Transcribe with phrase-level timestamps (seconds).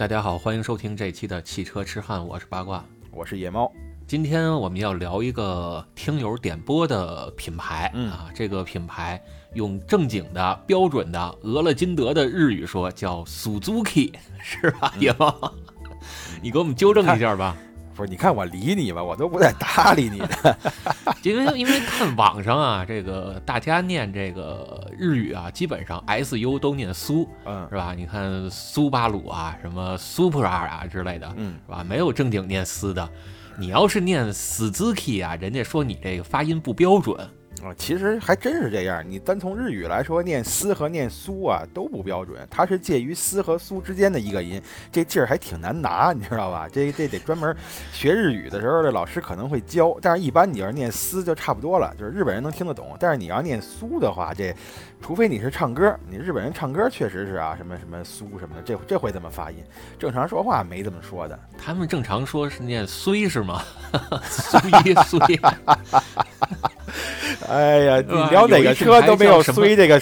[0.00, 2.82] 大家好，欢迎收听这期的汽车痴汉，我是八卦。
[3.10, 3.70] 我是野猫。
[4.06, 14.90] 今天我们要聊一个听友点播的品牌、嗯啊，这个品牌用正经的、标准的俄勒金德的日语说叫 Suzuki，是吧？
[14.98, 15.52] 野猫，
[16.40, 17.54] 你给我们纠正一下吧。
[18.00, 20.56] 不是，你看我理你吧，我都不带搭理你的。
[21.22, 27.92] 因为因为看网上啊，这个大家念这个日语啊，基本上 S U 都念苏，嗯是吧？
[27.94, 31.84] 你看苏巴鲁啊，什么 Supra 啊之类的，嗯，是吧？
[31.84, 33.06] 没有正经念斯的。
[33.58, 37.14] 你要是念 Suzuki 啊，人家说你这个发音不标准。
[37.62, 39.04] 啊，其实还真是这样。
[39.06, 44.60] 你单从日语来说，念斯和念苏啊都不标准，它是介于斯和苏之间的一个音，
[44.90, 46.66] 这劲儿还挺难拿，你知道吧？
[46.72, 47.54] 这这得专门
[47.92, 52.96] 学日语的时候，这老师可能会教，但是一般你要是念斯就差不多了，就是日本人能听得懂。
[52.98, 54.54] 但是你要念苏的话，这
[55.02, 59.58] 除非你是唱歌，你日本人唱歌确实是啊，什么什么苏什么的，这这会这么发音。
[59.98, 61.38] 正常说话没这么说的。
[61.58, 63.62] 他们正常说是念虽是吗？
[64.24, 65.20] 苏一虽。
[67.48, 70.00] 哎呀，你聊哪个车都没有衰这个，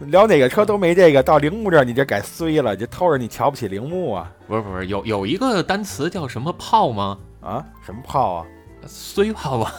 [0.00, 7.18] 聊哪个车都没这个，到铃木这儿你就改衰了，就偷着你瞧不起铃木啊不是不是，有有一个单词叫什么炮吗？
[7.40, 7.64] 啊？
[7.84, 8.46] 什么炮啊？
[8.88, 9.74] 衰炮吧？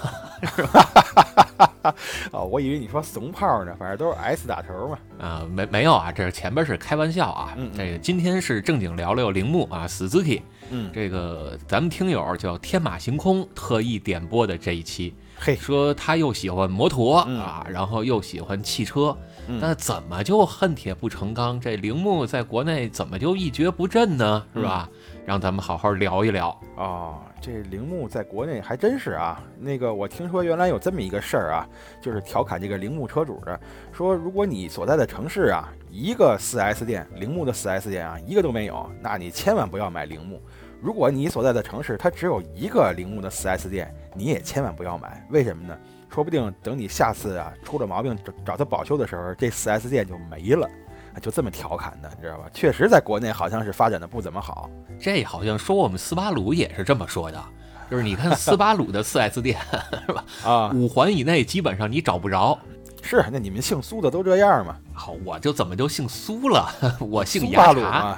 [2.32, 5.00] 哦，我以为你说怂炮呢，反正都是 S 打头嘛。
[5.20, 7.54] 啊，没没有啊，这是前边是开玩笑啊。
[7.58, 10.42] 嗯嗯这个今天是正经聊聊铃木啊，Suzuki。
[10.70, 19.18] 嗯，这个咱们听友叫天马行空特意点播的这一期，嘿，说他又喜欢摩托、嗯啊，然后又喜欢汽车，
[19.48, 21.60] 嗯那怎么就恨铁不成钢？
[21.60, 24.46] 这铃木在国内怎么就一蹶不振呢？
[24.54, 24.88] 是吧？
[24.92, 26.50] 嗯让咱们好好聊一聊。
[26.76, 29.42] 哦，这铃木在国内还真是啊。
[29.60, 31.68] 那个我听说原来有这么一个事儿啊，
[32.02, 33.60] 就是调侃这个铃木车主的，
[33.92, 40.40] 说如果你所在的城市啊，一个 4S 店，铃木的 4S 店啊，一个都没有，那你千万不要买铃木。
[40.82, 45.26] 如果你所在的城市它只有一个铃木的 4S 店，你也千万不要买。
[45.30, 45.78] 为什么呢？
[46.14, 50.68] 说不定等你下次啊出了毛病找找他保修的时候，这四 S 店就没了。
[51.14, 52.46] 啊就这么调侃的，你知道吧？
[52.54, 54.70] 确实，在国内好像是发展的不怎么好。
[54.98, 57.44] 这好像说我们斯巴鲁也是这么说的，
[57.90, 59.60] 就是你看 斯巴鲁的四 S 店
[60.08, 60.24] 是吧？
[60.46, 62.58] 啊，五环以内基本上你找不着。
[63.02, 64.78] 是，那你们姓苏的都这样嘛？
[64.94, 66.70] 好，我就怎么就姓苏了？
[67.00, 68.00] 我姓苏巴鲁牙茶。
[68.04, 68.18] 嘛。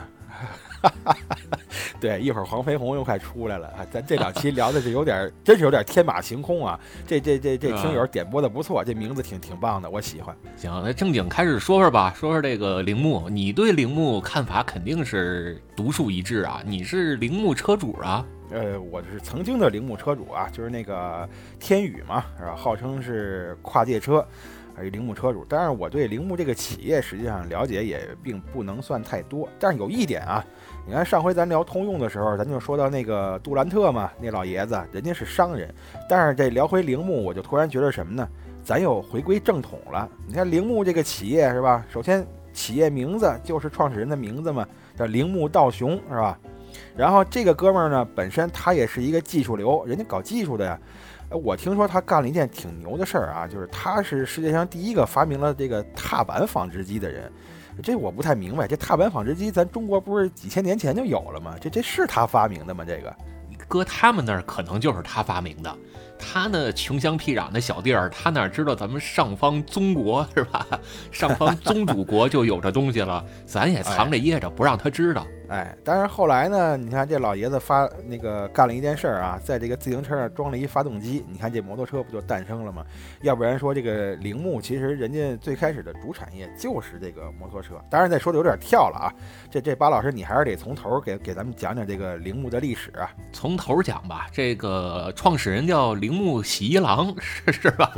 [2.00, 3.86] 对，一会儿黄飞鸿又快出来了啊！
[3.90, 6.78] 咱这两期聊的是有点，真是有点天马行空啊！
[7.08, 10.36] 这这这这听友点播的不错，这名字挺挺棒的，我喜欢。
[10.58, 13.30] 行，那正经开始说说吧，说说这个铃木。
[13.30, 18.26] 你对铃木看法肯定是独树一帜啊，你是铃木车主啊。
[18.52, 21.28] 呃，我是曾经的铃木车主啊，就是那个
[21.60, 22.54] 天宇嘛，是吧？
[22.56, 24.24] 号称是跨界车，
[24.76, 25.46] 还是铃木车主。
[25.48, 29.48] 但是我对铃木这个企业实际上了解也并不能算太多。
[29.58, 30.46] 但是有一点啊，
[30.86, 35.74] 你看上回咱聊通用的时候，咱就说到那个杜兰特嘛，那老爷子人家是商人，
[36.10, 38.28] 但是这聊回铃木，我就突然觉得什么呢？
[38.62, 40.08] 咱又回归正统了。
[40.28, 41.86] 你看铃木这个企业是吧？
[41.90, 46.38] 首先企业名字就是创始人的名字嘛，叫铃木道雄是吧？
[46.98, 50.78] 然后这个哥们儿呢，本身他也是一个技术流，人家搞技术的呀。
[51.30, 57.32] 我听说他干了一件挺牛的事儿啊，就是他是世界上第一个发明了这个踏板纺织机的人。
[57.82, 61.56] 这我不太明白，这踏板纺织机咱中国不是几千年前就有了吗？
[61.60, 62.84] 这这是他发明的吗？
[62.86, 63.16] 这个
[63.68, 65.76] 搁他们那儿可能就是他发明的。
[66.26, 70.66] 他那穷乡僻壤的小地儿，他哪知道咱们上方宗国是吧？
[71.12, 75.28] 上方宗主国就有这东西了，咱也藏着掖着，不让他知道。
[75.84, 82.84] 但是后来呢，你看这老爷子发那个干了一件事儿啊，在这个自行车上装了一发动机，你看这摩托车不就诞生了吗？
[83.22, 87.76] 要不然说这个铃木其实人家最开始的主产业就是这个摩托车。
[87.90, 89.14] 当然，再说的有点跳了啊，
[89.52, 93.12] 这这巴老师你还是得从头儿给给咱们讲讲这个铃木的历史啊。
[93.32, 97.92] 从头讲吧，这个创始人叫铃木喜一郎， 是是吧？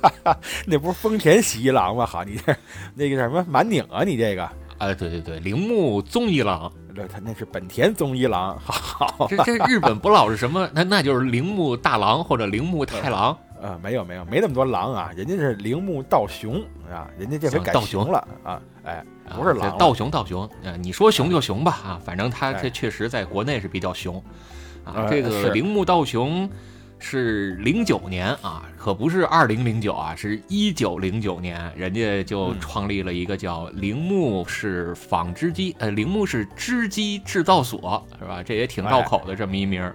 [0.66, 2.04] 那不是丰田喜一郎吗？
[2.04, 2.54] 好，你这
[2.94, 4.48] 那个什么满拧啊，你这个。
[4.78, 10.68] 啊，对对对，铃木宗一郎，那他那是本田宗一郎，好，这这日本不老是什么？
[10.74, 13.36] 那那就是铃木大郎或者铃木太郎。
[13.62, 16.62] 呃，没有没有，没那么多狼啊，人家是铃木道雄
[16.92, 19.02] 啊，人家这回改行道雄雄了啊，哎，
[19.34, 24.22] 不是狼，啊道雄道雄，呃，你说熊就熊吧啊，反正他哎这确实在国内是比较熊
[24.84, 24.92] 啊。
[24.96, 26.46] 呃这个是铃木道雄
[27.06, 38.42] 是零九年啊，可不是二零零九啊，是一九零九年，人家就嗯创立了一个叫铃木式纺织机，呃，铃木式织机制造所，是吧？
[38.42, 39.94] 这也挺绕口的这么一名儿，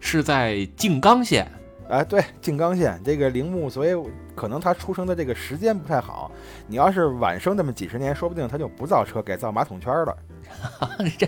[0.00, 1.48] 是在静冈县
[1.88, 3.92] 哎，对，静冈县这个铃木，所以
[4.34, 6.30] 可能他出生的这个时间不太好。
[6.66, 10.16] 你要是晚生那么几十年，说不定他就不造车，改造马桶圈了。
[11.16, 11.26] 这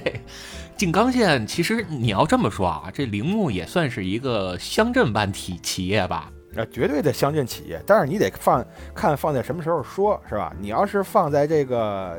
[0.80, 6.32] 静冈县其实你要这么说啊，这铃木也算是一个乡镇办体企业吧？
[6.56, 7.78] 啊，绝对的乡镇企业。
[7.86, 10.56] 但是你得放看放在什么时候说，是吧？
[10.58, 12.18] 你要是放在这个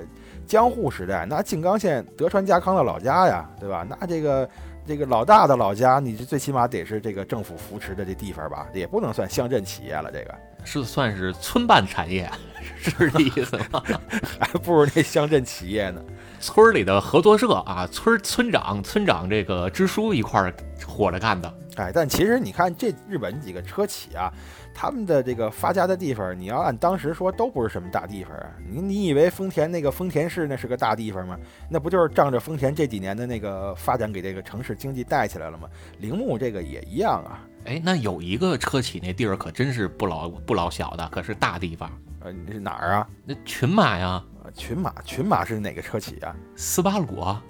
[0.52, 3.88] 江户时代，那静冈县德川家康的老家呀，对吧？
[3.90, 4.50] 那这个。
[4.84, 10.12] 这个老大的老家，你这最起码得是这个政府扶持的这地方吧，也不能算乡镇企业了。
[10.12, 10.34] 这个
[10.66, 12.28] 是算是村办产业，
[12.76, 13.82] 是这意思吗？
[14.42, 16.02] 还不如那乡镇企业呢。
[16.40, 20.54] 村里的合作社啊，村村长、村长这个支书一块儿
[20.88, 21.54] 伙着干的。
[21.78, 24.32] 哎，但其实你看这日本几个车企啊。
[24.74, 28.52] 他们的这个发家的地方，你要按当时说，都不是什么大地方啊。
[28.66, 31.38] 你你以为丰田那个丰田市那是个大地方吗？
[31.70, 35.68] 那不就是仗着丰田这几年的那个发展，给这个城市经济带起来了吗？
[36.00, 37.46] 铃木这个也一样啊。
[37.66, 41.92] 哎，那有一个车企那地儿可真是不老不老小的，可是大地方。
[42.22, 43.08] 呃，你是哪儿啊？
[43.26, 44.24] 那群马呀。
[44.56, 46.34] 群马，群马是哪个车企啊？
[46.56, 47.44] 斯巴鲁啊。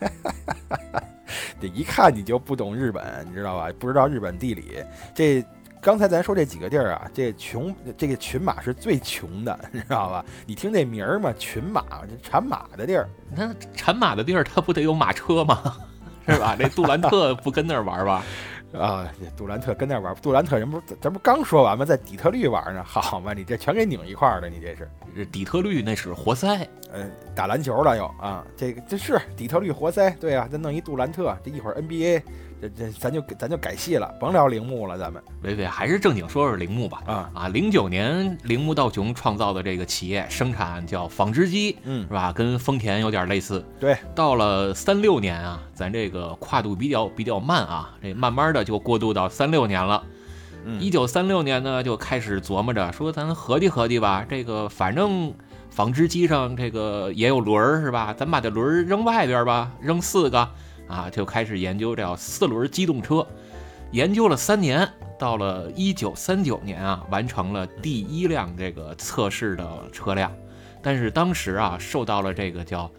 [1.60, 3.68] 这一看你就不懂日本，你知道吧？
[3.78, 4.82] 不知道日本地理
[5.14, 5.44] 这。
[5.82, 10.22] 刚才咱说这几个地儿啊，这穷，这个群马是最穷的，你知道吧？
[10.44, 13.08] 你听这名儿嘛，群马，这产马的地儿。
[13.30, 15.78] 你看产马的地儿，它不得有马车吗？
[16.28, 16.54] 是吧？
[16.54, 18.22] 这杜兰特不跟那儿玩吧？
[18.72, 21.84] 啊，杜兰特跟那儿玩，杜兰特人不是，咱不刚说完吗？
[21.84, 24.88] 在底特律玩呢，好嘛，你这全给拧一块儿了，你这是。
[25.16, 32.22] 这底特律那是活塞，呃，打篮球了又啊，这个这是底特律活塞，对啊，再弄一杜兰特，这一会儿 NBA。
[32.60, 37.02] 这这咱就咱就改戏了，甭聊铃木了，咱们伟伟还是正经说说铃木吧。
[37.06, 42.32] 啊啊，零九年铃木道雄创造的这个企业生产叫纺织机，嗯，是吧？
[42.32, 43.64] 跟丰田有点类似。
[43.78, 50.02] 对，到了三六年啊，咱这个跨度比较比较慢啊，这慢慢的就过渡到三六年了。
[50.78, 55.32] 一九三六年呢，就开始琢磨着说，咱合计合计吧，这个反正
[55.70, 58.12] 纺织机上这个也有轮儿是吧？
[58.12, 60.46] 咱把这轮儿扔外边吧，扔四个。
[60.90, 63.26] 啊，就开始研究这四轮机动车，
[63.92, 64.88] 研究了三年，
[65.18, 70.32] 到了一九三九年啊，完成了第一辆这个测试的车辆。
[70.82, 72.90] 但是当时啊，受到了这个叫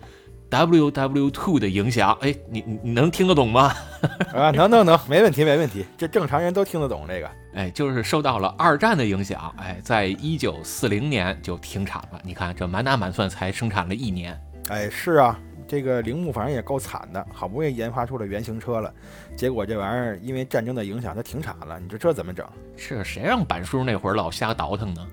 [0.50, 2.18] W W Two 的影响。
[2.22, 3.74] 哎，你你你能听得懂吗？
[4.34, 7.30] 啊，能能能，没问题没问题，这正常人都听得懂这个。
[7.54, 12.22] 哎，就是受到了二战的影响，哎，在一九四零年就停产了。
[12.24, 14.40] 你看，这满打满算才生产了一年。
[14.70, 15.40] 哎，是啊。
[15.72, 18.94] 这个铃木反正也够惨的，好不容易研发出了原型车了，
[19.38, 21.80] 结果这玩意儿因为战争的影响，它停产了。
[21.80, 22.46] 你说这怎么整？
[22.76, 25.08] 是谁让板叔那会儿老瞎倒腾呢？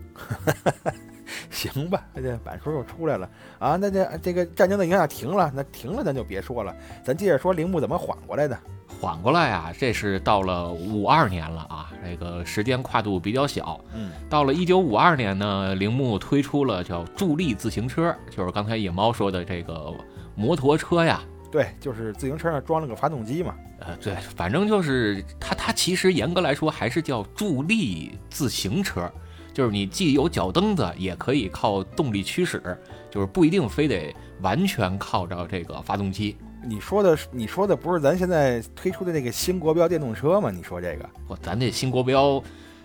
[1.51, 3.29] 行吧，这板叔又出来了
[3.59, 3.77] 啊！
[3.77, 8.59] 那这这个战争的影响停了，那停了咱就别说了，咱接着说铃木怎么缓过来的。
[9.01, 13.79] 缓过来啊，这是到了五二年了啊，这个时间跨度比较小。
[13.95, 19.95] 嗯，到了一九五二年呢，铃木推出了叫助力自行车，就是刚才野猫说的这个。
[20.41, 21.21] 摩托车呀，
[21.51, 23.57] 对，就是自行车上装了个发动机嘛。
[23.81, 29.11] 呃，对，反正就是它，它其实严格来说还是叫助力自行车，
[29.59, 32.63] 就是你既有脚蹬子，也可以靠动力驱使，
[33.11, 36.37] 就是不一定非得完全靠着这个发动机。
[36.63, 40.49] 你说的，你说的不是咱现在推出的那个新国标电动车吗？
[40.49, 42.41] 你说这个，我咱这新国标，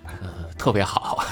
[0.05, 1.23] 呃，特别好。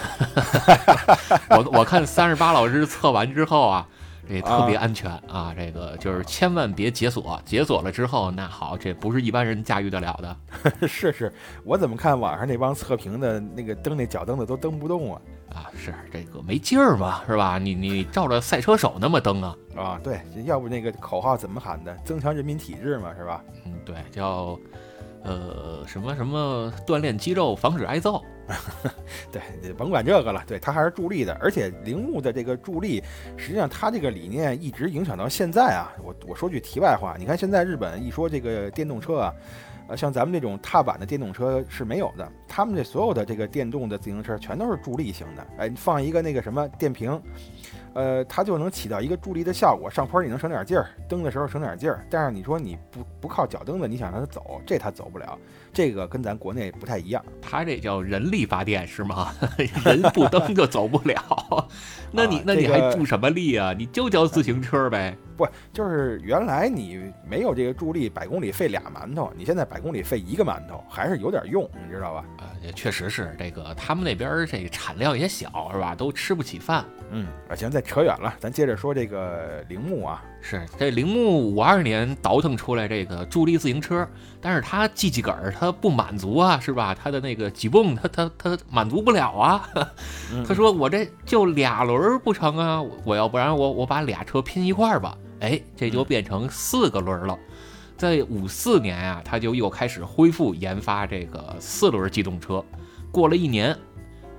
[1.49, 3.87] 我我看三十八老师测完之后啊。
[4.31, 5.53] 这特别安全啊！
[5.57, 10.37] 这个就是千万别解锁，解锁了之后，那好，这不是一般人驾驭得了的。
[10.87, 11.33] 是是，
[11.65, 15.21] 我怎么看网上那帮测评的那个蹬那脚蹬子都蹬不动啊？
[15.53, 17.57] 啊，是这个没劲儿嘛，是吧？
[17.57, 19.57] 你你照着赛车手那么蹬啊？
[19.75, 21.93] 啊，对，要不那个口号怎么喊的？
[22.05, 23.43] 增强人民体质嘛，是吧？
[23.65, 24.57] 嗯，对，叫。
[25.23, 28.23] 呃，什么什么锻炼肌肉，防止挨揍，
[29.31, 30.43] 对，甭管这个了。
[30.47, 33.03] 对，它还是助力的，而且铃木的这个助力，
[33.37, 35.93] 实际上它这个理念一直影响到现在啊。
[36.03, 39.33] 我我说句题外话，你看现在日本一说这个电动车啊，
[39.87, 45.47] 呃，像咱们这种踏板的电动车是没有的，他们这所有的这个电动的自行车全都是助力型的。
[45.57, 47.21] 哎，放一个那个什么电瓶。
[47.93, 52.05] 呃，它就能起到一个助力的效果，上坡你能省点劲儿，蹬的时候省点劲儿。
[52.09, 55.37] 但是你说你不不靠脚蹬子，你想让它走，这它走不了。
[55.73, 59.33] 这个跟咱国内不太一样，它这叫人力发电是吗？
[59.85, 61.69] 人不蹬就走不了。
[62.11, 63.73] 那你那你还助什么力啊？
[63.77, 65.15] 你就叫自行车呗。
[65.37, 72.25] 不，就是原来你没有这个助力，百公里费俩馒头，你现在百公里费一个馒头，还是有点用，你知道吧？
[72.37, 75.95] 啊，也确实是这个，他们那边儿这个产量也小，是吧？
[75.95, 76.85] 都吃不起饭。
[77.11, 80.21] 嗯，啊，行，再扯远了，咱接着说这个铃木啊。
[80.41, 84.07] 是这铃木五二年倒腾出来这个助力自行车，
[84.41, 86.95] 但是它机器杆儿他不满足啊，是吧？
[86.95, 89.69] 他的那个几泵他他他满足不了啊。
[90.45, 95.17] 他说我这就俩轮儿不成啊，我要不然我我把俩车拼一块儿吧。
[95.41, 97.37] 哎，这就变成四个轮儿了。
[97.95, 102.63] 在五四年啊，他就又开始恢复研发这个四轮机动车。
[103.11, 103.77] 过了一年，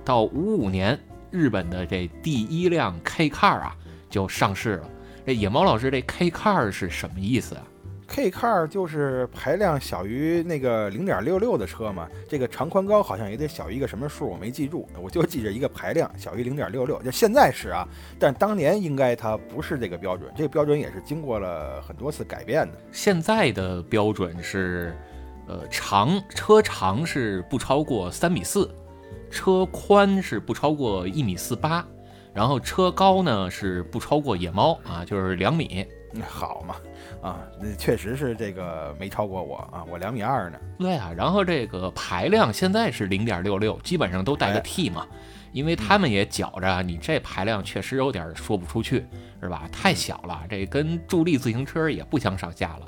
[0.03, 0.99] 到五五年，
[1.31, 3.75] 日本的这第一辆 K car 啊
[4.09, 4.89] 就上市了。
[5.25, 7.63] 这野猫老师，这 K car 是什么意思啊
[8.07, 12.09] ？K car 就是排量小于那个零点六六的车嘛。
[12.27, 17.01] 这个长宽高好像也得小于一个什么数，我没记住，我就记着一个排量小于零点六六。
[17.01, 17.87] 就现在是啊，
[18.19, 22.77] 但当年应该它不是这个标准，这个标准也是经过了很多次改变的。
[22.91, 24.93] 现在的标准是，
[25.47, 28.69] 呃，长车长是不超过三米四，
[29.31, 31.87] 车宽是不超过一米四八。
[32.33, 35.85] 然后车高呢是不超过野猫啊，就是两米，
[36.27, 36.75] 好嘛，
[37.21, 40.59] 啊，那确实是这个没超过我啊，我两米二呢。
[40.79, 45.05] 对啊，然后这个排量现在是零点六六，基本上都带个 T 嘛，
[45.51, 49.05] 因为他们也觉着你这排量确实有点说不出去，
[49.41, 49.69] 是吧？
[49.71, 52.87] 太小了，这跟助力自行车也不相上下了。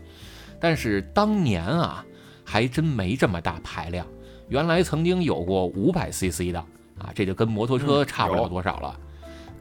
[0.60, 2.04] 但是当年啊，
[2.44, 4.08] 还真没这么大排量，
[4.48, 6.60] 原来曾经有过五百 CC 的
[6.98, 9.00] 啊，这就跟摩托车差不了多少了。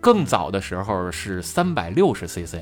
[0.05, 2.59] 更早的时候是三百六十 cc，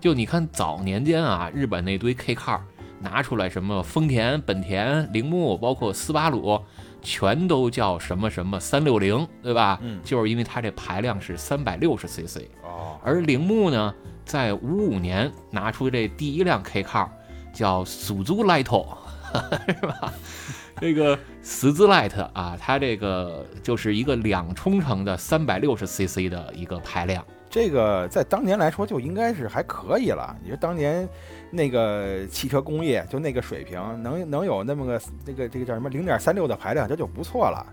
[0.00, 2.58] 就你看早年间啊，日本那堆 K car
[2.98, 6.58] 拿出来什么丰田、本田、铃木，包括斯巴鲁，
[7.02, 9.78] 全都叫什么什么三六零，对吧？
[9.82, 12.44] 嗯，就是因为它这排量是三百六十 cc。
[12.62, 17.06] 哦，而铃木呢，在五五年拿出这第一辆 K car，
[17.52, 18.64] 叫 Suzu Light，
[19.68, 20.14] 是吧？
[20.80, 30.36] 这个十字 light 啊，它这个就是一个两冲程的三百六十 cc 的一个排量，这个在当年来说就应该是还可以了。
[30.42, 31.08] 你说当年
[31.50, 37.64] 那个汽车工业就那个水平，能能有那么个那个这个叫什么零点三六的排量，这就不错了。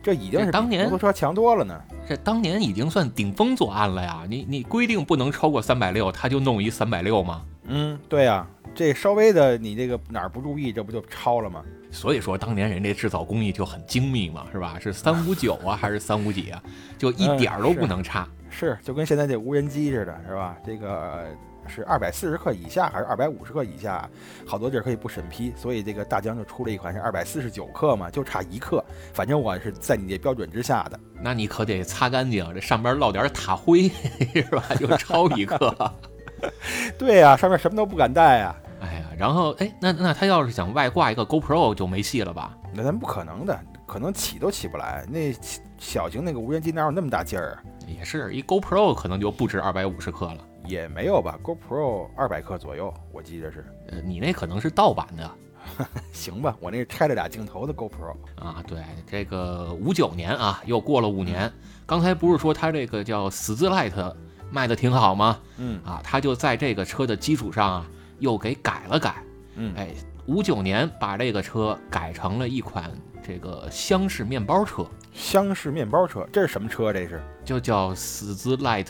[0.00, 1.80] 这已经是当年摩托车强多了呢。
[2.08, 4.24] 这当年已经算顶风作案了呀！
[4.28, 7.42] 你你规定不能超过三百六，他就弄一三百六吗？
[7.66, 11.62] 嗯，对呀，这稍微的你这个哪儿不注意，这不就超了吗？
[11.92, 14.76] 所以说，当年人这制造工艺就很精密嘛，是吧？
[14.80, 16.60] 是三五九啊，还是三五几啊？
[16.98, 18.26] 就一点儿都不能差。
[18.50, 20.56] 是，就跟现在这无人机似的，是吧？
[20.66, 21.26] 这个
[21.66, 24.08] 是二百四十克以下还是二百五十克以下？
[24.46, 28.84] 好多地儿可以不审批，所以这个大疆就出了一款是二百四十九克嘛，就差一克。
[29.12, 30.98] 反正我是在你这标准之下的。
[31.20, 33.88] 那你可得擦干净，这上边落点塔灰，
[34.34, 34.64] 是吧？
[34.78, 35.92] 就超一克。
[36.98, 38.56] 对呀，上面什么都不敢带呀。
[38.82, 42.58] 哎呀，然后哎，那那他要是想外挂一个 GoPro 就没戏了吧？
[42.74, 45.06] 那咱不可能的，可能起都起不来。
[45.08, 45.32] 那
[45.78, 47.62] 小型那个无人机哪有那么大劲儿啊？
[47.86, 53.64] 也是一 GoPro 可能就不止二百五十克了，也没有吧？GoPro 二百克左右，我记得是。
[53.88, 55.30] 呃，你那可能是盗版的，
[56.12, 56.56] 行吧？
[56.58, 58.62] 我那拆了俩镜头的 GoPro 啊。
[58.66, 61.52] 对，这个五九年啊，又过了五年。
[61.86, 64.14] 刚才不是说它这个叫 s t Light
[64.50, 65.38] 卖的挺好吗？
[65.58, 67.86] 嗯啊，它就在这个车的基础上啊。
[68.22, 69.16] 又给改了改，
[69.56, 69.88] 嗯，哎，
[70.26, 72.88] 五九年把这个车改成了一款
[73.20, 74.86] 这个厢式面包车。
[75.12, 76.92] 厢式面包车，这是什么车？
[76.92, 78.86] 这是就叫 s Light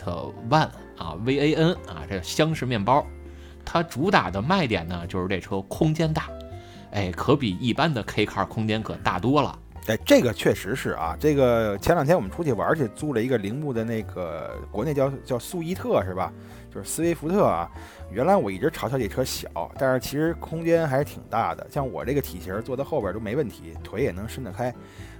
[0.49, 3.05] One 啊，V A N 啊，这厢式面包。
[3.65, 6.29] 它主打的卖点呢，就是这车空间大，
[6.91, 9.59] 哎，可比一般的 K car 空间可大多了。
[9.87, 16.31] 哎，这个确实是啊，这个前两天我们出去玩去，租了一个铃木的那个，国内叫叫速逸特是吧？
[16.73, 17.69] 就是斯威福特啊。
[18.11, 21.65] 原来我一直嘲笑这车小，但是其实空间还是挺大的。
[21.69, 24.73] 像我这个体型坐在后边都没问题，腿也能伸得开，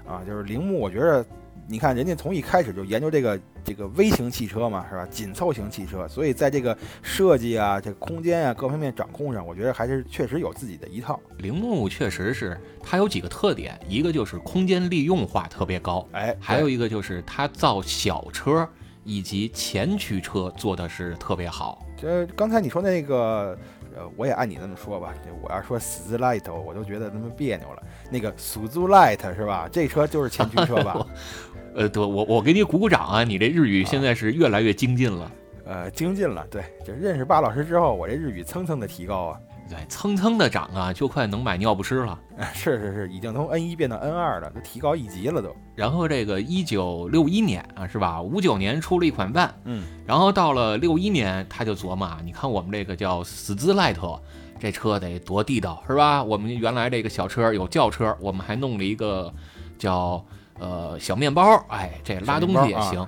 [0.07, 1.25] 啊，就是铃木，我觉得，
[1.67, 5.07] 你看人家从一开始就研究这个这个微型汽车嘛，是吧？
[5.10, 11.19] 紧凑型汽车，所以在这个设计啊、这空间啊各方面掌控上，我觉得还是确实有自己的一套。
[11.39, 18.69] 铃木确实是它有几个特点，一个就是空间利用化特别高，哎，还有一个就是它造小车。
[19.03, 21.86] 以及前驱车做的是特别好。
[21.98, 23.57] 这刚才你说那个，
[23.95, 25.13] 呃，我也按你那么说吧。
[25.41, 27.83] 我要说 s l i g h t 我都觉得那么别扭了。
[28.10, 29.69] 那个 Suzu Light 是吧？
[29.72, 31.05] 这车就是前驱车吧？
[31.75, 33.24] 呃，对，我我给你鼓鼓掌啊！
[33.24, 35.31] 你这日语现在是越来越精进了。
[35.65, 36.45] 呃，精进了。
[36.51, 39.39] 对，就认识巴老师之后，我这日语蹭蹭的提高啊。
[39.70, 42.20] 对，蹭蹭的涨啊，就快能买尿不湿了。
[42.53, 45.55] 是是是，已经从 N 一变到 N 二了，都提高一级了都。
[45.75, 48.22] 然后这个一九六一年啊，是吧？
[48.22, 54.20] 五九年出了一款 van，嗯，然后到了六一年，他就琢磨啊，你看我们这个叫 i g h t
[54.60, 56.24] 这车得多地道，是吧？
[56.24, 59.34] 我们原来这个小车有轿车，我们还弄了一个
[59.77, 60.24] 叫
[60.60, 63.01] 呃小面包，哎，这拉东西也行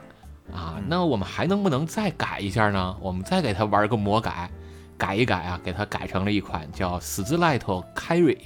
[0.51, 0.81] 啊。
[0.87, 2.95] 那我们还能不能再改一下呢？
[2.99, 4.49] 我们再给他玩个魔改，
[4.97, 8.37] 改一改啊，给它改成了一款叫 s t l i g h t Carry。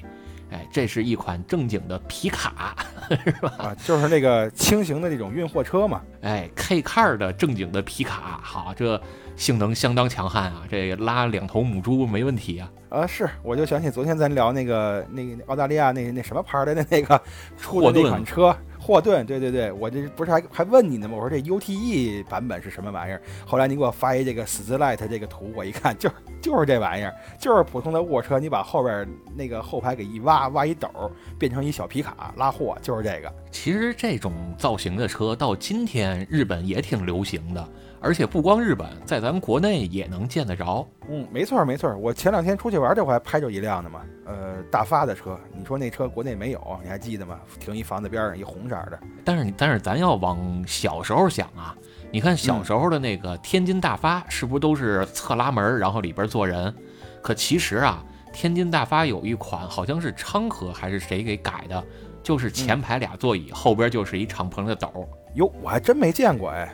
[0.52, 2.76] 哎，这是一款正经的皮卡，
[3.24, 3.54] 是吧？
[3.60, 6.02] 啊，就是那个轻型的那种运货车嘛。
[6.22, 9.00] 哎，K car 的正经的皮卡，好，这
[9.36, 12.72] 性能相当强悍啊，这拉两头母猪没问题啊。
[12.90, 17.22] 啊，是，我就想起昨天咱聊那个那个澳大利亚那那什么牌的那个
[17.56, 18.58] 出的那款车。
[18.90, 21.16] 霍顿，对对对，我这不是还还问你呢吗？
[21.16, 23.22] 我说这 UTE 版本是什么玩意儿？
[23.46, 26.10] 后来你给我发一这个死字 light 这个图，我一看，就
[26.42, 30.90] 就是这玩意儿，就是普通的卧车，你把后边那个后排给一挖，挖一斗，
[31.38, 33.32] 变成一小皮卡拉货，就是这个。
[33.52, 37.70] 其实这种造型的车到今天日本也挺流行的。
[38.02, 40.88] 而且不光日本，在咱们国内也能见得着。
[41.10, 41.96] 嗯，没错没错。
[41.98, 44.02] 我前两天出去玩，这会还拍着一辆呢嘛。
[44.26, 47.40] 呃，大发的车，你说那车国内没有，你还记得吗？
[47.60, 49.00] 停一房子边上，一红色的。
[49.26, 51.76] 但是你，但是咱要往小时候想啊，
[52.12, 56.74] 你看小时候的那个天津大发，是不是都是侧拉门，然后里边坐人？
[57.22, 61.84] 可其实啊，天津大发有一款，好像是昌河还是谁给改的，
[62.24, 65.10] 就是前排俩座椅，后边就是一敞篷的斗。
[65.36, 66.74] 哟，我还真没见过哎。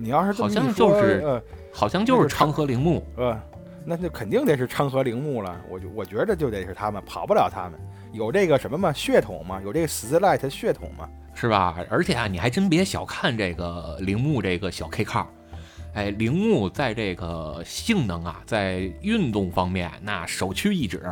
[0.00, 1.42] 你要是好像就是，呃，
[1.72, 3.38] 好像就是昌河铃木，呃，
[3.84, 5.60] 那就肯定得是昌河铃木了。
[5.68, 7.78] 我就我觉得就得是他们，跑不了他们。
[8.12, 8.90] 有这个什么嘛？
[8.94, 9.60] 血统嘛？
[9.62, 11.06] 有这个 Starlight 血统嘛？
[11.34, 11.76] 是吧？
[11.90, 15.26] 而且啊，你还真别小看这个铃木这个小 K car，
[15.92, 21.02] 哎，铃木在这个性能啊，在运动方面那首屈一指。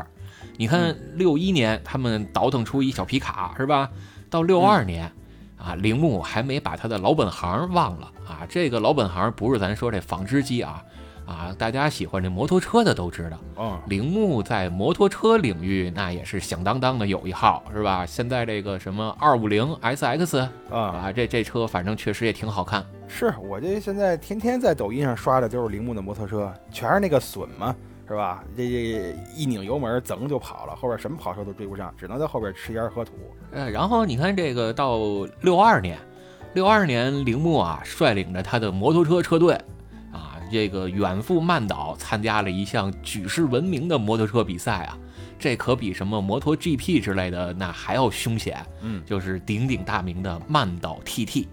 [0.56, 3.90] 你看六一年他们倒腾出一小皮卡，是吧？
[4.30, 5.12] 到六二年。
[5.58, 8.46] 啊，铃木还没把他的老本行忘了啊！
[8.48, 10.82] 这个老本行不是咱说这纺织机啊，
[11.26, 13.38] 啊，大家喜欢这摩托车的都知道。
[13.58, 18.06] 嗯，铃木在摩托车领域那也是响当当的有一号，是吧？
[18.06, 22.86] 现在这个什么二五零 SX 啊，这这车反正确实也挺好看。
[23.08, 27.74] 是我这现在天天在抖音上刷的就是铃木的摩托车，全是那个损嘛。
[28.08, 28.42] 是吧？
[28.56, 33.12] 这这一拧油门，噌就跑了，后边什么跑车都追不上，只能在后边吃烟喝土。
[33.52, 34.98] 呃，然后你看这个到
[35.42, 35.98] 六二年，
[36.54, 39.54] 六二年铃木啊率领着他的摩托车车队
[40.10, 44.98] 啊，这个远赴曼岛参加了一项举世闻名的摩托车比赛啊，
[45.38, 48.64] 这可比什么摩托 GP 之类的那还要凶险。
[48.80, 51.46] 嗯，就是鼎鼎大名的曼岛 TT，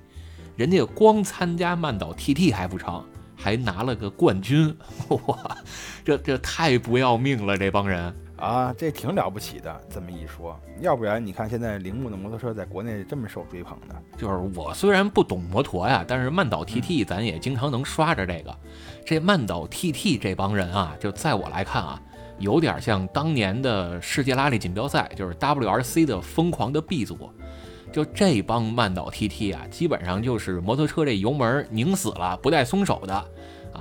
[0.56, 3.04] 人家光参加曼岛 TT 还不成。
[3.46, 4.76] 还拿了个冠军，
[5.28, 5.58] 哇，
[6.04, 7.56] 这这太不要命了！
[7.56, 9.82] 这帮人啊，这挺了不起的。
[9.88, 18.58] 这么一说，要不然你看现在铃木的摩托车在国内这么受追捧的，就是我虽然不懂摩托呀，但是曼岛 TT 咱也经常能刷着这个。
[19.06, 22.02] 这曼岛 TT 这帮人啊，就在我来看啊，
[22.40, 27.30] 有点像当年的世界拉力锦标赛，就是 WRC 的疯狂的 B 组。
[27.94, 33.26] 就这帮曼岛 TT 啊，基本上就是摩托车这油门拧死了不带松手的，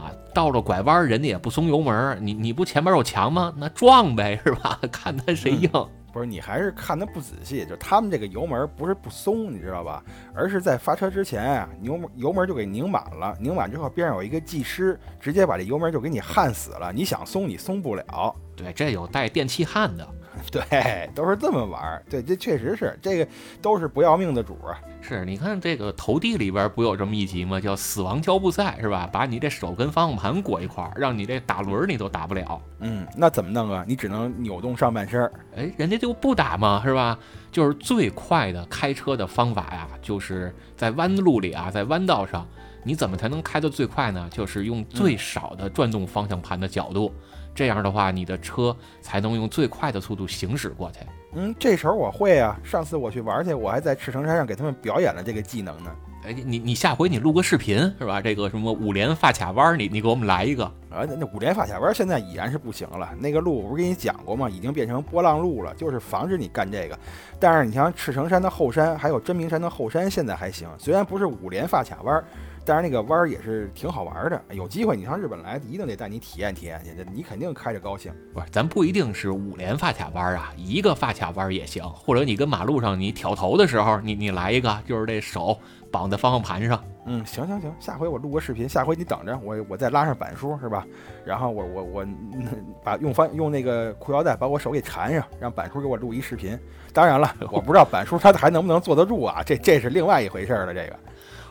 [0.05, 3.53] 啊，到了拐弯人家也不松油门，你你不前面有墙吗？
[3.57, 4.79] 那撞呗，是吧？
[4.93, 5.71] 看他谁硬。
[6.13, 10.01] 不是你还是看的不仔细，就他们这个油门不是不松，你知道吧？
[10.33, 16.93] 而是在发车之前啊，油门油门就给拧满了，拧满之后边上有一个技师，直接把这油门就给你焊死了。
[16.93, 18.33] 你想松你松不了。
[18.55, 20.07] 对，这有带电气焊的。
[20.51, 22.03] 对，都是这么玩儿。
[22.11, 23.29] 对，这确实是这个，
[23.63, 24.79] 都是不要命的主啊。
[25.01, 27.61] 是，你看这个投递里边不有这么一集吗？
[27.61, 29.09] 叫死亡交布赛，是吧？
[29.13, 32.61] 把你这手跟方向盘裹一块儿，让你这打轮你都打不了。
[32.81, 33.85] 嗯，那怎么弄啊？
[33.87, 35.33] 你只能扭动上半身儿。
[35.57, 37.19] 哎，人家就不打嘛，是吧？
[37.53, 42.47] 就是最快的开车的方法呀，就是在弯路里啊，在弯道上，
[42.83, 44.29] 你怎么才能开得最快呢？
[44.33, 47.15] 就是用最少的转动方向盘的角度。
[47.55, 50.99] 这样的话，你的车才能用最快的速度行驶过去。
[51.35, 52.59] 嗯，这时候我会啊。
[52.63, 55.91] 上次我去玩去，我还在赤城山上给他们表演了这个技能呢。
[56.27, 58.21] 哎，你你下回你录个视频是吧？
[58.21, 61.05] 这个什么五连发卡弯，你你给我们来一个啊？
[61.07, 63.11] 那那五连发卡弯现在已然是不行了。
[63.19, 64.49] 那个路我不是跟你讲过吗？
[64.49, 66.99] 已经变成波浪路了，就是防止你干这个。
[67.39, 70.69] 但是你像赤城山的后山，还有真名山的后山，现在还行。
[70.79, 72.25] 虽然不是五连发卡弯。
[72.65, 74.41] 当然那个弯儿也是挺好玩的。
[74.51, 78.13] 有机会你上日本来，一定得带你体验体验去，你肯定开着高兴。
[78.33, 81.83] 不是，咱不一定是五连发卡弯啊，一个发卡弯也行。
[81.91, 85.59] 或者你跟马路上你挑头的时候，你你来一个，就是这手
[85.91, 86.83] 绑在方向盘上。
[87.07, 90.87] 嗯，行行行，下回我录个视频，下回你等着我，我再拉上板书是吧？
[91.23, 92.07] 然后我我我
[92.83, 96.59] 把用翻用那个裤腰带把我手给缠上，让板书给我录一视频。
[96.95, 100.73] 当然了，我不知道板书他还能不能坐得住啊，这这是另外一回事了。
[100.73, 100.99] 这个，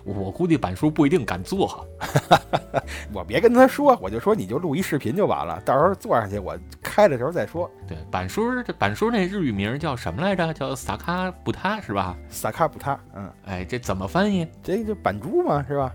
[0.04, 1.88] 我估计板叔不一定敢坐。
[3.14, 7.70] 我别跟他说，我就说你就录一视频就完了，到时候坐上去我开的时候再说。
[7.88, 10.54] 对，板叔这板叔那日语名叫什么来着？
[10.54, 12.16] 叫萨卡布他是吧？
[12.30, 14.48] 萨卡布他，嗯，哎，这怎么翻译？
[14.62, 15.92] 这就板猪嘛，是吧？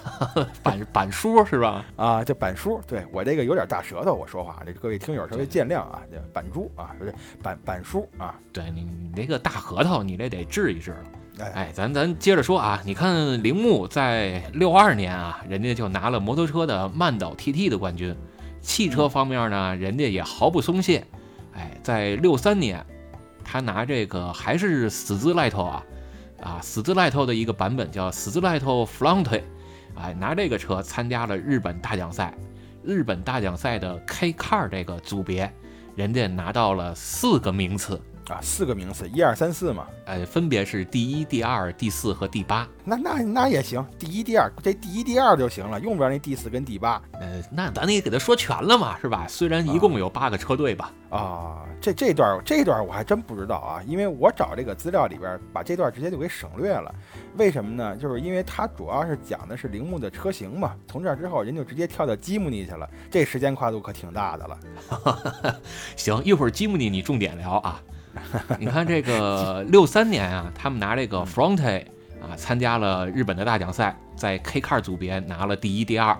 [0.62, 1.84] 板板叔是吧？
[1.96, 6.00] 啊，这板叔，对我这个有点大舌头，我说话，这各位听友稍微见谅啊。
[6.10, 8.34] 这板猪啊，不是板板叔啊。
[8.52, 11.04] 对你你这个大核桃，你这得治一治了。
[11.54, 18.14] 哎，咱咱接着说啊，你看铃木在六二年啊，人家就拿了摩托车的曼岛 TT 的冠军。
[18.60, 21.06] 汽车方面呢，人家也毫不松懈。
[21.54, 22.84] 哎，在六三年，
[23.42, 25.82] 他拿这个还是死字 let 啊
[26.42, 29.42] 啊，死字 let 的一个版本叫死字 light front，
[29.94, 32.34] 哎，拿这个车参加了日本大奖赛。
[32.82, 35.52] 日本大奖赛的 K car 这个组别，
[35.96, 38.00] 人家拿到了四个名次。
[38.30, 42.66] 啊，四个名次，一二三四嘛，呃，分别是第一、第二、第四和第八。
[42.84, 47.02] 那那那也行，第一、第二，这第一、第二就行了，用不着那第四跟第八。
[47.12, 49.26] 呃，那咱得给他说全了嘛，是吧？
[49.28, 50.92] 虽然一共有八个车队吧。
[51.10, 56.94] 啊，这这段这段我还真不知道啊，因为我找这个资料里边把这段直接就给省略了。
[57.36, 57.96] 为什么呢？
[57.96, 60.76] 就是因为它主要是讲的是铃木的车型嘛。
[60.86, 65.60] 从这之后，人就直接跳到吉姆尼去了，这时间跨度可挺大的了。
[65.96, 67.82] 行，一会儿吉姆尼你重点聊啊。
[68.58, 71.82] 你看这个六三年啊，他们拿这个 Fronte
[72.20, 76.16] 啊参加了日本的大奖赛，在 K Car 组别拿了第一、第二。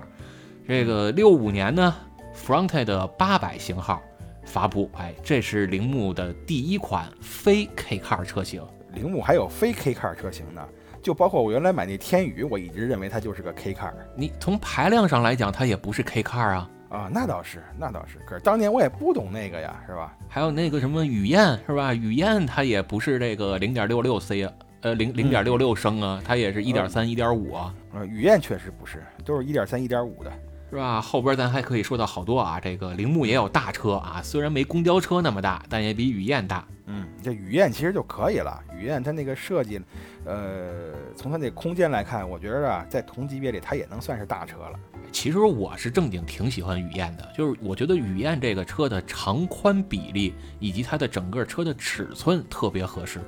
[0.67, 1.95] 这个六五年呢
[2.35, 4.01] ，Fronte 的八百型号
[4.45, 8.63] 发布，哎，这是铃木的第一款非 K Car 车型。
[8.95, 10.67] 铃木还有非 K Car 车型呢，
[11.03, 13.93] 就包括我原来买那天宇，我一直认为它就是个 K Car。
[14.17, 16.71] 你从排量上来讲，它也不是 K Car 啊。
[16.91, 18.19] 啊，那倒是，那倒是。
[18.27, 20.13] 可是当年我也不懂那个呀，是吧？
[20.29, 21.95] 还有那个什么雨燕，是吧？
[21.95, 27.73] 雨燕它也不是这个零点六六 C 啊，呃，零零点六六升啊，它也是一点三、一点五啊。
[27.95, 30.33] 呃，雨燕确实不是，都是一点三、一点五的，
[30.71, 31.01] 是吧？
[31.01, 36.65] 后边咱还可以说到好多啊，这个铃木也有大车啊，虽然没公交车那么大，但也比雨燕大。
[36.87, 38.63] 嗯，这雨燕其实就可以了。
[38.73, 39.81] 雨燕它那个设计，
[40.25, 44.79] 呃，从它那空间来看，我觉得啊，在同级别里它也能算是大车了。
[45.13, 53.21] 其实我是正经挺喜欢雨燕的，就是我觉得雨燕这个车的长宽比例以及它的整个车的尺寸特别合适。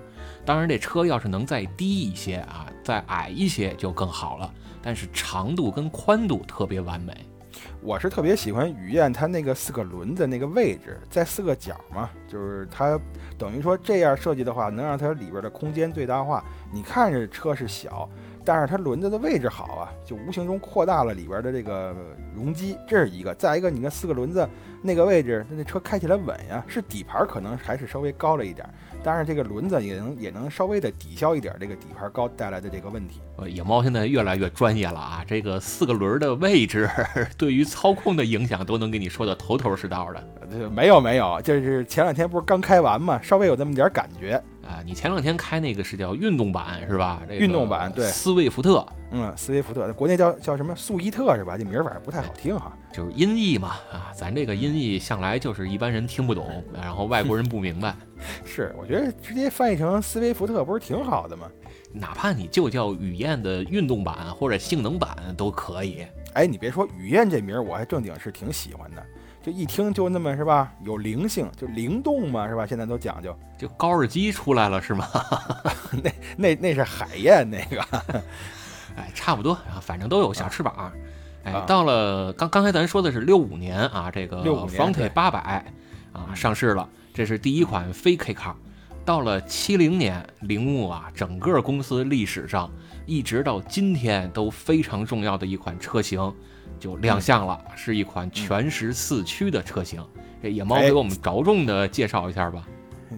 [0.45, 4.53] 当然，这车要是能再低一些啊，再矮一些就更好了。
[4.81, 7.15] 但是长度跟宽度特别完美。
[7.83, 12.99] 我是特别喜欢雨燕它那个四个轮子那个位置，在四个角嘛，就是它
[13.37, 16.45] 等于说这样设计的话，能让它里边的空间最大化。
[16.73, 18.09] 你看着车是小。
[18.45, 21.95] 但是它轮子的位置好啊，就无形中扩大了里边的这个
[22.35, 23.33] 容积，这是一个。
[23.37, 24.49] 再一个，你看四个轮子
[24.83, 26.61] 那个位置，那那车开起来稳呀。
[26.67, 28.69] 是底盘可能还是稍微高了一点，
[29.05, 33.21] 但是这个轮子也能也能稍微的抵消一点这个底盘高带来的这个问题。
[33.37, 36.89] 呃，野猫现在越来越专业了啊，这个四个轮的位置
[37.37, 40.69] 对于操控的影响都能给你说的头头是道的。
[40.71, 44.43] 没有没有，就是前两天不是刚开完嘛，稍微有那么点感觉。
[44.65, 47.23] 啊，你前两天开那个是叫运动版是吧？
[47.29, 51.59] 运动版对，斯威福特，嗯，斯威福特，国内叫叫什么速伊特是吧？
[51.59, 57.95] 这名儿反正不太好听哈，就是音译嘛啊，咱这个音译向来就是一般人听不懂，然后外国人不明白。
[58.47, 61.51] 是，我觉得直接翻译成斯威福特不是挺好的吗？
[61.93, 66.07] 哪怕你就叫雨燕的运动版或者性能版都可以。
[66.35, 69.05] 哎，你别说雨燕这名儿，我还正经是挺喜欢的。
[69.43, 72.65] 就一听就那么是吧，有灵性，就灵动嘛是吧？
[72.65, 75.07] 现在都讲究，就高尔基出来了是吗？
[76.03, 77.83] 那那那是海燕那个，
[78.97, 80.93] 哎，差不多啊，反正都有小翅膀。
[81.45, 85.65] 哎，到了刚刚才咱说的是六五年啊，这个 Fronte 八百
[86.13, 88.55] 啊上市了，这是第一款非 K car。
[89.05, 92.71] 到了七零年，铃木啊，整个公司历史上
[93.05, 96.33] 一直到今天都非常重要的一款车型。
[96.83, 100.05] 就亮相了，是一款全时四驱的车型。
[100.43, 102.67] 这野猫给我们着重的介绍一下吧。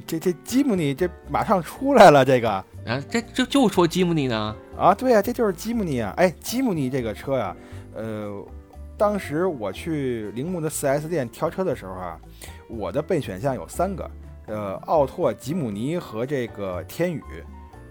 [0.07, 4.55] 这这吉姆尼这马上出来了，这个啊，这就就说吉姆尼呢？
[4.77, 6.13] 啊，对呀，这就是吉姆尼啊。
[6.19, 7.57] 哎，吉姆尼这个车呀，
[7.95, 8.45] 呃，
[8.99, 12.21] 当时我去铃木的 4S 店挑车的时候啊，
[12.69, 14.11] 我的备选项有三个，
[14.47, 17.23] 呃，奥拓、吉姆尼和这个天宇。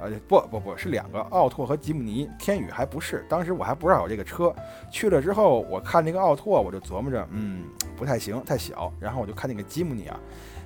[0.04, 3.26] 呃，不不不是两个，奥拓和吉姆尼，天宇还不是。
[3.30, 4.54] 当时我还不知道有这个车，
[4.92, 7.64] 去了之后，我看那个奥拓，我就琢磨着，嗯，
[7.96, 8.92] 不太行，太小。
[9.00, 10.20] 然后我就看那个吉姆尼啊，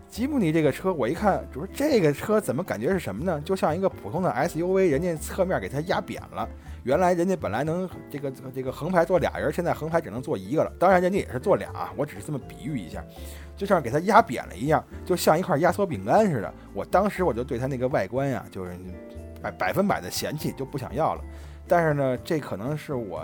[0.10, 3.40] 吉姆尼这个车，我一看，就说这个车怎么感觉是什么呢？
[3.46, 6.50] 就像一个普通的 SUV，人家侧面给它压扁了。
[6.84, 10.72] 原来人家本来能这个这个横排坐俩人，现在横排只能坐一个了。
[10.80, 13.04] 当然人家也是坐俩啊，我只是这么比喻一下，
[13.58, 16.54] 就像给它压扁了一样，就像一块压缩饼干似的。
[16.74, 18.72] 我当时我就对它那个外观呀，就是。
[19.42, 21.22] 百百分百的嫌弃就不想要了，
[21.68, 23.22] 但是呢，这可能是我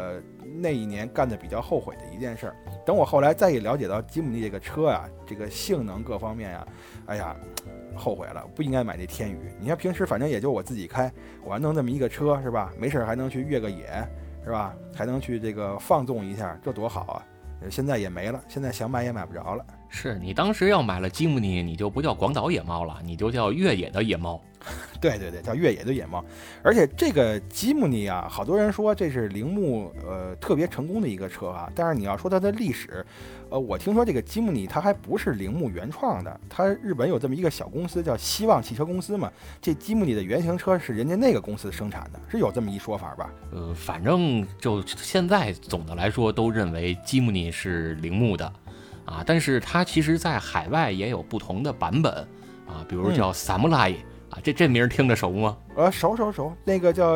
[0.56, 2.56] 那一年干的比较后悔的一件事儿。
[2.86, 6.68] 等我后来再一了解到吉姆尼这个车啊，这个性能各方面呀，
[7.06, 7.36] 哎呀，
[7.96, 9.38] 后悔了，不应该买这天宇。
[9.60, 11.12] 你看平时反正也就我自己开，
[11.44, 12.72] 我还弄这么一个车是吧？
[12.78, 14.08] 没事儿还能去越个野
[14.44, 14.76] 是吧？
[14.94, 17.24] 还能去这个放纵一下，这多好啊！
[17.70, 19.66] 现在也没了，现在想买也买不着了。
[19.96, 24.42] 是你当时要买了吉姆尼，你就不叫广岛野猫了，你就叫越野的野猫。
[25.00, 26.24] 对对对，叫越野的野猫。
[26.64, 31.70] 而且这个吉姆尼啊，好多人说这是铃木呃特别成功的一个车啊。
[31.76, 33.06] 但是你要说它的历史，
[33.50, 39.32] 呃，我听说这个吉姆尼它还不是铃木原创的，它日本有这么一个小公司叫希望汽车公司嘛。
[39.62, 43.30] 这吉姆尼的原型车是人家那个公司生产的，是有这么一说法吧？
[43.52, 48.52] 呃，反正就现在总的来说都认为吉姆尼是铃木的。
[49.06, 52.14] 啊，但是它其实，在海外也有不同的版本
[52.66, 53.96] 啊，比如叫 Samurai
[54.30, 55.58] 啊，这这名听着熟吗？
[55.76, 57.16] 呃，熟熟熟，那个叫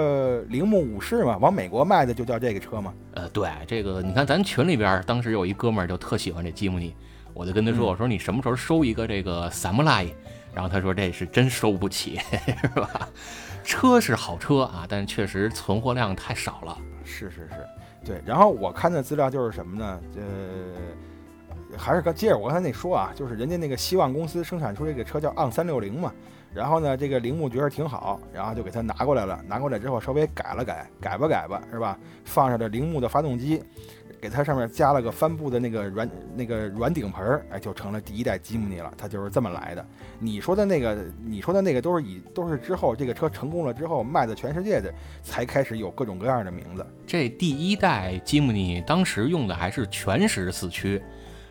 [0.49, 2.93] 铃木武士嘛，往美国卖的就叫这个车嘛。
[3.13, 6.93] 呃，对，这个你看咱群里边当时有一哥们儿就特喜欢这吉姆尼，
[7.33, 10.09] 我就跟他说，我说你什么时候收一个这个 Samurai？
[10.53, 12.19] 然后他说这是真收不起，
[12.61, 13.07] 是吧？
[13.63, 16.77] 车是好车啊，但是确实存货量太少了。
[17.03, 17.65] 是是是，
[18.03, 18.21] 对。
[18.25, 19.99] 然后我看的资料就是什么呢？
[20.17, 20.23] 呃。
[21.77, 26.11] 还是刚接着我刚才那说啊，就是人家那个希望公司生产出这个车叫昂三六零嘛，
[26.53, 29.39] 然后呢，这个铃木觉得挺好，然后就给他拿过来了。
[29.47, 31.97] 拿过来之后稍微改了改，改吧改吧，是吧？
[32.25, 33.63] 放上了铃木的发动机，
[34.19, 38.91] 给它上面加了个帆布的那个软那个软顶棚儿，哎，就成了第一代吉姆尼了。
[38.97, 39.85] 它就是这么来的。
[40.19, 46.85] 你说的那个，你说的那个都是以都是之后这个车成功了之后卖的全世界的，才开始有各种各样的名字。
[47.05, 51.01] 这第一代吉姆尼当时用的还是全时四驱。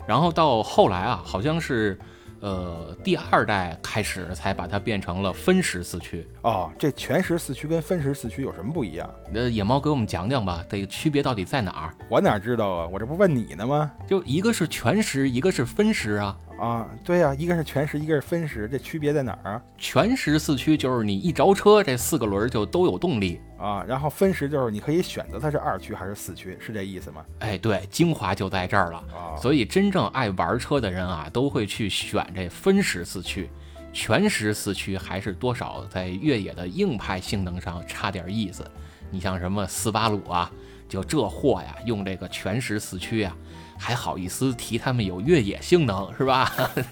[0.07, 1.99] 然后到后来啊，好像是，
[2.41, 6.71] 呃，第二代开始才把它变成了分时四驱哦。
[6.79, 9.11] 这全时四驱跟分时四驱有什么不一样？
[9.33, 11.95] 那野猫给我们讲讲吧，这个区别到底在哪儿？
[12.09, 12.89] 我哪知道啊？
[12.93, 13.91] 我这不问你呢吗？
[14.07, 16.37] 就一个是全时，一个是分时啊。
[16.59, 19.63] 啊，对呀，一个是全时，一个是分时，这区别在哪儿啊？
[19.77, 23.85] 全时四驱就是你一着车，这四个轮就都有动力啊。
[23.87, 27.25] 然后分时就是你可以选择它是二驱还是四驱，是这意思吗？
[27.41, 29.05] 哎，对，精华就在这儿了。
[29.41, 33.51] 所以真正爱玩车的人啊，都会去选这分时四驱，
[33.93, 38.65] 全时四驱还是多少在越野的硬派性能上差点意思。
[39.11, 40.51] 你像什么斯巴鲁啊，
[40.89, 43.37] 就这货呀，用这个全时四驱啊。
[43.79, 46.51] 还好意思提他们有越野性能是吧？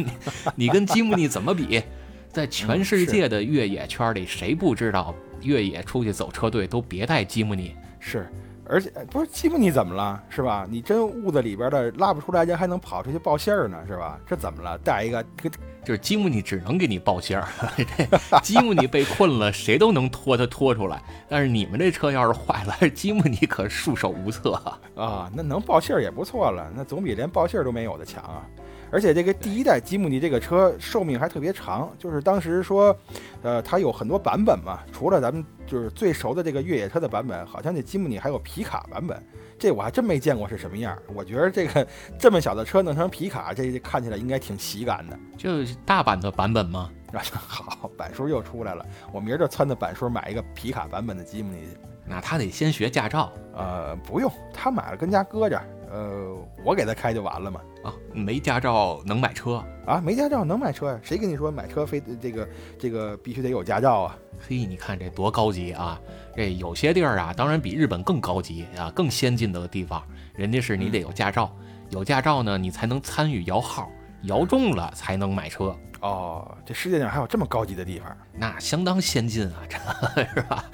[0.54, 1.82] 你跟吉姆尼怎么比？
[2.30, 7.74] 在全世界的越野圈里，谁不知道越野出去走车队都别带吉姆尼？
[8.00, 8.28] 是，
[8.66, 10.66] 而且不是吉姆尼怎么了是吧？
[10.68, 14.18] 你真屋子里边的拉不出来人，还能跑出去报信儿呢是吧？
[14.26, 14.78] 这怎么了？
[14.78, 15.24] 带一个。
[15.84, 17.46] 就是吉姆尼只能给你报信儿，
[17.76, 21.02] 这吉姆尼被困了，谁都能拖他拖出来。
[21.28, 24.52] 但是你们这车要是坏了，吉姆尼可束手无策
[24.96, 25.30] 啊！
[25.34, 28.46] 那能报信儿也不错了，那总比连报信儿都没有的强啊！
[28.94, 32.96] 而且这个第一代吉姆尼这个车寿命还特别长，就是当时说，
[33.42, 39.20] 呃，它有很多版本嘛，除了咱们就是最熟的这个越野车的版本，好像这吉姆尼还有皮卡版本。
[39.58, 40.96] 这我还真没见过是什么样。
[41.12, 41.84] 我觉得这个
[42.16, 45.18] 这么小的车弄成皮卡，这看起来应该挺喜感的。
[45.36, 46.88] 就是大版的版本吗？
[47.48, 48.86] 好，板叔又出来了。
[49.12, 51.76] 我明儿就撺掇板叔买一个皮卡版本的吉姆尼去。
[52.06, 53.32] 那他得先学驾照。
[53.56, 55.60] 呃，不用，他买了跟家搁着。
[55.94, 57.60] 呃，我给他开就完了嘛。
[57.84, 60.00] 啊，没驾照能买车啊？
[60.00, 60.98] 没驾照能买车呀？
[61.04, 64.18] 谁跟你说买车非这个这个必须得有驾照啊？
[64.40, 66.00] 嘿，你看这多高级啊！
[66.34, 70.02] 这有些地儿啊，当然比日本更高级啊，更先进的地方，
[70.34, 71.54] 人家是你得有驾照，
[71.90, 73.88] 有驾照呢，你才能参与摇号，
[74.22, 75.76] 摇中了才能买车。
[76.00, 78.08] 哦，这世界上还有这么高级的地方？
[78.32, 80.64] 那相当先进啊，这是吧？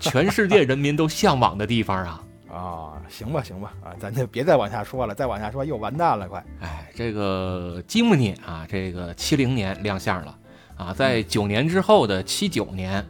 [0.00, 2.24] 全世界人民都向往的地方啊！
[2.52, 6.44] 啊，行吧，行吧，啊，咱就别再往下说了，再往下说又完蛋了，快！
[6.60, 10.36] 哎，这个吉姆尼啊，这个七零年亮相了
[10.76, 13.04] 啊，在九年之后的七九年，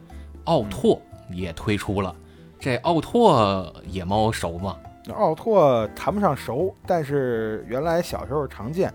[0.45, 1.01] 奥拓。
[1.33, 2.13] 也推出了，
[2.59, 4.77] 这奥拓野猫熟吗？
[5.15, 8.93] 奥拓谈不上熟，但是原来小时候常见，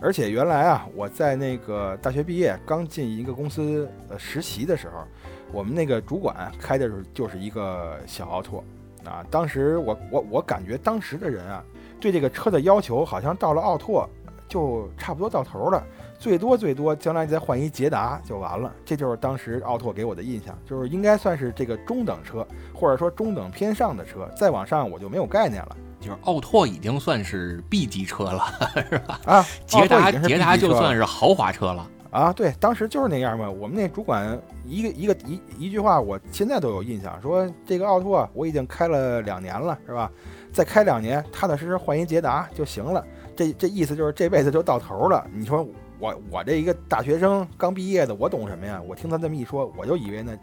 [0.00, 5.06] 而且原来啊，我在那个大学毕业刚进一个公司呃实习的时候，
[5.52, 8.64] 我们那个主管开的是就是一个小奥拓
[9.10, 9.24] 啊。
[9.30, 11.62] 当时我我我感觉当时的人啊，
[12.00, 14.08] 对这个车的要求好像到了奥拓
[14.48, 15.82] 就差不多到头了，
[16.18, 18.72] 最多最多将来再换一捷达就完了。
[18.84, 25.76] 这就是当时奥拓给我的印象，就是应该算是这个中等车，或者说中等偏上的车，再往上我就没有概念了。
[26.00, 28.44] 就是奥拓已经算是 B 级车了，
[28.90, 29.20] 是吧？
[29.26, 31.86] 啊，捷达捷达就算是豪华车了。
[32.10, 33.48] 啊，对，当时就是那样嘛。
[33.48, 40.10] 我们那主管一个一个一一句话，我现在都有印象，说这个奥拓我已经开了两年了，是吧？
[40.52, 43.04] 再开两年，踏踏实实换一捷达就行了。
[43.36, 45.24] 这这意思就是这辈子就到头了。
[45.32, 45.64] 你说
[46.00, 48.82] 我我这一个大学生刚毕业的，我懂什么呀？
[48.88, 50.36] 我听他这么一说，我就以为那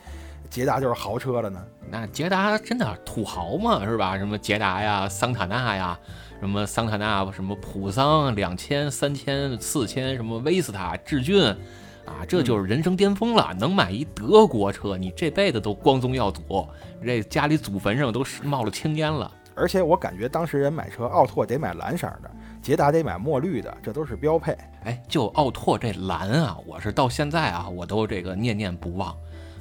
[0.50, 1.62] 捷达就是豪车了呢。
[1.90, 4.18] 那捷达真的土豪嘛，是吧？
[4.18, 6.00] 什么捷达呀、桑塔纳呀。
[6.40, 11.44] 什么桑塔纳，什么普桑，两千、三千、四千，什么威斯塔、致俊，
[12.06, 13.56] 啊，这就是人生巅峰了。
[13.60, 16.68] 能买一德国车，你这辈子都光宗耀祖，
[17.04, 19.32] 这家里祖坟上都冒了青烟了。
[19.56, 22.30] 而且我感觉当时人买车，奥拓得买蓝色的，
[22.62, 24.56] 捷达得买墨绿的，这都是标配。
[24.84, 29.16] 哎，就奥拓这蓝啊，我是到现在啊，我都这个念念不忘。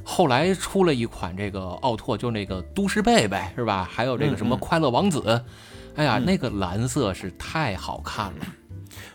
[0.05, 3.89] 后来出了一款这个奥拓，就那个都市贝贝，是吧？
[3.91, 5.43] 还有这个什么快乐王子。
[5.97, 8.47] 哎呀，那个蓝色是太好看了。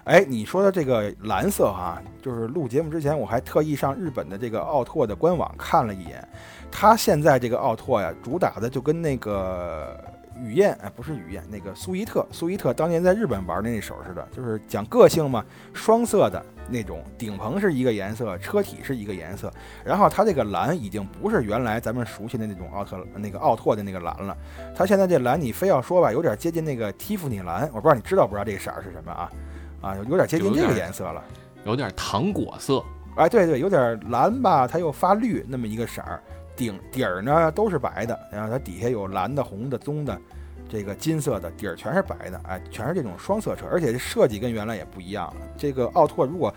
[0.03, 6.27] 哎，你说的这个蓝色哈，就是录节目之前，我还特意上日本的这个奥拓的官网看了一眼。
[6.71, 9.95] 它现在这个奥拓呀，主打的就跟那个
[10.41, 16.43] 雨燕，哎，不是雨燕，那个苏伊特，苏伊特当年在日本玩的那手似的，就是讲个性嘛，双色的。
[16.71, 19.51] 那种顶棚是一个颜色，车体是一个颜色，
[19.83, 24.35] 然后它这个蓝已经不是原来咱们熟悉的那种奥特那个奥拓的那个蓝了，
[24.75, 29.31] 它现在这蓝你非要说吧，有点接近那个蒂芙尼蓝，我不知道你知道不知道这个色儿是什么啊？
[29.81, 31.23] 啊，有点接近这个颜色了，
[31.65, 32.83] 有点糖果色，
[33.17, 36.21] 哎，对对，有点蓝吧，它又发绿那么一个色儿，
[36.55, 40.17] 顶底儿呢都是白的，然后它底下有蓝的、红的、棕的。
[40.71, 45.41] 这个金色的底儿全是白的，哎，全是这种双色车，而且这设计跟原来也不一样了。
[45.57, 46.53] 这个奥拓如果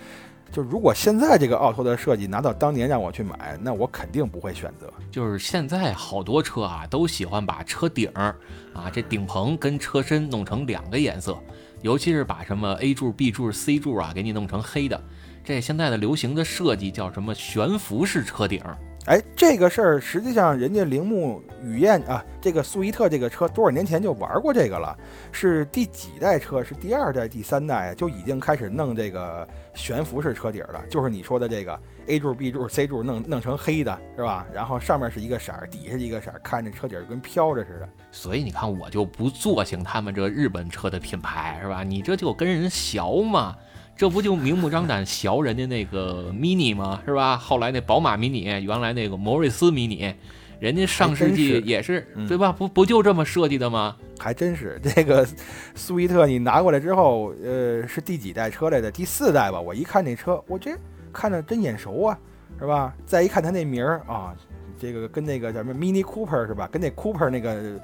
[0.53, 4.89] 就如果现在这个奥拓的设计拿到当年让我去买，那我肯定不会选择。
[5.11, 8.37] 就是现在好多车啊，都喜欢把车顶儿
[8.73, 11.37] 啊这顶棚跟车身弄成两个颜色，
[11.83, 15.03] 尤其是把什么 A 柱、B 柱、C 柱啊给你弄成黑的。
[15.43, 18.63] 这现在的流行的设计叫什么悬浮式车顶？
[19.07, 24.97] 哎，这个事儿实际上人家铃木雨燕啊，这个苏伊特这个车多少年前就玩过这个了，
[25.31, 26.65] 是第几代车？
[26.65, 34.47] 是第二代、第三代就已经开始弄这个悬浮式车底了，就是你说的这个 A 柱、B 柱、C 柱弄弄成黑的，是吧？
[34.55, 37.89] 然后上面是一个色儿，底下一个色儿，看着车底跟飘着似的。
[38.11, 41.83] 所以你看，我就不做兴他们这日本车的品牌，是吧？
[41.83, 43.55] 你这就跟人学嘛。
[43.97, 47.01] 这不就明目张胆学人家那个 mini 吗？
[47.07, 47.37] 是吧？
[47.37, 50.13] 后来那宝马 mini，原来那个摩瑞斯 mini，
[50.59, 52.51] 人家上世纪也是对吧？
[52.53, 53.97] 不不就这么设计的吗？
[54.19, 55.27] 还真是 这个
[55.75, 58.91] 苏伊特，你拿过来之后，呃，是第几代车来的？
[58.91, 59.61] 第四代吧。
[59.61, 60.73] 我一看那车，我这
[61.13, 62.19] 看着真眼熟啊，
[62.59, 62.93] 是吧？
[63.07, 64.35] 再一看它那名儿啊。
[64.79, 66.69] 这个跟那个叫什么 Mini Cooper 是吧？
[66.71, 67.81] 跟那 Cooper 那个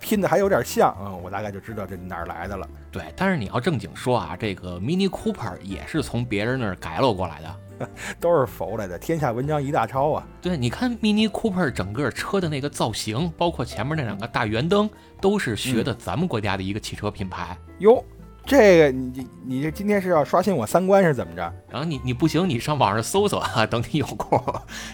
[0.00, 2.68] 拼的还有点像，嗯，我大概就知道这哪儿来的了。
[2.90, 7.88] 对，但是你要正经说啊，这个 Mini Cooper 也是从别人那儿改了过来的，
[8.20, 8.98] 都是否来的。
[8.98, 10.26] 天下文章一大抄啊！
[10.40, 14.88] 对，你看 Mini Cooper 整个车的那个造型，包括前面那两个大圆灯，
[15.20, 18.02] 都是学的咱们国家的一个汽车品牌哟。
[18.46, 21.52] 这个你你这今天是要刷新我三观是怎么着？
[21.70, 24.38] 然后你你不行，你上网上搜搜啊，等你有空，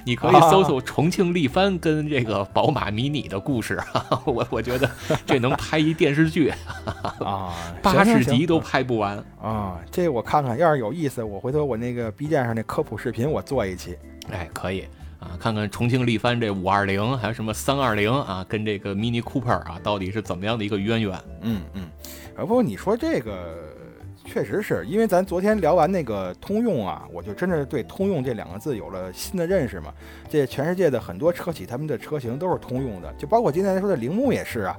[0.06, 3.80] 你可以搜搜重庆力帆跟这个宝马迷你的故事，
[4.24, 4.88] 我我觉得
[5.26, 6.52] 这能拍一电视剧
[7.18, 9.80] 啊， 八十集都拍不完啊。
[9.90, 13.96] 这我看看，要是有意思，我回头我那个 B 站上那科普视频我做一期，
[14.30, 14.86] 哎，可以
[15.18, 21.18] 啊，看看重庆力帆这五二零还有什么三二零啊，跟这个 Mini Cooper 啊，到底是怎么样的一个渊源？
[21.42, 21.90] 嗯嗯。
[22.40, 23.56] 不过你说这个
[24.24, 29.92] 确实是因为咱昨天聊完那个通用啊，我就真的对通用这两个字有了新的认识嘛。
[30.28, 34.76] 这全世界的很多车企，他们的车型都是通用的，就包括今天说的铃木也是啊。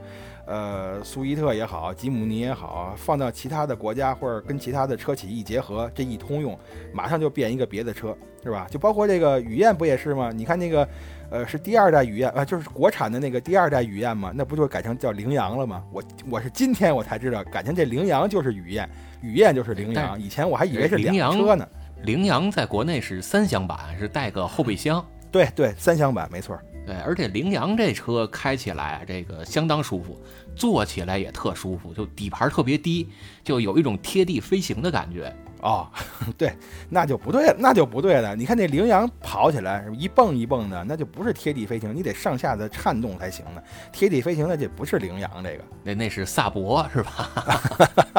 [0.51, 6.59] 呃，苏伊特也好，吉姆尼也好，放到其他的国家或者跟其他的车企一结合，这一通用，
[6.93, 8.67] 马上就变一个别的车，是吧？
[8.69, 10.31] 就包括这个雨燕不也是吗？
[10.33, 10.87] 你看那个。
[11.31, 15.81] 呃，是第二代雨燕啊，就是国产的那个第二代雨燕嘛，那不就改成叫羚羊了吗？
[15.89, 18.89] 我我是今天我才知道，改成这羚羊就是雨燕，
[19.21, 21.65] 雨燕就是羚羊，以前我还以为是羚羊车呢。
[22.03, 25.01] 羚羊在国内是三厢版，是带个后备箱。
[25.31, 26.59] 对对，三厢版没错。
[26.85, 30.19] 对，而且羚羊这车开起来这个相当舒服，
[30.55, 33.09] 坐起来也特舒服，就底盘特别低，
[33.43, 35.33] 就有一种贴地飞行的感觉。
[35.61, 35.87] 哦，
[36.35, 36.51] 对，
[36.89, 38.35] 那就不对了，那就不对了。
[38.35, 43.61] 你看那羚羊跑起来一蹦一蹦的，那就不是贴地飞行，你得上下的颤动才行呢。
[43.91, 47.29] 贴地飞行那就不是羚羊，这个那那是萨博是吧？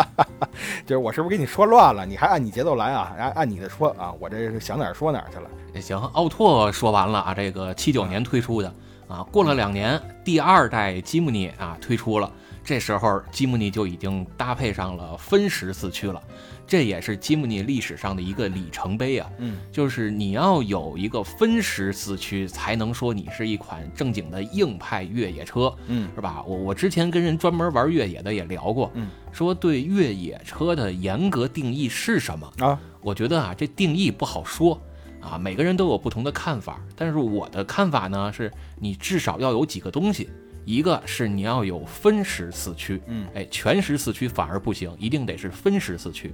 [0.87, 2.07] 就是我是不是给你说乱了？
[2.07, 3.13] 你还按你节奏来啊？
[3.19, 5.81] 按按你的说啊，我这是想哪儿说哪儿去了。
[5.81, 8.73] 行，奥拓说完了啊，这个七九年推出的
[9.13, 12.33] 啊，过了两年，第二代吉姆尼啊推出了，
[12.65, 16.19] 这时候吉姆尼就已经搭配上了分时四驱了。
[16.67, 26.43] 这也是吉姆尼历史上的一个里程碑啊，嗯，就是你要有一个分时四驱，才能说你是一款正经的硬派越野车，嗯，是吧？
[26.47, 32.81] 我我之前跟人专门玩越野的也聊过，嗯，说对越野车的严格定义是什么啊？
[33.03, 34.81] 我觉得啊，这定义不好说
[35.23, 36.79] 啊，每个人都有不同的看法。
[36.97, 40.29] 但是我的看法呢，是你至少要有几个东西。
[40.65, 46.33] 一个是你要有分时四驱，嗯，哎，全时四驱反而不行，一定得是分时四驱。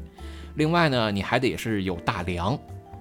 [0.57, 2.53] 另外呢，你还得是有大梁，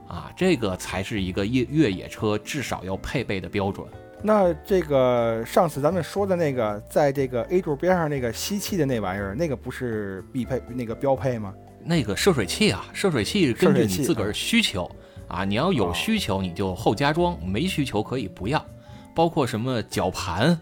[0.08, 3.86] 啊，这个才是一个越越野车至少要配备的标准。
[4.24, 11.54] 那这个上次咱们说的那个，在这个 A 柱边上那个吸气的那玩意儿，那个不是必配那个标配吗？
[11.84, 14.96] 那个涉水器啊，涉水器根据你自个儿需求啊，
[15.46, 18.64] 你要有需求你就后加装，没需求可以不要。
[19.16, 20.60] 包括什么绞盘。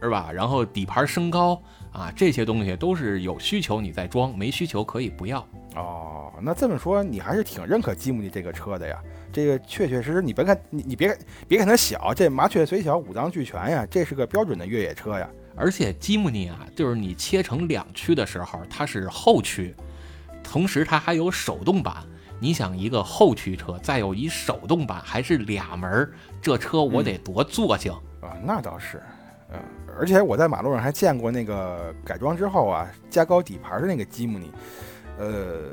[0.00, 0.30] 是吧？
[0.32, 1.60] 然后底盘升高
[1.90, 5.44] 啊，这些东西都是有需求你再装，没需求可以不要。
[5.74, 8.96] 哦，那这么说你还是挺认可吉姆尼这个车的呀？
[9.32, 11.18] 这个确确实实，你别看你你别
[11.48, 15.28] 别看它小，这麻雀虽小五脏俱全呀，这是个标准的越野车呀。
[15.56, 19.74] 而且吉姆尼啊，就是你切成两驱的时候，它是后驱，
[20.44, 21.96] 同时它还有手动版。
[22.40, 26.08] 你想一个后驱车，再有一手动版，还是俩门，
[26.40, 28.36] 这车我得多坐性啊？
[28.44, 29.02] 那倒是，
[29.52, 29.58] 嗯。
[29.98, 34.52] 而且我在马路上还见过那个改装之后啊，加高底盘的那个吉姆尼，
[35.18, 35.72] 呃，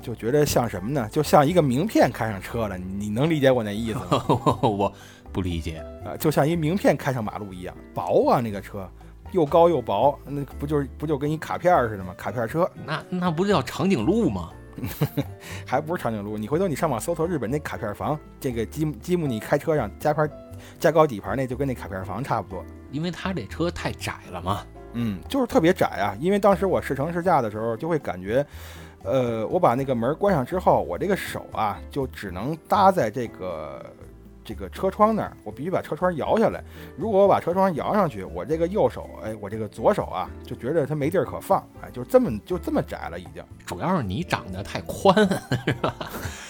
[0.00, 1.08] 就觉得像什么呢？
[1.10, 2.78] 就像一个名片开上车了。
[2.78, 4.24] 你能理解我那意思吗？
[4.62, 4.92] 我
[5.32, 8.88] 不理解啊，就像一名片开上马路一样，薄啊，那个车
[9.32, 12.14] 又高又薄，那不就是不就跟一卡片似的吗？
[12.16, 14.50] 卡片车，那那不叫长颈鹿吗？
[15.66, 16.36] 还不是长颈鹿？
[16.38, 20.28] 你回头你上网搜搜日本那卡片房，这个吉吉姆尼开车上加牌
[20.78, 24.66] 加高底盘那就跟那卡片房差不多，因为它这车太窄了嘛。
[24.92, 26.16] 嗯，就是特别窄啊。
[26.18, 28.44] 因为当时我试乘试驾的时候，就会感觉，
[29.04, 33.84] 呃，我把那个门关上之后，我这个手啊就只能搭在这个。
[34.50, 36.60] 这个车窗那儿，我必须把车窗摇下来。
[36.96, 43.44] 如果我把车窗摇上去，我这个右手，哎，我这个左手啊，就觉得它没地儿可放，哎，就这么就这么窄了，已经。
[43.64, 45.14] 主要是你长得太宽，
[45.64, 45.94] 是吧？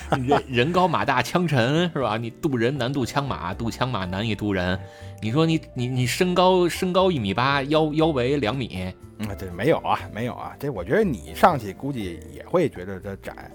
[0.08, 2.16] 人人高马大枪沉，是吧？
[2.16, 4.80] 你渡人难渡枪马，渡枪马难以渡人。
[5.20, 10.56] 你说你你你身高身高一米八，腰腰围两米，嗯，这没有啊，没有啊。
[10.58, 13.50] 这我觉得你上去估计也会觉得它窄。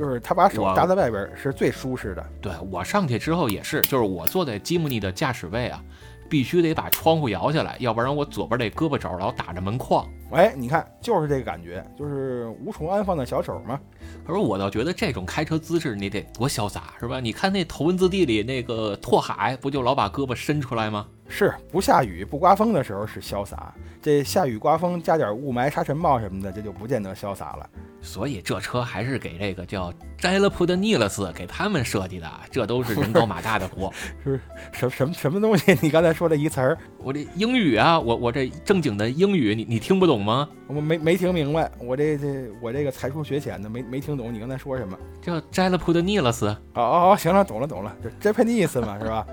[0.00, 2.26] 就是他把手搭在外边是最舒适的。
[2.40, 5.84] 对我上去之后也是，就是我坐在吉姆尼的驾驶位啊，
[6.26, 10.08] 必须得把窗户摇下来，要不然我左边这胳膊肘老打着门框。
[10.30, 13.78] 哎，你看，就是这个感觉，就是无处安放的小手嘛。
[14.26, 17.20] 可是我倒觉得这种开车姿势你得多潇洒，是吧？
[17.20, 21.06] 你看那《头文字 D》里那个拓海，不就老把胳膊伸出来吗？
[21.30, 23.72] 是，不下雨不刮风的时候是潇洒，
[24.02, 27.70] 这下雨刮风加点雾霾、沙尘暴什么的，这就不见得潇洒了。
[28.02, 33.92] 所以这车还是给这个叫摘了普的尼勒斯给他们设计的，这都是人高马大的活。
[34.24, 34.40] 是
[34.72, 35.76] 什什么什么东西？
[35.80, 40.48] 你刚才说的一词儿，我这英语啊，我我这正经的英语，你你听不懂吗？
[40.66, 44.98] 我没没听明白，我这这我这个才疏学浅的，没没听懂你刚才说什么。
[45.22, 46.48] 叫摘了普的尼勒斯。
[46.48, 49.26] 哦哦哦，行了，懂了懂了，这 Japanese 嘛，是吧？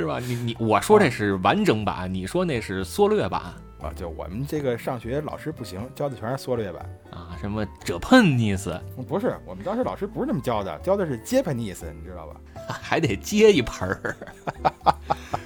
[0.00, 0.18] 是吧？
[0.18, 3.40] 你你我说这是完整版，你说那是缩略版。
[3.80, 8.78] 啊，就我们这个上学老师不行，教的全是缩略版啊，什么 Japanese？
[9.08, 12.36] 不是，我们当时老师不是那么教的，教的是 Japanese，你知道吧？
[12.82, 14.16] 还得接一盆儿，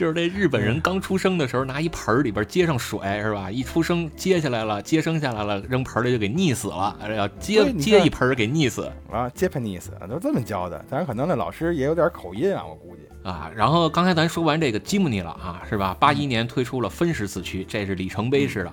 [0.00, 3.50] 就是那日本人刚出生的时候，拿一盆儿里边接上水，是吧？
[3.50, 13.02] 一出生接下来了，接生下来了，扔盆里就给溺死了，要接接一盆儿给溺死啊，Japanese 都这么教的，当然可能那老师也有点口音啊，我估计。
[13.28, 15.94] 啊，然后刚才咱说完这个吉姆尼了啊，是吧？
[16.00, 18.72] 八一年推出了分时四驱，这是里程碑式的。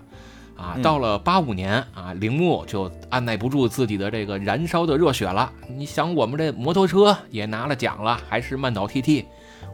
[0.56, 5.52] 啊，到了八五年啊，铃木就按耐不住自己的这个燃烧的热血了。
[5.68, 9.26] 你想，我们这摩托车也拿了奖了，还是曼岛 TT。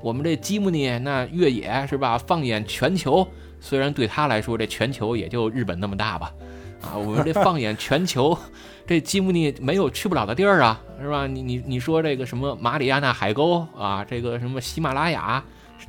[0.04, 2.18] 我们这吉姆尼那越野是吧？
[2.18, 3.26] 放眼全球，
[3.62, 6.30] 虽然对他来说这全球也就日本那么大吧。
[6.82, 8.38] 啊， 我们这放眼全球。
[8.86, 11.26] 这吉姆尼没有去不了的地儿啊，是吧？
[11.26, 15.42] 你你你说这个什么马里亚纳海沟啊，这个什么喜马拉雅，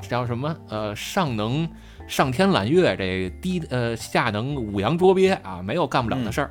[0.08, 1.68] 叫什么呃上能
[2.06, 6.50] 上天揽月，这低呃下能五洋捉鳖啊，没有干不了的事儿，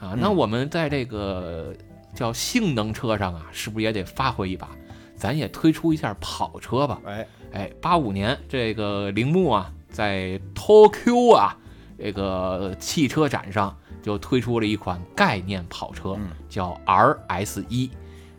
[0.00, 0.16] 啊。
[0.18, 1.74] 那我们在这个
[2.14, 4.70] 叫性能车上啊，是不是也得发挥一把？
[5.16, 7.00] 咱也推出一下跑车吧。
[7.04, 11.56] 哎哎，八五年这个铃木啊，在 Tokyo 啊
[11.96, 17.90] 这个汽车展上就推出了一款概念跑车，嗯叫 RS 一，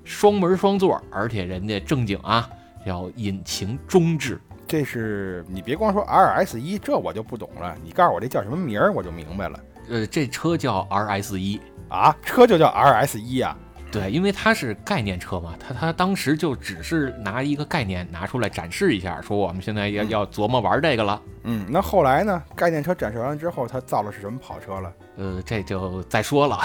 [0.03, 2.49] 双门双座，而且人家正经啊，
[2.86, 4.39] 叫引擎中置。
[4.67, 7.76] 这是你别光说 RS 一，这我就不懂了。
[7.84, 12.15] 你告诉我这叫什么名儿，我就明白了呃，这车叫 RS 一，啊。
[12.21, 13.57] 车就叫 RS 一啊。
[13.96, 21.22] 对，因为它是概念车嘛，它它当时就只是拿一个概念拿出来展示一下，说我们现在要嗯要琢磨玩这个了。
[21.43, 22.43] 嗯，那后来呢？
[22.56, 24.93] 概念车展示完之后，它造的是什么跑车了？
[25.18, 26.60] 呃，这就再说了，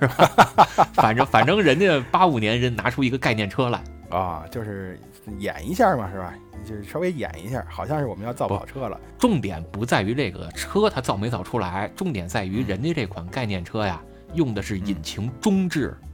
[0.00, 0.28] 是吧？
[0.94, 4.98] 反正反正人家八五年人拿出一个概念车来，啊，就是
[5.38, 6.32] 演一下嘛，是吧？
[6.64, 8.98] 就是稍微演一下，好像是我们要造跑车了。
[9.18, 14.00] 重点不在于这个车它造没造出来，重点在于人家这款概念车呀，
[14.34, 15.94] 用的是引擎中置。
[16.00, 16.11] 嗯，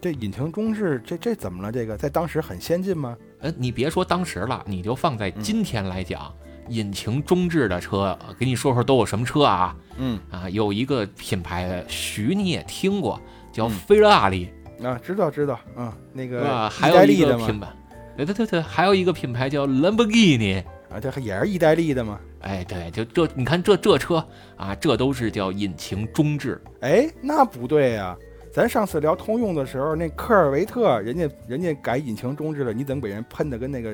[0.00, 1.70] 这引擎中置，这这怎么了？
[1.70, 3.16] 这个在当时很先进吗？
[3.40, 6.32] 呃，你别说当时了，你就放在今天来讲，
[6.68, 9.76] 引擎中置的车，呃给你说说都有什么车啊？
[9.98, 13.20] 嗯，啊，有一个品牌，徐你也听过，
[13.52, 14.48] 叫嗯菲拉利，
[14.82, 16.26] 啊，知道知道，嗯，那？
[16.26, 17.68] 个还意大有一个利的嘛，品牌，
[18.16, 20.62] 对对对对，还有一个品牌叫兰博基尼。
[20.90, 22.18] 啊，这还也是意大利的吗？
[22.40, 26.60] 哎，对，就这，你看这这车啊，这都是叫引擎中置。
[26.80, 28.16] 哎，那不对呀、
[28.52, 33.92] 咱上次聊通用的时候，那科尔维特人家人家改引擎中置了，你怎么给人喷的跟那个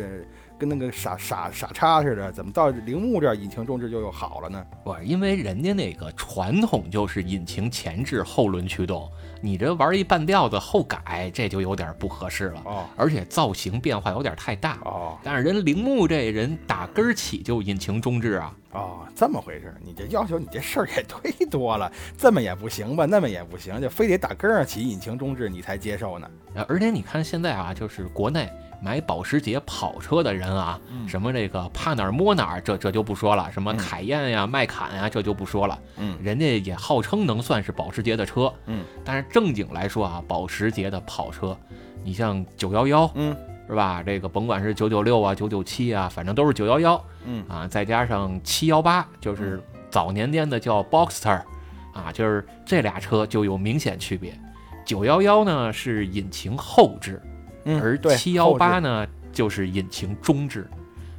[0.59, 2.33] 跟那个傻傻傻叉似的？
[2.33, 4.65] 怎么到铃木这儿引擎中置就又好了呢？
[4.85, 14.79] 不是，因为人家那个传统就是引擎前置后轮驱动，你这玩一半吊子后改，这就有点不合适了，哦而且造型变化有点太大。
[14.85, 19.77] 哦但是人铃木这人打根儿起就引擎中置啊，哦，这么回事儿？
[19.85, 23.07] 你这要求你这事儿也忒多了，这么也不行吧？
[23.07, 26.31] 那么也不行，就非得打根儿上起引擎中置你才接受呢？
[26.55, 28.49] 呃而且你看现在啊，就是国内
[28.81, 35.79] 买保时捷跑车的人啊，嗯什么这个怕哪儿摸哪儿，这这就不说了，什么嗯凯宴呀、迈凯呀，这就不说了。
[35.97, 41.57] 嗯人家也号称能算是保时捷的车，嗯，但是正经来说啊，保时捷的跑车，
[42.05, 43.37] 你像九幺幺嗯
[43.68, 44.03] 是吧？
[44.05, 49.61] 这个甭管是九九六啊、九九七啊，反正都是九幺幺嗯啊，再加上七幺八，就是
[49.91, 51.43] 早年间的叫 Boxster
[51.93, 54.39] 啊，就是这俩车就有明显区别。
[54.85, 57.20] 九幺幺呢是引擎后置，
[57.67, 60.67] 嗯，而对七幺八呢就是引擎中置，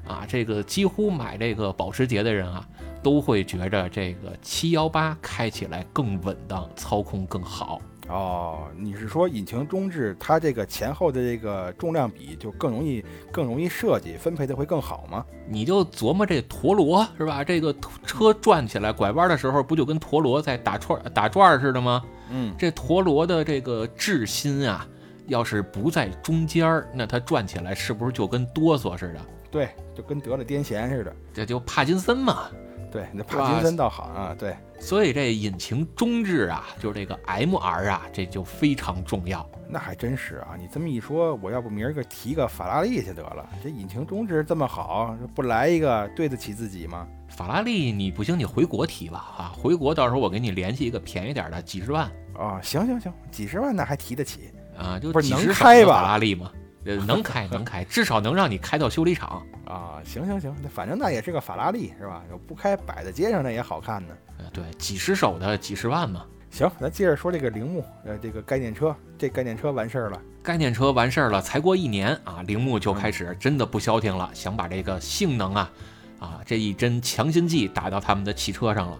[0.08, 2.66] 啊，这个几乎买这个保时捷的人啊，
[3.04, 7.80] 都会觉着这个七幺八开起来更稳当，操控更好。
[8.08, 15.26] 哦，你是说引擎中置，它这个前后的这个重量比就更容易更容易设计分配的会更好吗？
[15.50, 17.44] 你就琢磨这陀螺是吧？
[17.44, 17.76] 这个
[18.06, 22.02] 车转起来拐弯的时候，不就跟陀螺在打转打转儿似的吗？
[22.32, 24.88] 嗯这陀螺的这个质心啊，
[25.28, 29.20] 要是不在中间儿，那它转起来是不是就跟哆嗦似的？
[29.52, 31.16] 对，就跟得了癫痫似的。
[31.34, 32.48] 这就帕金森嘛。
[32.90, 39.48] 对，那帕金森倒好啊，对，所以这引擎中置啊，就是这个 MR 啊，这就非常重要。
[39.70, 40.56] 那还真是啊。
[40.58, 43.46] 你这么一说，我要不明儿个提个法拉利去得了。
[43.62, 47.06] 这引擎中置这么好，不来一个对得起自己吗？
[47.28, 49.52] 法拉利你不行，你回国提吧啊！
[49.54, 56.52] 回国到时候我给你联系一个便宜点的，几十万啊，行行行，几十万那还提得起啊，就不是能开吧法拉利嘛，
[56.86, 59.42] 呃，能开能开，至少能让你开到修理厂。
[59.66, 60.00] 啊？
[60.06, 62.24] 行行行，那反正那也是个法拉利是吧？
[62.30, 64.14] 有不开摆在街上那也好看呢。
[64.38, 66.26] 呃，对，几十手的几十万嘛。
[66.50, 70.22] 行，咱接着说这个铃木，呃，这个概念车，这概念车完事儿了。
[70.42, 75.72] 概念车完事儿了，才过一年啊，铃木就开始真的不消停了，想把这个性能啊，
[76.20, 78.98] 啊这一针强心剂打到他们的汽车上了。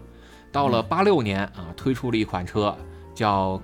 [0.52, 2.76] 到了八六年啊，推出了一款车，
[3.14, 3.60] 叫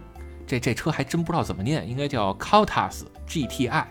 [0.47, 3.85] 这这车还真不知道怎么念，应该叫 Countach GTI。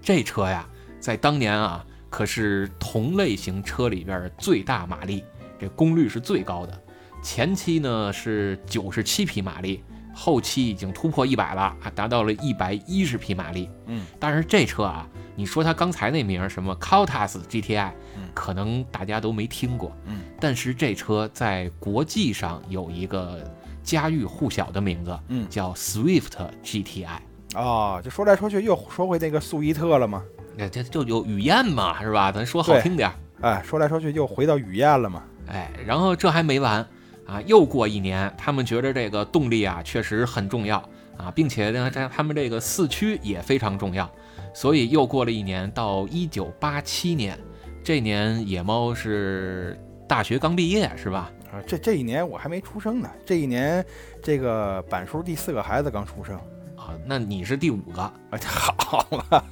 [0.00, 0.66] 这车呀，
[0.98, 5.24] 在当年啊，可是同类型车里边最大马力，
[5.58, 6.82] 这功率是最高的。
[7.22, 13.70] 前期呢是九十七匹马力，后期已经突破一百了啊，达到了一百一十匹马力。
[13.86, 19.96] 嗯，但是这车啊，你说它刚才那名儿什么 Countach GTI，嗯可能大家都没听过。
[20.06, 23.48] 嗯，但是这车在国际上有一个
[23.82, 26.30] 家喻户晓的名字，嗯叫 Swift
[26.64, 27.18] GTI。
[27.54, 30.22] 哦，就说来说去又说回那个速伊特了嘛。
[30.56, 32.30] 那这就有雨燕嘛，是吧？
[32.32, 33.14] 咱说好听点儿。
[33.40, 35.22] 哎，说来说去又回到雨燕了嘛。
[35.48, 36.86] 哎，然后这还没完
[37.26, 37.40] 啊！
[37.46, 40.78] 又过一年，他们觉得这个动力啊确实很重要
[41.16, 44.08] 啊，并且呢，在他们这个四驱也非常重要，
[44.54, 47.38] 所以又过了一年，到一九八七年，
[47.82, 49.78] 这年野猫是
[50.08, 51.30] 大学刚毕业是吧？
[51.52, 53.10] 啊，这这一年我还没出生呢。
[53.26, 53.84] 这一年，
[54.22, 56.34] 这个板叔第四个孩子刚出生
[56.76, 58.14] 啊，那你是第五个啊？
[58.44, 59.44] 好啊，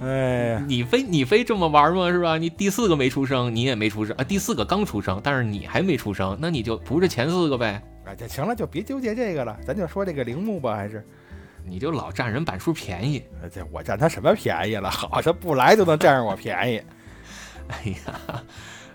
[0.00, 0.08] 哎
[0.48, 2.10] 呀，你非你非这么玩吗？
[2.10, 2.38] 是吧？
[2.38, 4.24] 你第四个没出生，你也没出生啊？
[4.24, 7.82] 第四个刚出生，但是你还没出生，那你就不是前四个呗？
[8.06, 11.06] 哎，就行了，就别纠结这个了，咱就说这个铃木吧，还是？
[11.66, 13.22] 你就老占人板叔便宜？
[13.52, 14.90] 这我占他什么便宜了？
[14.90, 16.82] 好，他不来就能占上我便宜。
[17.68, 18.42] 哎呀，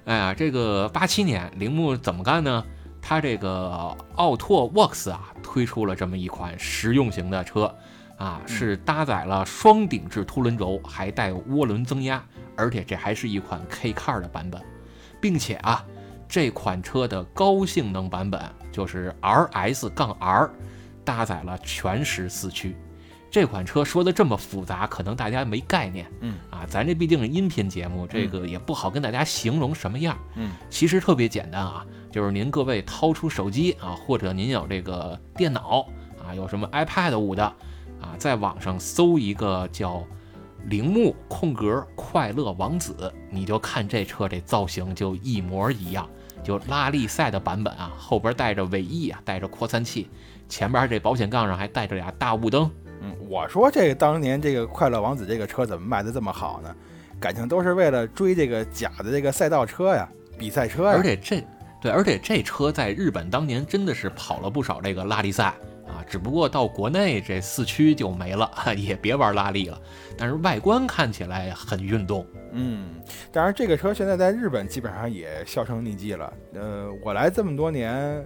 [0.10, 2.66] 哎呀，这个八七年铃木怎么干呢？
[2.99, 7.72] 他这个奥拓 Works 啊，推出了这么一款实用型的车。
[8.18, 12.24] 啊，是搭载了双顶置凸轮轴，还带涡轮增压，
[12.57, 14.60] 而且这还是一款 K Car 的版本，
[15.22, 15.86] 并且啊，
[16.28, 18.41] 这款车的高性能版本
[18.72, 20.49] 就是 RS 杠 R，
[21.05, 22.76] 搭载了全时四驱。
[23.32, 26.10] 这款车说的这么复杂，可能大家没概念。
[26.22, 30.18] 嗯，啊，咱这毕竟是音频节目，这个也不好跟大家形容什么样。
[30.36, 35.88] 嗯，其实特别简单啊，就是您各位掏出手机啊，或者您有这个电脑
[36.26, 37.44] 啊，有什么 iPad 五的。
[38.02, 40.02] 啊，在网上搜一个叫
[40.70, 46.10] “铃木空格快乐王子”，你就看这车这造型就一模一样，
[46.42, 50.10] 就拉力赛的版本啊，后边带着尾翼啊，带着扩散器，
[50.48, 52.72] 前边这保险杠上还带着俩大雾灯。
[53.10, 56.76] 嗯，我说这个当年这个快乐王子这个车怎么卖的这么好呢？
[57.20, 60.07] 感情都是为了追这个假的这个赛道车呀，
[60.38, 60.93] 比赛车呀。
[60.95, 61.43] 而且这
[61.82, 65.53] 对，而且这车在日本当年真的是跑了不少这个拉力赛。
[65.89, 68.47] 啊，只不过到国内这四驱就没了，
[68.78, 69.82] 也别玩拉力了。
[70.16, 72.24] 但是外观看起来很运动。
[72.51, 72.89] 嗯，
[73.32, 76.32] 当然这个车现在在日本基本上也销声匿迹了。
[76.53, 78.24] 呃，我来这么多年，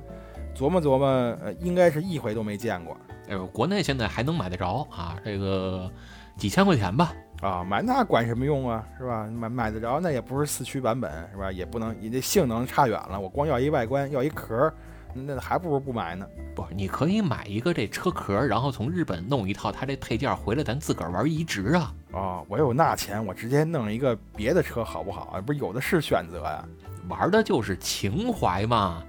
[0.55, 1.07] 琢磨琢磨，
[1.43, 2.95] 呃，应该是一回都没见过。
[3.27, 5.89] 哎，国内现在还能买得着啊，这个
[6.37, 7.13] 几千块钱吧。
[7.41, 9.27] 啊，买那管什么用啊，是吧？
[9.27, 11.51] 买买得着，那也不是四驱版本，是吧？
[11.51, 13.19] 也不能，你这性能差远了。
[13.19, 14.71] 我光要一外观，要一壳。
[15.15, 16.25] 那还不如不买呢。
[16.55, 21.93] 不，你可以买一个这车壳，然后从日本弄一套它这配件回来，咱自个儿玩移植啊。
[22.13, 25.41] 哦，我有那钱，我直接弄一个别的车好不好啊？
[25.41, 26.65] 不是有的是选择呀。
[27.07, 29.03] 玩的就是情怀嘛。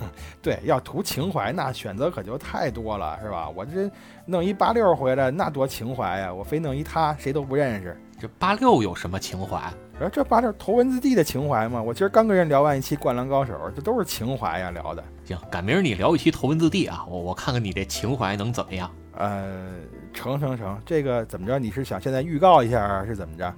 [0.42, 3.48] 对，要图情怀，那选择可就太多了，是吧？
[3.48, 3.90] 我这
[4.24, 6.32] 弄一八六回来，那多情怀呀！
[6.32, 8.00] 我非弄一他，谁都不认识。
[8.18, 9.60] 这八六有什么情怀？
[9.98, 11.82] 呃，这八六头文字 D 的情怀嘛。
[11.82, 15.04] 我今儿刚跟人聊完一期《灌篮高手》，这都是情怀呀，聊的。
[15.24, 18.90] 行，赶明儿你聊一期头文字 D 啊，我我看看你这情怀能怎么样？
[19.18, 19.68] 呃，
[20.12, 21.58] 成成成，这个怎么着？
[21.58, 23.54] 你是想现在预告一下，是怎么着？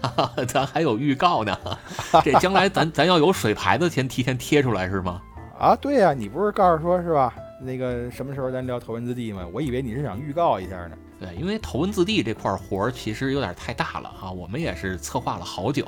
[0.48, 1.56] 咱还有预告呢，
[2.24, 5.20] 这将来咱咱要有水牌子先提前贴出来是吗？
[5.60, 7.34] 啊，对呀，你不是告诉说是吧？
[7.60, 9.46] 那个什么时候咱聊头文字 D 吗？
[9.52, 10.96] 我以为你是想预告一下呢。
[11.20, 15.86] 对，因为头文字 D 这块活儿其实有点太大了啊，我们也是策划了好久，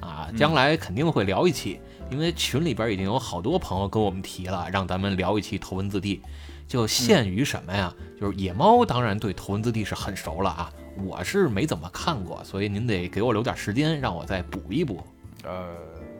[0.00, 6.20] 啊，将来肯定会聊一期，因为群里边已经有好多朋友跟我们提了，让咱们聊一期头文字 D，
[6.66, 7.94] 就限于什么呀？
[8.20, 10.72] 就是野猫当然对头文字 D 是很熟了啊，
[11.06, 15.00] 我是没怎么看过，所以您得给我留点时间，让我再补一补。
[15.44, 15.68] 呃，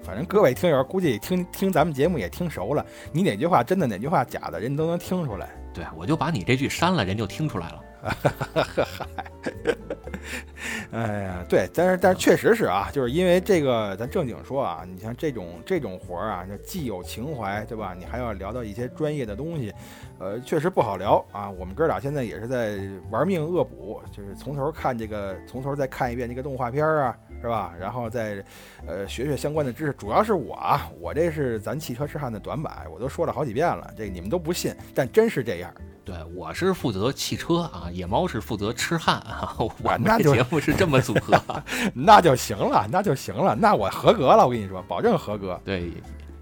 [0.03, 5.49] 反正各位听友估计听听咱们节目也听熟了，你哪句话真的，哪句话假的，人都能听出来。
[5.73, 7.81] 对，我就把你这句删了，人就听出来了。
[8.03, 9.25] 嗨，
[10.91, 17.95] 哎呀，对，但是但是确实是啊，就是因为这个，咱正经说啊，你像这种这种活儿啊，既有情怀，对吧？
[17.97, 19.73] 你还要聊到一些专业的东西，
[20.19, 21.49] 呃，确实不好聊啊。
[21.49, 27.75] 我们哥俩现在也是在玩命恶补，就是从头看这个，从头再看一遍这个动画片啊，是吧？
[27.79, 28.43] 然后再
[28.87, 29.93] 呃学学相关的知识。
[29.95, 35.75] 主要是我啊，我这是咱汽车痴汉的短板，我都说了好几遍了，这个你们都不信，但真是这样。
[36.05, 39.55] 对，我是负责汽车啊，野猫是负责痴汉啊。
[39.59, 41.41] 我那节目是这么组合，
[41.95, 45.61] 那就行了，那就行了，那我合格了，我跟你说，保证合格。
[45.65, 45.93] 对，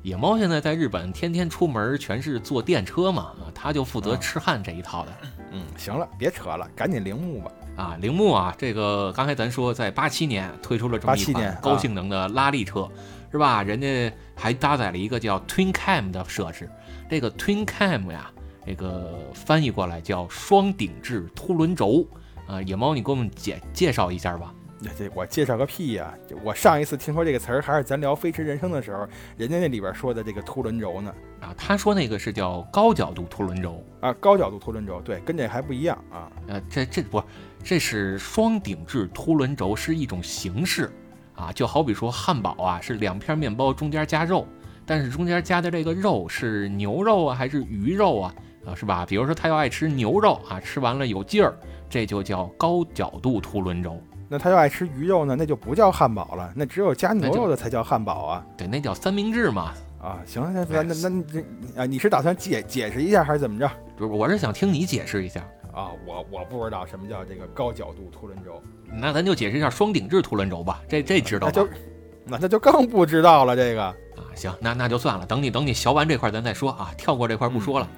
[0.03, 5.13] 野猫现在在日本天天出门全是坐电车嘛，啊，他就负责痴汉这一套的。
[5.53, 7.51] 嗯，行了，别扯了，赶紧铃木吧。
[7.81, 12.87] 啊，铃木啊，这个刚才咱说在八七年推出了这么一款高性能的拉力车，
[13.33, 13.63] 是吧？
[13.63, 16.69] 人家还搭载了一个叫 Twin Cam 的设置，
[17.09, 18.31] 这个 Twin Cam 呀。
[18.67, 22.07] 这个翻译过来叫双顶置凸轮轴，
[22.47, 24.55] 啊，野猫，你给我们介介绍一下吧。
[24.97, 26.15] 这我介绍个屁呀！
[26.45, 29.07] 我上一次听说这个词儿，还是咱聊飞驰人生的时候，
[29.37, 31.13] 人家那里边说的这个凸轮轴呢。
[31.41, 36.31] 啊，他说那个是叫高角度凸轮轴啊，高角度凸轮轴，对，跟这还不一样啊。
[36.47, 37.23] 呃，这这不，
[37.63, 40.91] 这是双顶置凸轮轴是一种形式
[41.35, 44.47] 啊，就好比说汉堡啊，是两片面包中间加肉，
[44.85, 48.35] 但是中间加的这个肉是牛肉啊，还是鱼肉啊？
[48.67, 49.07] 啊，是吧？
[49.07, 51.55] 比如说他要爱吃牛肉啊，吃完了有劲儿，
[51.89, 53.99] 这就叫高角度凸轮轴。
[54.29, 58.47] 那他要爱吃鱼肉呢，那就不叫汉堡了，那只有加牛肉的才叫汉堡啊。
[58.57, 59.73] 对，那叫三明治嘛。
[60.01, 61.25] 啊，行，那那那那
[61.75, 63.71] 那啊，你是打算解解释一下还是怎么着？
[63.97, 65.43] 不是，我是想听你解释一下。
[65.73, 68.63] 啊，我我不知道什么叫这个高角度凸轮轴。
[68.93, 71.69] 那咱就解释一下双顶置凸轮轴吧，这这知道那就
[72.25, 73.85] 那那就更不知道了这个。
[73.85, 77.89] 啊，行，那那就算了，等你等你学完这块咱再说啊，跳过这块不说了。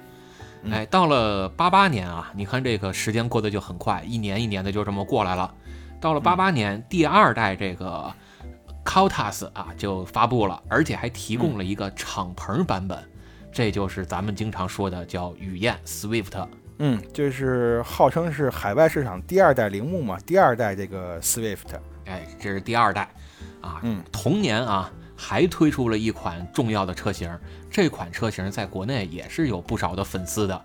[0.71, 5.53] 哎，到了八八年啊，你看这个时间过得就很快，一年一年的就这么过来了。
[5.99, 8.11] 到了八八年，第二代这个。
[8.85, 13.01] Kautas 啊，就发布了，而且还提供了一个敞篷版本，
[13.49, 16.45] 这就是咱们经常说的叫雨燕 Swift。
[16.79, 21.57] 嗯，就是号称是海外市场第二代铃木嘛，第二代这个 Swift。
[22.05, 23.09] 哎，这是第二代
[23.61, 23.79] 啊。
[23.83, 27.29] 嗯，同年啊，还推出了一款重要的车型，
[27.69, 30.55] 这款车型在国内也是有不少的粉丝的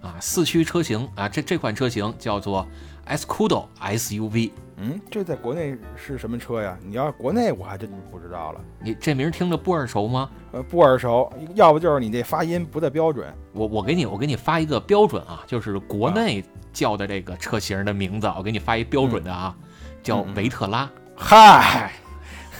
[0.00, 0.16] 啊。
[0.20, 2.66] 四驱车型啊，这这款车型叫做
[3.08, 4.50] Escudo SUV。
[4.76, 6.76] 嗯，这在国内是什么车呀？
[6.82, 8.60] 你要国内我还真不知道了。
[8.80, 10.28] 你这名听着不耳熟吗？
[10.52, 13.32] 呃，不耳熟，要不就是你这发音不太标准。
[13.52, 19.54] 我我给你我给你发一个标准啊，就是国内叫的这个车型的名字，我给你发一标准的啊，
[20.02, 20.90] 叫维特拉。
[21.14, 21.92] 嗨，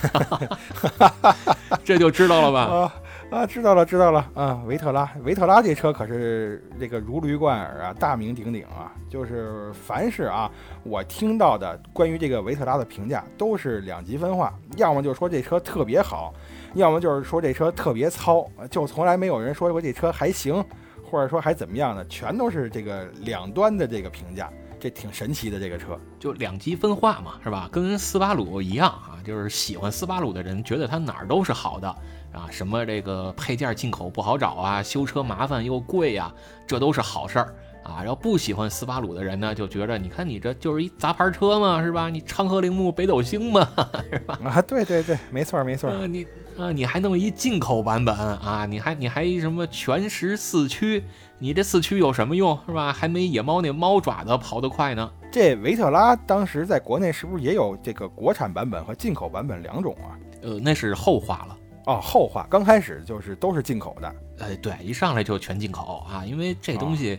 [1.84, 2.92] 这就知道了吧？
[3.34, 4.62] 啊，知道了，知道了啊！
[4.64, 8.92] 维特拉，维特拉这车可是这个如驴贯耳啊，大名鼎鼎啊。
[9.10, 10.48] 就是凡是啊，
[10.84, 16.32] 我听到的关于这个维特拉的评价都是两极分化，要么就说这车特别好，
[16.74, 20.64] 要么就是说这车特别糙，就从来没有人说过这车还行，
[21.04, 24.48] 或者说还怎么样的，全都是这个两端的这个评价。
[24.78, 27.70] 这挺神奇的，这个车就两极分化嘛，是吧？
[27.72, 31.96] 跟斯巴鲁一样啊，就是喜欢斯巴鲁的人觉得它哪儿都是好的
[32.34, 36.32] 啊，什么这个配件进口不好找啊，修车麻烦又贵呀，
[36.66, 37.54] 这都是好事儿
[37.84, 37.98] 啊。
[37.98, 42.10] 然后不喜欢斯巴鲁的人呢，就觉得你看你这就是一杂牌车嘛，是吧？
[42.10, 43.68] 你昌河铃木、北斗星嘛，
[44.10, 44.38] 是吧？
[44.44, 45.90] 啊，对对对，没错没错。
[46.06, 46.26] 你
[46.58, 48.66] 啊，你还弄一进口版本啊？
[48.66, 51.04] 你还你还什么全时四驱？
[51.38, 52.92] 你这四驱有什么用是吧？
[52.92, 55.10] 还没野猫那猫爪子跑得快呢。
[55.30, 60.14] 这维特拉当时在国内是不是也有这个国产版本和进口版本两种啊？
[60.42, 61.56] 呃，那是后话了。
[61.86, 64.14] 哦，后话，刚开始就是都是进口的。
[64.38, 67.18] 呃，对，一上来就全进口啊，因为这东西，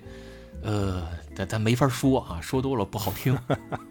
[0.64, 1.08] 呃。
[1.36, 3.38] 咱咱没法说啊，说多了不好听。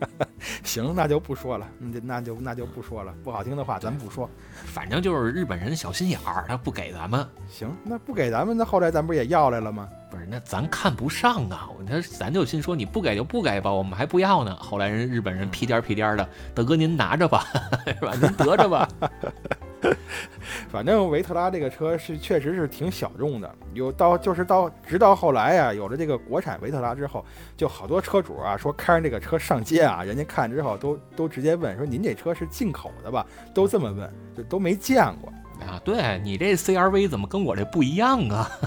[0.65, 4.27] 行，那就不说了，那就那就那就不说了，不好听的话咱不说。
[4.65, 7.29] 反正就是日本人小心眼儿，他不给咱们。
[7.51, 9.87] 行，那不给咱们，那后来咱不也要来了吗？
[10.11, 11.69] 不是，那咱看不上啊。
[11.87, 14.57] 那咱就心说你不给就不给吧，我们还不要呢。
[14.57, 17.45] 后来人日本人屁颠屁颠的，大哥您拿着吧，
[17.85, 18.15] 是吧？
[18.19, 18.89] 您得着吧。
[20.71, 27.25] 反正维特拉这个车是确实是挺小众的，有到就是到直到后来啊，有了这个国产维特拉之后，
[27.57, 33.25] 就好多车主啊说开着这个车上街啊，人家看之后都都直接问说您这车是进口的吧？
[33.55, 35.33] 都这么问，就都没见过
[35.67, 35.81] 啊。
[35.85, 38.51] 对你这 CRV 怎么跟我这不一样啊？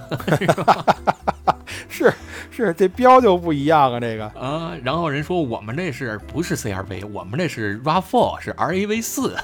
[1.90, 2.14] 是
[2.52, 4.74] 是，这标就不一样啊，这个啊。
[4.84, 7.08] 然后人说我们这是不是 CRV？
[7.08, 9.36] 我们这是 RAV4，是 RAV 四。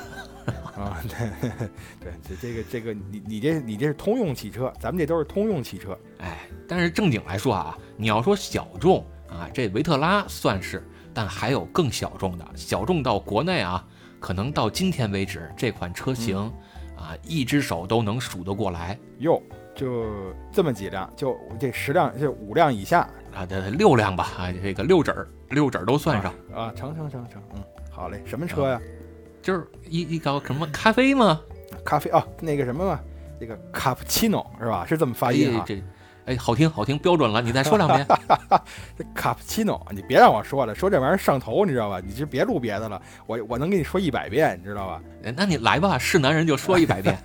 [0.75, 1.49] 啊，对
[1.99, 5.97] 对，这这个这个，你你这你这是通用汽车，咱们这都是通用汽车。
[6.19, 13.85] 哎，但是正经来说啊，你要说小众啊，这维特拉算是，但还有更小众的，小众到国内啊，
[14.19, 16.37] 可能到今天为止，这款车型
[16.97, 18.97] 啊，一只手都能数得过来。
[19.19, 19.41] 哟，
[19.75, 28.81] 就这么几辆，就这十辆，就五辆以下啊，这六辆吧，啊，这个六指儿，六指儿都算上啊，成成成成，嗯，好嘞，什么车呀？
[29.43, 31.39] 就是一一搞什么咖啡吗？
[31.85, 32.99] 咖啡哦，那个什么嘛，
[33.39, 34.85] 那个卡布奇诺是吧？
[34.87, 35.63] 是这么发音啊？
[35.67, 35.83] 这
[36.25, 37.41] 哎，好听好听，标准了。
[37.41, 38.05] 你再说两遍。
[38.97, 41.99] 这卡布奇诺，你别让我说了，说这玩意儿上头，你知道吧？
[42.05, 45.01] 你就别录别的了，我我能给你说一百遍，你知道吧？
[45.35, 47.17] 那你来吧，是男人就说一百遍，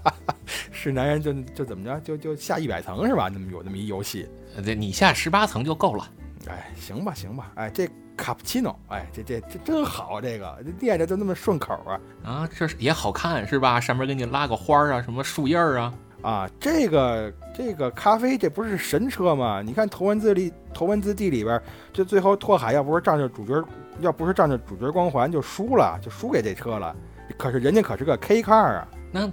[0.72, 3.28] 是男人就就怎么着，就就下一百层是吧？
[3.32, 4.28] 那么有那么一游戏，
[4.64, 6.08] 这，你下十八层就够了。
[6.48, 7.88] 哎，行吧行吧，哎这。
[8.16, 13.80] 卡布奇诺，哎，这这这真好，这个这念着就那么顺口啊啊，这也好看是吧？
[13.80, 15.90] 上面给你拉个花啊，什么树叶啊
[16.22, 19.62] 啊，这个这个咖啡，这不是神车吗？
[19.62, 21.60] 你看头文字里头文字 D 里边，
[21.92, 23.64] 这最后拓海要不是仗着主角，
[24.00, 26.94] 要不是仗着主角光环就输了，就输给这车了。
[27.38, 29.30] 可是人家可是个 K car 啊，那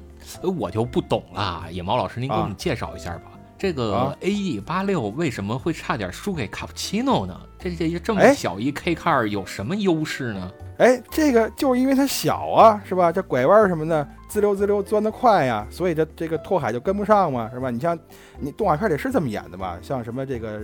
[0.57, 1.65] 我就不懂了。
[1.71, 3.31] 野猫老师，您给我们介绍一下吧。
[3.57, 7.35] 这个 A E 八六为什么会差点输给卡布奇诺呢？
[7.59, 10.51] 这这这么小一 K car 有什么优势呢？
[10.77, 13.11] 哎，这个就是因为它小啊，是吧？
[13.11, 17.71] 这拐弯什么的滋溜滋溜钻得快呀，所以这这个拓海就跟不上嘛，是吧？
[17.71, 17.97] 你像
[18.39, 19.79] 你动画片里是这么演的吧？
[19.81, 20.59] 像什么这个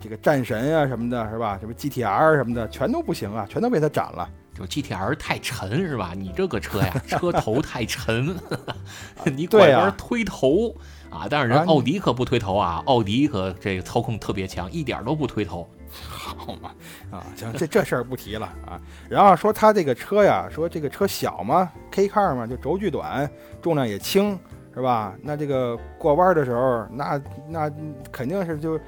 [0.00, 1.58] 这个战神啊什么的，是吧？
[1.60, 4.26] 什么 G T R 什么的，全都不行啊，全都被它斩了。
[4.58, 6.14] 就 GTR 太沉是吧？
[6.16, 8.34] 你这个车呀， 车头太沉，
[9.36, 10.74] 你拐弯推头
[11.10, 11.26] 啊。
[11.28, 15.68] 但是人奥迪可不推头啊，奥迪可这个操控特别强，一点都不推头。
[15.90, 16.70] 好嘛，
[17.10, 18.78] 啊，行，这这事儿不提了啊。
[19.08, 23.28] 然后说他这个车呀，说这个车小嘛，K car 嘛，就轴距短，
[23.62, 24.38] 重量也轻，
[24.74, 25.14] 是吧？
[25.22, 27.72] 那这个过弯的时候，那那
[28.12, 28.78] 肯定是就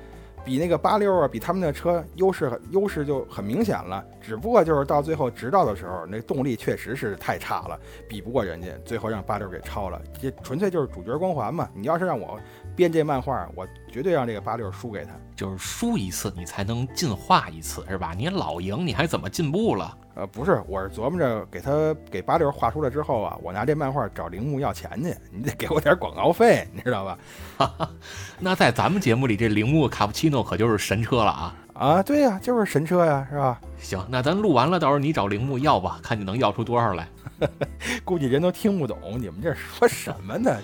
[0.45, 4.05] 比那个八六啊，比他们那车优势优势就很明显了。
[4.21, 7.79] 只不过就是到最后直道的时候，那动力确实是太差了，
[8.09, 10.01] 比不过人家，最后让八六给超了。
[10.21, 11.69] 这纯粹就是主角光环嘛。
[11.75, 12.39] 你要是让我
[12.75, 15.13] 编这漫画，我绝对让这个八六输给他。
[15.37, 18.13] 就是输一次，你才能进化一次，是吧？
[18.17, 19.97] 你老赢，你还怎么进步了？
[20.21, 27.89] 呃，不是，我是琢磨着给他给八六画出来之后啊，我拿这漫画找铃木要钱去，你得给我点广告费，你知道吧？
[28.39, 31.57] 那在咱们节目里，这铃木卡布奇诺可就是神车了啊！
[31.73, 33.59] 啊，对呀、就是神车呀，是吧？
[33.79, 37.09] 行，那咱录完了，到时候你找铃木要吧，看你能要出多少来。
[38.05, 40.55] 估计人都听不懂你们这说什么呢？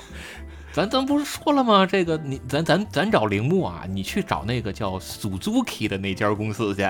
[0.70, 1.86] 咱咱不是说了吗？
[1.86, 6.82] 这个你咱咱咱找铃木啊，你去找那个叫 Suzuki 的那家公司去。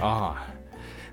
[0.00, 0.36] 啊，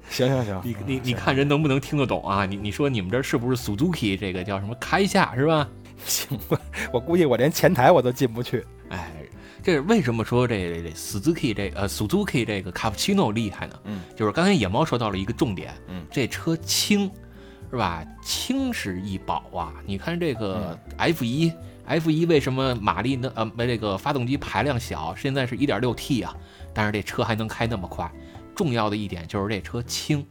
[0.09, 2.45] 行行行，你你你看人能不能听得懂啊？
[2.45, 5.67] 你你说你们这是不是 Suzuki 这个叫什么开下是吧？
[6.05, 6.59] 行吧，
[6.93, 8.63] 我估计我连前台我都进不去。
[8.89, 9.11] 哎，
[9.63, 13.73] 这是为什么说这这 Suzuki 这呃 Suzuki 这个 Cappuccino 厉害呢？
[13.85, 17.11] 嗯，就是刚才野猫说到了一个重点，嗯，这车轻，
[17.69, 18.05] 是吧？
[18.23, 19.73] 轻是一宝啊！
[19.85, 21.51] 你看这个 F 一、
[21.85, 23.31] F 一为什么马力能？
[23.35, 26.33] 呃，没这个发动机排量小，现在是一点六 T 啊，
[26.73, 28.09] 但是这车还能开那么快。
[28.57, 30.25] 重要的一点就是这车轻，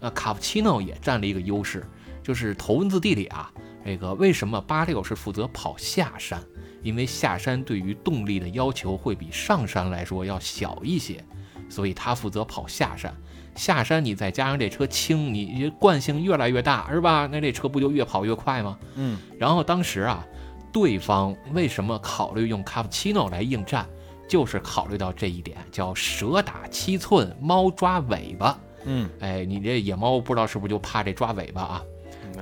[0.00, 1.86] 呃，卡布奇诺也占了一个优势，
[2.22, 3.50] 就是头文字 D 里啊，
[3.84, 6.42] 这个为什么八六是负责跑下山？
[6.82, 11.24] 因为下山对于动力的要求会比上山来说要小一些，
[11.68, 13.14] 所以它负责跑下山。
[13.54, 17.28] 下山你再加上这车轻，你惯性越来越大，是吧？
[17.30, 18.78] 那这车不就越跑越快吗？
[18.94, 20.24] 嗯然后当时啊，
[20.72, 23.84] 对方为什么考虑用卡布奇诺来应战，
[24.28, 28.58] 就是考虑到这一点，叫蛇打七寸，猫抓尾巴。
[28.84, 31.82] 嗯，哎，你这野猫不知道是不是就怕这抓尾巴啊？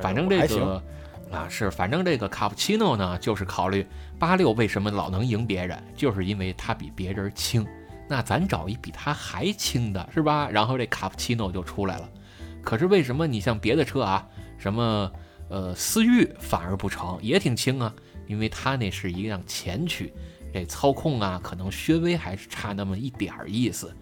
[0.02, 0.82] 反正这个
[1.30, 3.86] 啊是，反正这个卡布奇诺呢，就是考虑
[4.18, 7.66] 八六为什么老能赢别人，就是因为它比别人轻。
[8.08, 10.48] 那咱找一比它还轻的，是吧？
[10.50, 12.08] 然后这卡布奇诺就出来了。
[12.62, 14.26] 可是为什么你像别的车啊，
[14.58, 15.10] 什么
[15.48, 17.92] 呃思域反而不成，也挺轻啊？
[18.26, 20.12] 因为它那是一辆前驱，
[20.56, 23.94] 这操控啊，可能稍微还是差那么一点儿意思。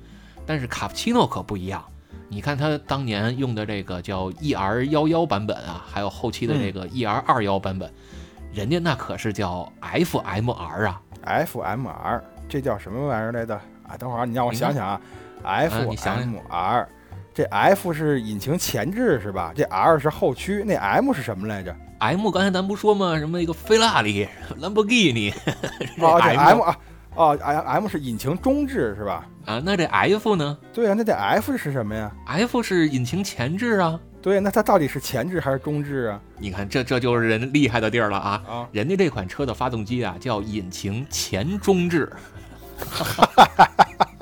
[0.46, 1.84] 但是卡布奇诺可不一样，
[2.28, 7.92] 你看他当年用的这个叫 ER 幺幺版本啊，还有后期的这个 ER 二幺版本，
[8.52, 13.54] 人家那可是叫 FMR 啊，FMR 这叫什么玩意儿来的？
[13.88, 15.00] 啊，等会儿啊你让我想想啊
[15.88, 16.86] 你想想，FMR，
[17.34, 19.52] 这 F 是引擎前置是吧？
[19.56, 21.74] 这 R 是后驱，那 M 是什么来着？
[22.12, 23.18] M 刚才咱不说吗？
[23.18, 24.28] 什么一个菲拉里、
[24.60, 25.32] 兰博基尼，
[25.96, 26.76] 这哦，这 M 啊，
[27.14, 29.26] 哦，M M 是引擎中置是吧？
[29.46, 33.98] 啊，那这 F 呢对啊，那这 F 是什么呀？？F 是引擎前置啊。
[34.20, 36.20] 对，那它到底是前置还是中置啊？
[36.38, 38.42] 你看，这这就是人厉害的地儿了啊！
[38.48, 42.10] 啊，人家这款车的发动机啊，叫引擎前中置。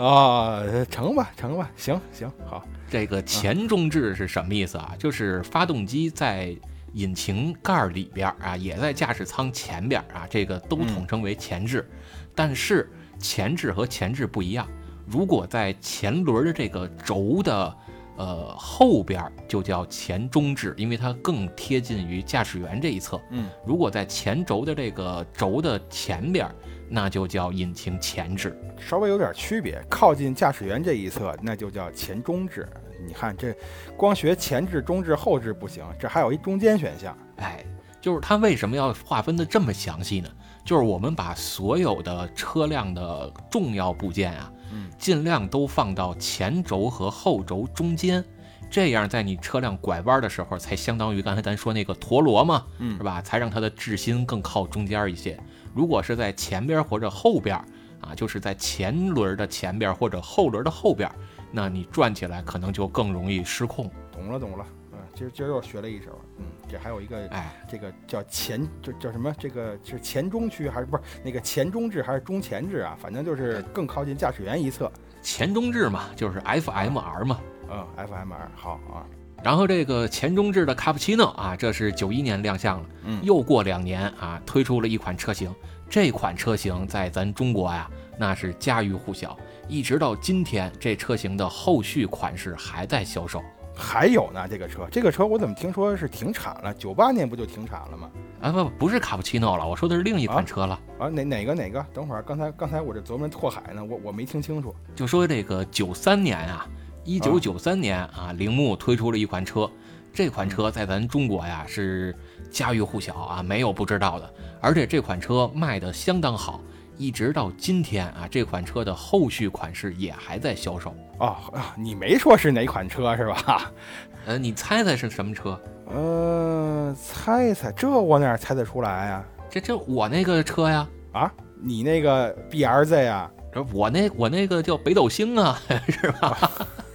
[0.00, 4.94] 哦，成吧，成吧，行行好，这个前中置是什么意思啊？
[4.98, 6.56] 就是发动机在
[6.94, 11.86] 引擎盖儿里边儿啊，也在驾驶舱前边儿啊，这个都统称为前置。
[12.34, 14.66] 但是前置和前置不一样，
[15.06, 17.76] 如果在前轮的这个轴的
[18.16, 23.20] 呃后边儿，就叫前中置，因为它更贴近于驾驶员这一侧。
[23.32, 26.54] 嗯，如果在前轴的这个轴的前边儿，
[26.90, 28.54] 那就叫引擎前置。
[28.78, 32.68] 稍微有点区别，靠近驾驶员这一侧，那就叫前中置。
[33.06, 33.54] 你看这
[33.96, 37.16] 光学前置、中置、后置不行，这还有一中间选项。
[37.36, 37.64] 哎，
[38.00, 40.28] 就是它为什么要划分的这么详细呢？
[40.64, 48.22] 就是我们把所有的车辆的重要部件啊，嗯，尽量都放到前轴和后轴中间，
[48.70, 53.22] 这样在你车辆拐弯的时候，才相当于刚才咱说那个陀螺嘛，嗯是吧？
[53.22, 55.40] 才让它的质心更靠中间一些。
[55.74, 57.56] 如果是在前边或者后边
[58.00, 61.10] 啊，就是在前轮的前边或者后轮的后边，
[61.52, 63.90] 那你转起来可能就更容易失控。
[64.10, 64.66] 懂了，懂了。
[64.92, 66.18] 嗯，今儿今儿又学了一手。
[66.38, 69.34] 嗯，这还有一个，哎，这个叫前，就叫什么？
[69.38, 72.96] 这个是前中区还是不是那个前中置还是中前置啊？
[73.00, 74.90] 反正就是更靠近驾驶员一侧。
[75.22, 77.40] 前中置嘛，就是 FMR 嘛。
[77.70, 79.06] 嗯，FMR 好啊。
[79.42, 85.54] 然后这个前中置的卡布奇诺啊，这是九一年亮相了，嗯又过两年啊，推出了一款车型。
[85.88, 89.36] 这款车型在咱中国呀，那是家喻户晓，
[89.66, 93.42] 一直到今天，这车型的后续款式还在销售。
[93.74, 96.72] 还有呢，这个车，这个车我怎么听说是停产了？
[96.74, 98.10] 九八年不就停产了吗？
[98.42, 100.78] 啊不不是卡布奇诺了，我说的是另一款车了。
[100.98, 101.84] 啊，哪哪个哪个？
[101.94, 104.74] 等会儿，刚才刚才我这琢磨拓海呢，我我没听清楚。
[104.94, 106.66] 就说这个九三年啊，
[107.04, 109.68] 一九九三年啊，铃木推出了一款车，
[110.12, 112.14] 这款车在咱中国呀是
[112.50, 114.34] 家喻户晓啊，没有不知道的。
[114.60, 116.60] 而且这款车卖的相当好，
[116.96, 120.94] 一直到今天啊，这款车的后续款式也还在销售。
[121.18, 123.72] 哦，啊你没说是哪款车是吧？
[124.26, 125.58] 呃，你猜猜是什么车？
[125.86, 131.32] 呃，猜一猜，这我哪猜得出来呀、这这我那个车呀，啊？
[131.62, 136.38] 你那个 BRZ 呀、这我那我那个叫北斗星啊， 是吧？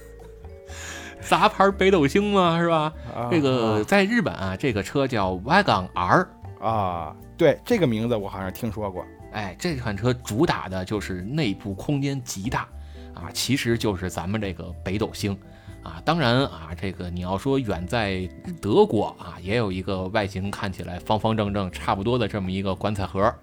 [1.28, 2.92] 杂牌北斗星嘛，是吧？
[3.14, 3.28] 啊？
[3.30, 6.28] 这个在日本啊，这个车叫 Wagon R。
[6.60, 9.04] 啊啊，对，这个名字我好像听说过。
[9.32, 12.60] 哎，这款车主打的就是内部空间极大
[13.14, 15.36] 啊，其实就是咱们这个北斗星
[15.82, 16.00] 啊。
[16.04, 18.26] 当然啊，这个你要说远在
[18.62, 23.34] 德国啊，也有一个外形看起来方方正正、差不多的这么一个棺材盒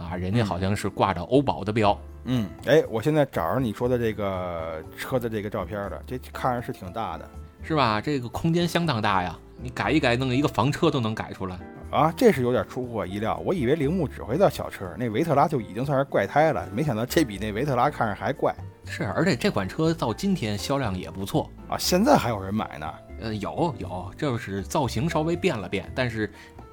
[0.00, 1.98] 啊，人家好像是挂着欧宝的标。
[2.24, 7.28] 嗯，哎，我现在找着你说的这个车的这个照片了，这看着是挺大的
[7.62, 8.00] 是吧？
[8.00, 11.58] 这个空间相当大呀，你改一改，弄一个房车都能改出来。
[11.90, 13.36] 啊，这是有点出乎我意料。
[13.44, 21.50] 我以为铃木只会造小车，那维特拉就已经算是怪胎了，没想到这比那维特拉看着还怪是，而且这款车到今天销量也不错。
[21.68, 21.76] 啊！
[21.78, 22.86] 现在还有人买呢。
[23.22, 26.32] 呃，有有，就是造型稍微变了变，但是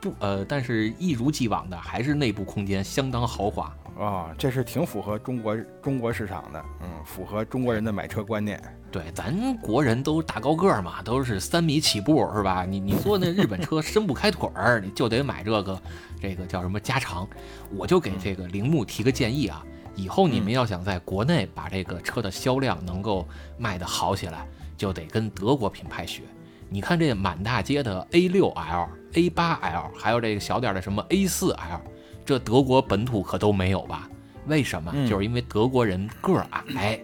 [0.09, 3.75] 不呃，但是一如既往的还是内部空间相当豪华。
[3.99, 8.61] 啊，这是挺符合中国中国市场的，嗯，符合中国人的买车观念。
[8.91, 12.63] 对，咱国人都大高个儿嘛，都是三米起步，是吧？
[12.63, 15.81] 你你坐那日本车伸不开腿儿，你就得买这个，
[16.21, 17.27] 这个叫什么加长？
[17.75, 23.27] 我就给这个铃木提个建议啊，以后你们要想在国内把这个车的销量能够
[23.57, 24.47] 卖得好起来，
[24.77, 26.21] 就得跟德国品牌学。
[26.69, 31.79] 你看这满大街的 A6L、A8L，还有这个小点的什么 A4L，
[32.25, 34.09] 这德国本土可都没有吧？
[34.47, 34.91] 为什么？
[34.93, 36.99] 嗯就是因为德国人个儿矮。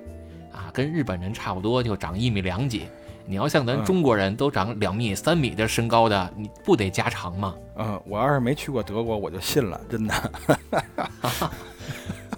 [0.52, 2.84] 啊，跟日本人差不多，就长一米两几。
[3.26, 7.56] 你要像咱嗯中国人都长两米、三米的身高的，你不得加长吗？
[7.78, 10.32] 嗯，我要是没去过德国，我就信了，真的。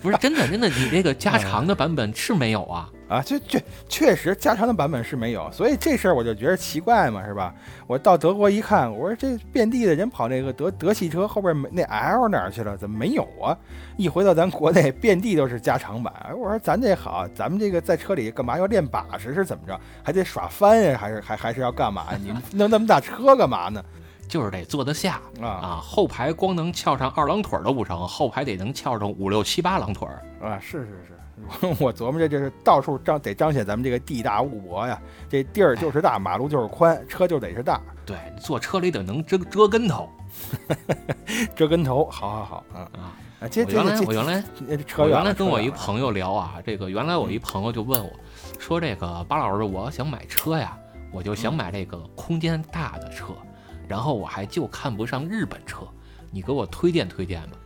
[0.02, 2.90] 不是真的，真的，你这个加长的版本是没有啊？
[3.08, 7.54] 啊，这这确实加长的版本是没有，所以这事儿我就觉得奇怪嘛，是吧？
[7.86, 12.76] 我到德国一看，我说这遍地的人跑那个德德系车后边没那 L 哪儿去了？
[12.76, 13.56] 怎么没有啊？
[13.96, 16.14] 一回到咱国内，遍地都是加长版。
[16.26, 19.80] 哎我说咱这好，咱们这个在车里干嘛要练把式是怎么着？
[20.04, 20.98] 还得耍翻呀？
[21.00, 22.20] 还是还还是要干嘛呀？
[22.20, 23.84] 你 弄那么大车干嘛呢？
[24.28, 30.24] 就是得坐得下啊啊，后排光能翘上二郎腿儿都不成，后排得能翘上五六七八郎腿儿。
[30.44, 31.15] 啊，是是是，
[31.80, 37.82] 我琢磨这就是到处彰得彰显咱们这个地大物博呀，这地儿就是大，马路就是宽，车就得是大。
[38.06, 40.10] 对，坐车里得能遮遮跟头
[41.56, 43.14] 遮跟头，好好好，嗯啊。
[43.42, 45.18] 啊，这我原来我原来这扯远了。
[45.18, 48.10] 我原来跟我一朋友聊啊，这个原来我一朋友就问我，
[48.58, 50.78] 说这个巴老师，我想买车呀，
[51.12, 53.34] 我就想买这个空间大的车，
[53.90, 55.80] 然后我还就看不上日本车，
[56.32, 57.58] 你给我推荐推荐吧。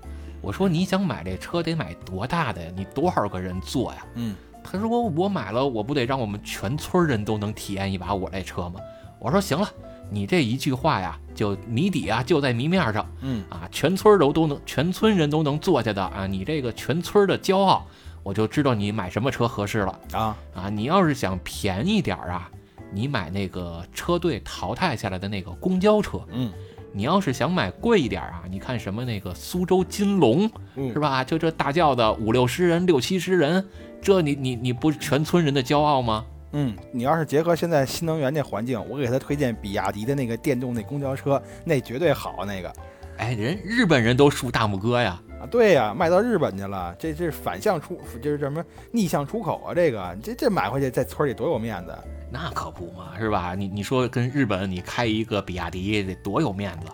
[0.41, 2.71] 我说你想买这车得买多大的呀？
[2.75, 4.05] 你多少个人坐呀？
[4.15, 8.79] 嗯他说我买了，我不得让我们全村人都能体验一把我这车吗？
[9.17, 9.67] 我说行了，
[10.11, 13.09] 你这一句话呀，就谜底啊就在谜面上。
[13.21, 17.85] 嗯啊，全村儿都都能，全村人都能坐下的啊，你这个全村的骄傲，
[18.21, 20.69] 我就知道你买什么车合适了啊啊。
[20.69, 22.51] 你要是想便宜点儿啊，
[22.91, 26.51] 你买那个车队淘汰下来的那个公交车；嗯
[26.91, 31.23] 你要是想买贵一点啊，你看什么那个苏州金龙嗯是吧？
[31.23, 33.63] 就这大轿的五六十人、六七十人，
[34.01, 36.25] 这你你你不是全村人的骄傲吗？
[36.53, 42.73] 嗯，你要是结合现在新能源这环境，我给他推荐比亚迪的那个电动那公交车，那绝对好那个
[43.17, 45.21] 哎，人日本人都竖大拇哥呀。
[45.39, 45.45] 啊。
[45.45, 49.73] 对呀、卖到日本去了，这这是反向出，就是什么逆向出口啊？
[49.75, 51.95] 这个这这买回去在村里多有面子。
[52.31, 53.55] 那可不嘛，是吧？
[53.55, 56.87] 你你说跟日本你开一个比亚迪，得多有面子。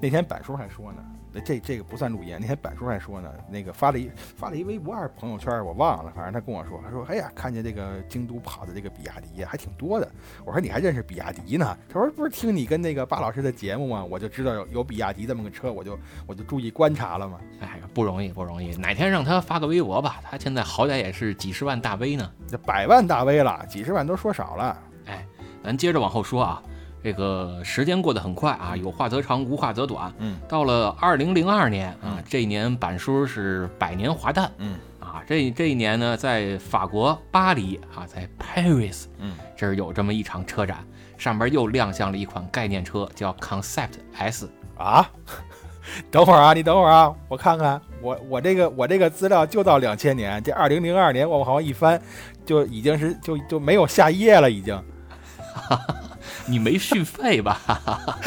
[0.00, 0.98] 那天柏叔还说呢，
[1.44, 2.36] 这这个不算录音。
[2.40, 10.10] 那天板叔还说呢，那个发了一发了一微博还是朋友圈，我忘了，反正他跟我说，他说，哎呀，看见这个京都跑的这个比亚迪还挺多的。
[10.44, 11.76] 我说你还认识比亚迪呢？
[11.88, 14.04] 他说不是听你跟那个巴老师的节目吗？
[14.04, 17.38] 我就知道有有比亚迪这么个车，我就我就注意观察了嘛。
[17.60, 18.74] 哎呀，不容易，不容易。
[18.76, 22.30] 哪天让他发个微博吧，他现在好歹也是几十万大 V 呢。
[22.48, 24.78] 这百万大 V 了，几十万都说少了。
[25.06, 25.26] 哎，
[25.62, 26.62] 咱接着往后说啊，
[27.02, 30.12] 这个时间过得很快啊，有话则长，无话则短。
[30.18, 34.50] 嗯，到了二零零二年啊，这一年板书是百年华诞。
[34.58, 40.84] 嗯，啊，这这一年呢，在法国巴黎啊，在 Paris，嗯，这儿有这么一场车展，
[41.16, 44.50] 上边又亮相了一款概念车，叫 Concept S。
[44.76, 45.10] 啊，
[46.10, 52.00] 等会儿啊，你等会儿啊，我看看，我我这个我这个资料就到两千年，这二零零二年我好像一翻，
[52.44, 54.78] 就已经是就就没有下一页了，已经。
[56.50, 57.60] 你没续费吧？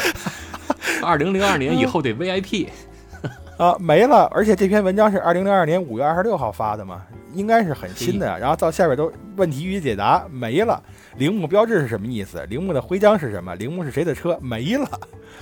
[1.04, 2.68] 二零零二年以后得 VIP
[3.58, 4.24] 啊，没了。
[4.32, 7.02] 而且这篇文章是二零零二年五月二十六号发的嘛，
[7.34, 8.38] 应该是很新的。
[8.38, 10.82] 然后到下边都问题予以解答，没了。
[11.16, 12.44] 铃木标志是什么意思？
[12.48, 13.54] 铃木的徽章是什么？
[13.56, 14.38] 铃木是谁的车？
[14.40, 14.88] 没了。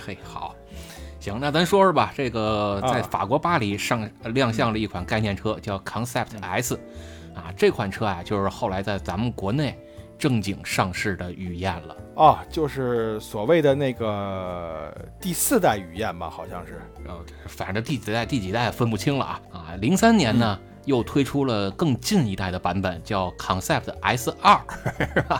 [0.05, 0.55] 嘿，好，
[1.21, 2.13] 行，那咱说说吧。
[2.17, 6.79] 这个在法国巴黎上亮相了一款概念车，叫 Concept S。
[7.35, 9.79] 啊，这款车啊，就是后来在咱们国内
[10.23, 11.97] 正经上市的雨燕了。
[12.15, 16.81] 哦，就是所谓的那个第四代雨燕吧，好像是。
[17.09, 17.19] 呃，
[17.49, 19.41] 反正第几代、第几代分不清了啊。
[19.53, 24.61] 啊，零三年呢，又推出了更近一代的版本，叫 Concept S 二？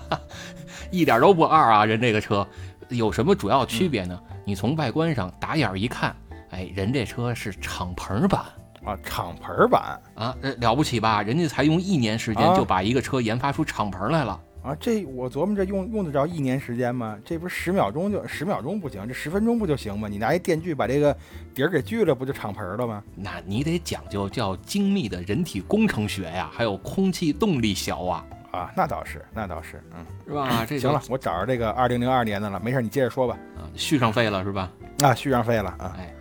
[0.91, 2.45] 一点都不二啊，人这个车
[2.89, 4.21] 有什么主要区别呢？
[4.45, 6.13] 你从外观上打眼一看，
[6.51, 8.41] 哎，人这车是敞篷版。
[8.85, 11.23] 啊，敞篷版啊，了不起吧？
[11.23, 14.77] 人家才用一年时间就把一个车研发出敞篷来了啊！
[14.79, 17.19] 这我琢磨，着用用得着一年时间吗？
[17.25, 20.09] 这不是十秒钟就十秒钟不行，这十分钟不就行吗？
[20.09, 21.17] 你拿一电锯把这个
[21.53, 23.03] 底儿给锯了，不就敞篷了吗？
[23.17, 28.25] 那你得讲究叫精密的人体工程学呀，还有空气动力学啊！
[28.53, 30.65] 啊，那倒是，那倒是，嗯，是吧？
[30.65, 33.37] 这行了，我找着这个二零零二年的了，没事，你接着说吧。
[33.57, 34.71] 啊，续上费了是吧？
[35.03, 35.97] 啊，续上费了啊！
[35.99, 36.15] 哎，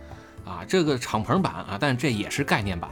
[0.44, 2.90] 啊，这个敞篷版啊，但这也是概念版。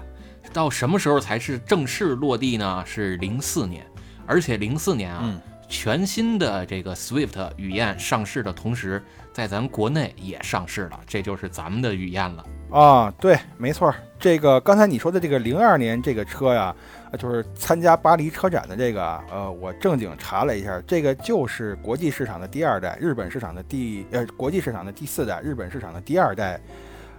[0.53, 2.85] 到什么时候才是正式落地呢？
[2.85, 3.87] 是零四年，
[4.31, 9.03] 而且零四年啊，全新的这个 Swift 语言上市的同时，
[9.33, 13.13] 在咱国内也上市了，这就是咱们的语言了啊。
[13.19, 16.73] 对，没错，这个刚才你说的这个零二年这个车呀，
[17.19, 26.61] 就是参加巴黎车展的这个，呃，我正经查了一下，这个就是国际市场的第二代，日本市场的第呃国际市场的第四代，日本市场的第二代。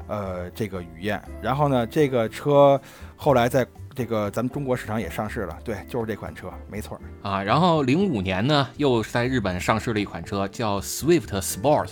[0.07, 2.81] 呃，这个雨燕，然后呢，这个车
[3.15, 7.43] 后来在这个咱们中国市场也上市了，对，就是这款车，没错啊。
[7.43, 11.89] 然后零五年呢，又在日本上市了一款车，叫 Swift Sport。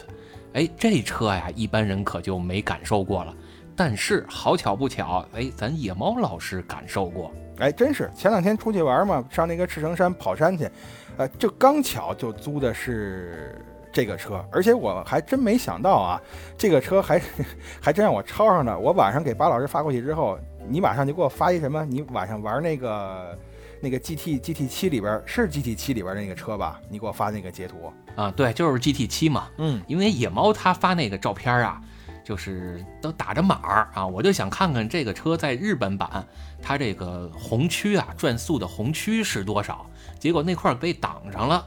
[0.54, 3.34] 哎，这车呀，一般人可就没感受过了。
[3.76, 7.32] 但是好巧不巧，哎，咱野猫老师感受过。
[7.60, 10.70] 哎，真是前两天出去玩嘛，上那个赤城山跑山去，
[11.18, 13.62] 呃，就刚巧就租的是。
[13.92, 16.22] 这个车，而且我还真没想到啊，
[16.56, 17.20] 这个车还
[17.82, 18.78] 还真让我抄上了。
[18.78, 20.38] 我晚上给巴老师发过去之后，
[20.70, 21.84] 你马上就给我发一什么？
[21.86, 23.38] 你晚上玩那个
[23.82, 26.80] 那个 GT GT 七里边是 GT 七里边那个车吧？
[26.90, 28.32] 你给我发那个截图啊？
[28.32, 29.48] 对，就是 GT 七嘛。
[29.58, 31.82] 嗯，因为野猫他发那个照片啊，
[32.24, 36.26] 就是都打着码儿啊，我就想看看这个车在日本版
[36.62, 39.86] 它这个红区啊转速的红区是多少，
[40.20, 41.66] 结果那块儿被挡上了。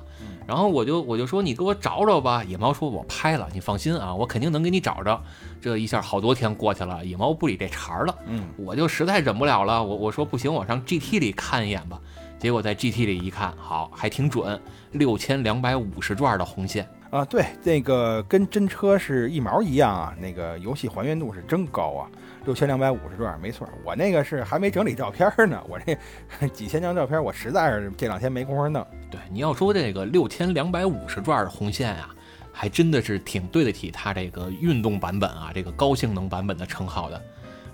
[0.52, 5.18] 然后我就我就说你给我找找吧，野猫说我拍了，你放心啊，我肯定能给你找着。
[5.62, 8.14] 这一下好多天过去了，野猫不理这茬儿了。
[8.26, 11.98] 嗯，我就实在忍不了了，我我说不行，我上 GT 里看一眼吧。
[12.38, 22.04] 结果在 GT 里一看，好还挺准，六千两百五十转的红线啊，对，那个跟真车是一毛一样啊，那个游戏还原度是真高啊。
[22.44, 25.96] 六千两百五十转，没错，我那个是还没整理照片呢，我这
[26.48, 28.84] 几千张照片，我实在是这两天没工夫弄。
[29.10, 32.12] 对，你要说这个六千两百五十转的红线啊，
[32.52, 37.22] 还真的是挺对得起它这个运动版本啊，这个高性能版本的称号的，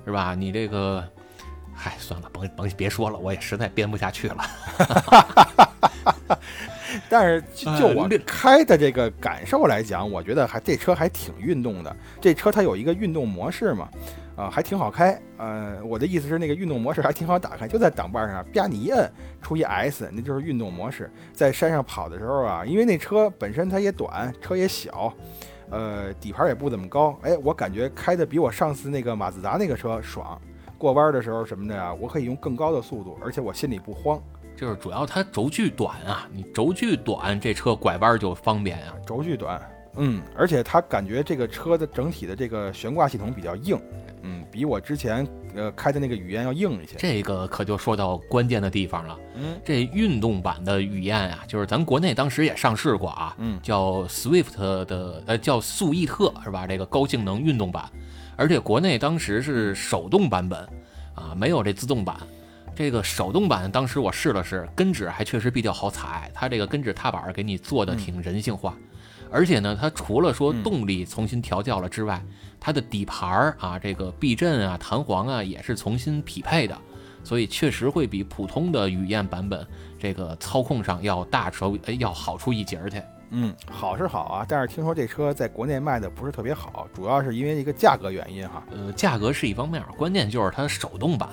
[0.05, 0.35] 是吧？
[0.35, 1.03] 你这个，
[1.75, 4.37] 嗨，算了，甭甭别说了，我也实在编不下去了。
[7.09, 11.97] 但是就我开的这个感受来讲，我觉得还这车还挺运动的。
[12.21, 13.89] 这车它有一个运动模式嘛。
[14.39, 15.21] 啊，还挺好开。
[15.37, 19.13] 呃，我的意思是，那个运动模式还挺好打开，就在挡把上，啪你一摁，
[19.43, 21.11] 出一 S，那就是运动模式。
[21.33, 25.13] 在山上跑的时候啊，因为那车本身它也短，车也小，
[25.71, 30.41] 呃，底盘也不怎么高，哎，我感觉开的比我上次那个马自达那个车爽。
[30.79, 34.23] 过弯的时候什么的呀，我可以用更高的速度，而且我心里不慌。
[34.57, 38.95] 就是主要它轴距短啊，你轴距短，这车拐弯就方便啊。
[39.05, 39.61] 轴距短，
[39.97, 43.81] 嗯，而且他感觉这个车的整体的这个悬挂系统比较硬。
[44.23, 46.95] 嗯，比我之前呃开的那个雨燕要硬一些。
[46.99, 49.19] 这个可就说到关键的地方了。
[49.37, 53.35] 嗯，这运动版的雨燕啊，就是咱国内当时也上市过啊。
[53.39, 56.67] 嗯，叫 Swift 的呃叫速逸特是吧？
[56.67, 57.89] 这个高性能运动版，
[58.37, 60.61] 而且国内当时是手动版本
[61.15, 62.17] 啊，没有这自动版。
[62.75, 68.77] 这个手动版当时我试了试，跟趾还确实比较好踩，它这个跟趾踏板给你做的挺人性化。
[69.31, 72.23] 而且呢，它除了说嗯动力重新调教了之外，
[72.59, 76.77] 它的底盘儿啊，这个避震啊、弹簧啊也是重新匹配的，
[77.23, 79.67] 所以确实会比普通的雨燕版本
[79.99, 83.03] 这个操控上要大出哎要好出一截儿去。
[83.31, 88.65] 嗯，好是好啊，但是听说这车在国内卖的不是特别好，主要是因为一个价格原因哈。
[88.71, 91.29] 呃，价格是一方面，关键就是它手动版，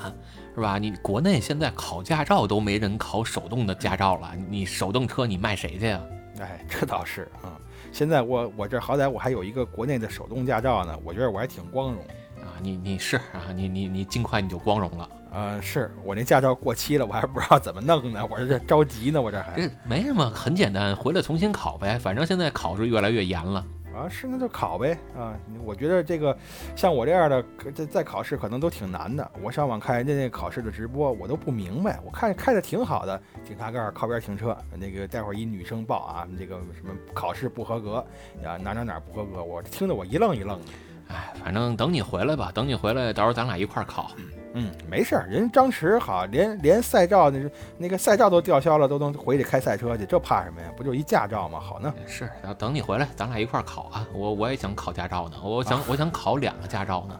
[0.54, 0.78] 是吧？
[0.78, 6.02] 你国内现在考驾照都没人考手动的驾照了，你手动车你卖谁去呀？
[6.42, 7.56] 哎，这倒是啊、
[7.96, 12.04] 现在我我这好歹我还有一个国内的手动驾照呢，我觉得我还挺光荣。
[12.42, 15.10] 啊，你你是啊，你你你尽快你就光荣了。
[15.32, 21.98] 呃，是我那驾照过期了，我还不知道怎么弄呢， 我这着急呢，我这还这没什么，很简单，回来重新考呗。
[21.98, 23.66] 反正现在考是越来越严了。
[23.96, 25.34] 啊是那就考呗啊！
[25.64, 26.38] 我觉得这个
[26.76, 27.44] 像我这样的，
[27.74, 29.32] 在在考试可能都挺难的。
[29.42, 32.00] 我上网看人家那考试的直播，我都不明白。
[32.04, 38.06] 我看开的挺好的，警察盖靠边停车，那个待会儿一女生报啊，这个什么考试不合格
[38.44, 40.66] 啊，哪哪哪不合格，我听得我一愣一愣的。
[41.07, 44.11] 哎，反正等你回来吧，等你回来，到时候咱俩一块儿考。
[44.53, 47.40] 嗯，没事儿，人张弛好，连连赛照那
[47.77, 50.68] 那个赛照都吊销了，都能回去开赛车去，这怕什么呀？
[50.77, 51.60] 不就一驾照吗？
[51.60, 51.94] 好呢。
[52.07, 54.07] 是，然后等你回来，咱俩一块儿考啊。
[54.14, 57.19] 我我也想考驾照呢，我想、我想考两个驾照呢，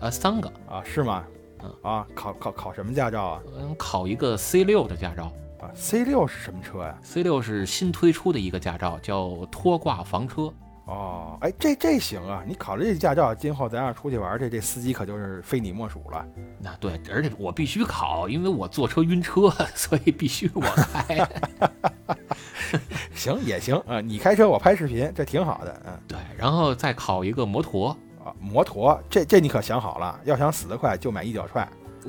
[0.00, 1.24] 呃，三个，啊，是吗？
[1.62, 3.42] 嗯啊，考考考什么驾照啊？
[3.58, 5.30] 嗯，考一个 C 六的驾照。
[5.60, 10.50] 啊，C 六是什么车呀？C 六是新推出的一个驾照，叫拖挂房车。
[10.90, 12.42] 哦，哎，这这行啊！
[12.44, 16.26] 你考了这驾照，今后咱要出去玩，这这司机可就是非你莫属了。
[16.58, 21.28] 那对，而且我必须考，因为我坐车晕车，所以必须我开。
[23.14, 25.80] 行也行啊，你开车我拍视频，这挺好的。
[25.86, 27.96] 嗯对，然后再考一个摩托。
[28.24, 31.66] 啊，摩托这这你可想好了，要想死得快，就买一脚踹。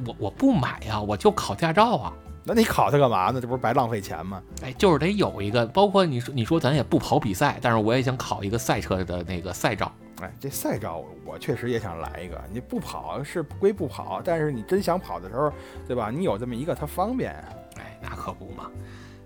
[0.07, 2.13] 我我不买呀，我就考驾照啊。
[2.43, 3.39] 那你考它干嘛呢？
[3.39, 4.41] 这不是白浪费钱吗？
[4.63, 9.91] 哎，就是得有一个，包括你说你说咱也不跑比赛，但是我也想考一个赛车的那个赛照。
[10.21, 12.39] 哎，这赛照我确实也想来一个。
[12.51, 15.51] 你不跑是归不跑，但是你真想跑的时候，
[15.87, 16.11] 对吧？
[16.11, 17.45] 你有这么一个，它方便啊。
[17.77, 18.69] 哎，那可不嘛。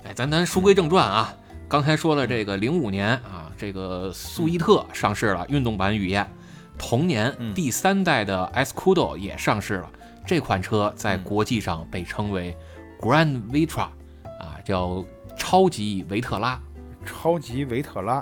[0.03, 1.33] 哎，咱咱书归正传啊，
[1.67, 6.29] 刚才说了这个零五年啊，这个速逸特上市了，运动版雨燕。
[6.77, 9.89] 同年嗯第三代的 Escudo 也上市了，
[10.25, 12.55] 这款车在嗯国际上被称为
[12.99, 13.87] Grand Vitra，
[14.39, 15.03] 啊，叫
[15.37, 16.59] 超级维特拉。
[17.05, 18.15] 超级维特拉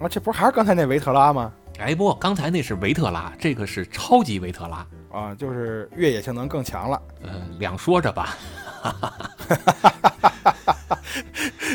[0.00, 1.52] 啊，这不是还是刚才那维特拉吗？
[1.78, 4.86] 哎，不，刚才那是维特拉，这个是超级维特拉。
[5.10, 7.02] 啊，就是越野性能更强了。
[7.22, 8.36] 呃，两说着吧。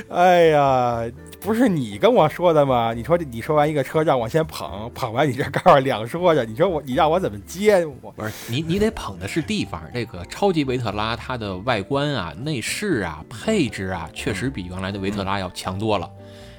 [0.09, 1.03] 哎呀，
[1.47, 2.91] 不是你跟我说的吗？
[2.93, 8.11] 你说你说完一个车让我先捧，捧完你这告诉两说着，你说我你让我怎么接我？
[8.11, 9.81] 不是你，你得捧的是地方。
[9.93, 16.11] 这个超级维特拉，它的外观啊、内饰啊、配置啊，确实比原来的维特拉要强多了。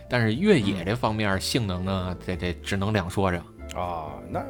[0.09, 3.43] 但是越野这方面性能呢，这这只能两说着。
[3.79, 4.45] 啊，那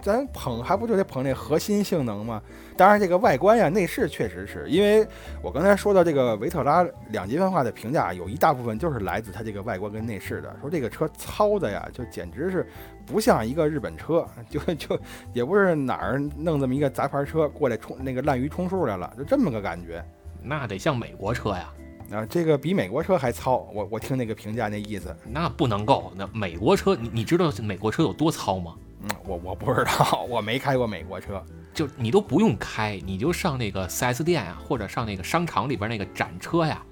[0.00, 2.40] 咱捧还不就得捧那核心性能吗？
[2.76, 5.06] 当然，这个外观呀、内饰确实是因为
[5.42, 10.56] 我刚才说到这个维特拉两极分化的评价，有一大部分就是来自它这个外观跟内饰的。
[10.60, 12.66] 说这个车糙的呀，就简直是
[13.04, 14.98] 不像一个日本车， 就就
[15.32, 20.02] 也不是哪儿弄这么一个杂牌车过来冲那个滥竽充数来了，就这么个感觉。
[20.42, 21.70] 那得像美国车呀，
[22.12, 26.12] 啊，这个比美国车还糙，我我听那个评价那意思，那不能够。
[26.16, 28.74] 那美国车，你你知道美国车有多糙吗？
[29.02, 31.42] 嗯，我我不知道，我没开过美国车。
[31.72, 36.82] 就你都不用开，你就上那个 4S 店啊，或者上那个商场里边那个展车呀，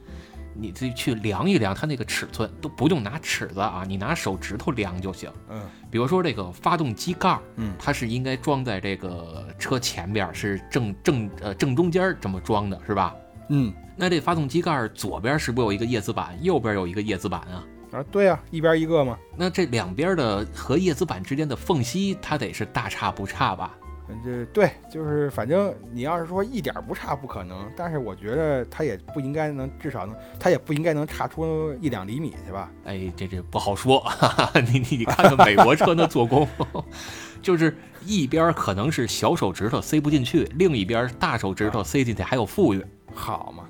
[0.54, 5.28] 你自己去量一量它那个尺寸，都不用拿尺子啊，你拿手指头量就行。
[5.50, 13.16] 嗯比如说这个发动机盖儿，嗯它是应该装在这个车前边儿，是正正呃正中间儿这么装的，是吧？
[13.48, 17.66] 嗯那这发动机盖儿左边是不是有一个叶子板，右边有一个叶子板啊？
[17.90, 19.18] 啊，对呀、一边一个嘛。
[19.36, 23.74] 那这两边的和叶子板之间的缝隙，它得是大差不差吧？
[24.24, 32.70] 这对，就是反正你要是说一点儿不差不可能，但是我觉得它也不应该能，至少能，它也不应该能差出一两厘米去吧？
[32.84, 36.48] 哎，这这不好说， 哈哈，你你你看看美国车那做工，
[37.42, 37.76] 就是
[38.06, 42.82] 一边可能是小手指头塞不进去，另一边大手指头塞进去还有富裕。
[43.12, 43.64] 好嘛，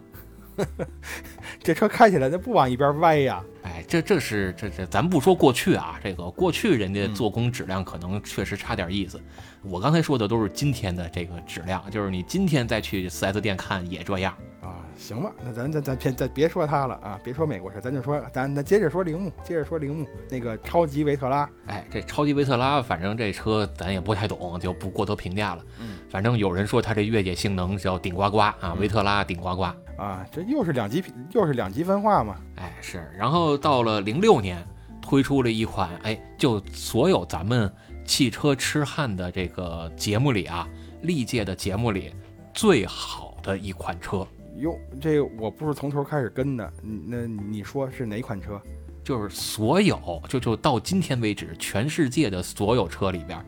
[1.63, 3.43] 这车开起来那不往一边歪呀？
[3.69, 9.21] 哎，这这是这这，咱不说过去啊，这个过去人家嗯做工质量可能确实差点意思。
[9.63, 14.33] 我刚才说的都是今天的这个质量，就是你今天再去 4S 店看也这样。
[14.63, 25.63] 啊，行吧，那咱咱咱别咱别说它了啊，别说美国车，咱就说咱咱接着说铃木，接着说铃木那个超级维特拉，哎，这超级维特拉，反正这车咱也不太懂，就不过多评价了。
[25.81, 29.65] 嗯，反正有人说它这越野性能叫顶呱呱啊，嗯维特拉顶呱呱。
[29.97, 32.37] 啊，这又是两极又是两极分化嘛？
[32.55, 33.11] 哎，是。
[33.19, 34.65] 然后到了零六年，
[35.03, 37.71] 推出了一款，哎，就所有咱们
[38.05, 40.67] 汽车痴汉的这个节目里啊，
[41.03, 42.15] 历届的节目里
[42.55, 44.27] 最好的一款车，
[44.57, 48.61] 哟，这个我不是从头开始跟的，嗯那你说是哪款车？
[49.05, 53.43] 就是所有就就到今天为止，全世界的所有车里边，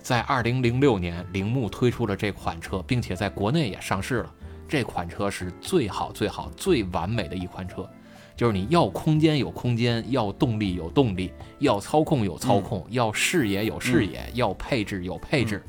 [0.00, 4.32] 在二零零六年铃木推出了这款车，并且在国内也上市了。
[4.68, 7.90] 这款车是最好、最好、最完美的一款车，
[8.40, 15.62] 就是你要空间有空间，要动力有动力，要操控有操控，要视野有视野，要配置有配置。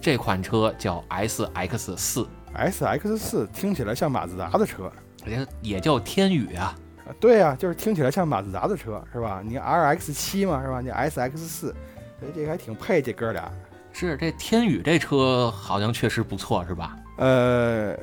[0.00, 4.88] 这款车叫 S X 四，S X 四听起来像马自达的车，
[5.26, 6.78] 也也叫天宇啊。
[7.04, 9.42] 啊对呀、就是听起来像马自达的车，是吧？
[9.44, 10.80] 你 R X 七嘛，是吧？
[10.80, 11.74] 你 S X 四，
[12.20, 13.50] 所以这个还挺配这哥俩。
[13.92, 16.96] 是这天宇这车好像确实不错，是吧？
[17.16, 17.98] 呃，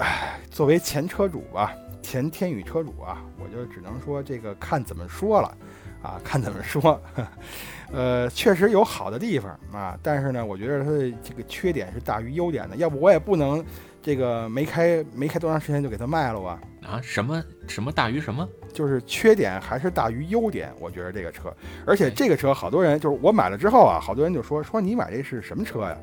[0.00, 1.72] 唉，作为前车主吧，
[2.02, 5.56] 前天宇车主啊，我就只能说这个看怎么说了，
[6.02, 7.00] 啊，看怎么说。
[7.92, 13.62] 呃，确实有好的地方啊，但是呢，我觉得它的这个缺点是大于优点的，要不我也不能
[14.02, 16.60] 这个没开没开多长时间就给它卖了啊。
[16.82, 18.48] 啊，什么什么大于什么？
[18.72, 21.54] 就是缺点还是大于优点，我觉得这个车，
[21.86, 25.96] 而且这个车好多人就是我买了之后啊，好多人就说说你买这是什么车呀？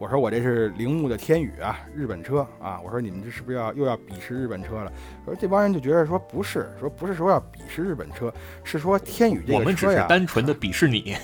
[0.00, 2.80] 我说我这是铃木的天宇啊，日本车啊。
[2.82, 4.90] 我说你们这是不是要又要鄙视日本车了？
[5.26, 8.32] 说这帮人就觉得说不是，说不是说要鄙视日本车，
[8.64, 11.14] 是说天宇这我们只是个车呀，单纯的鄙视你。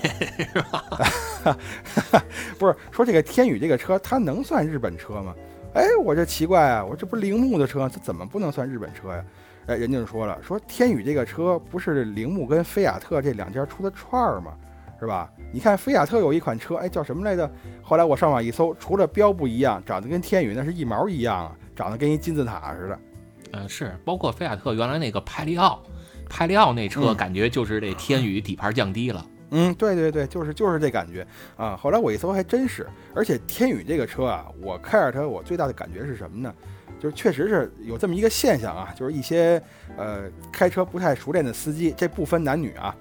[2.59, 5.33] 不是说这个天宇这个车它能算日本车吗？
[5.73, 9.25] 哎，我这奇怪啊，我这不是铃木的车，它怎么不能算日本车呀？
[9.65, 14.53] 哎，人家就说了，说天宇这个车不是铃木跟菲亚特这两家出的串儿吗？
[14.99, 15.31] 是吧？
[15.51, 17.49] 你看菲亚特有一款车，哎，叫什么来着？
[17.81, 22.99] 后来我上网一搜，除了标不一样，长得跟天宇那是一毛一样啊，长得跟一金字塔似的。
[23.53, 25.81] 嗯，是，包括菲亚特原来那个派利奥，
[26.29, 29.25] 派利奥那车嗯感觉就是这天宇底盘降低了。
[29.51, 31.25] 嗯，对对对，就是就是这感觉
[31.55, 31.77] 啊。
[31.77, 36.53] 后来我一搜还真是，而且天宇这个车啊，我开着它，我最大的感觉是什么呢？
[36.99, 39.61] 就是确实是有这么一个现象啊，就是一些
[39.95, 42.93] 呃开车不太熟练的司机，这不分男女啊，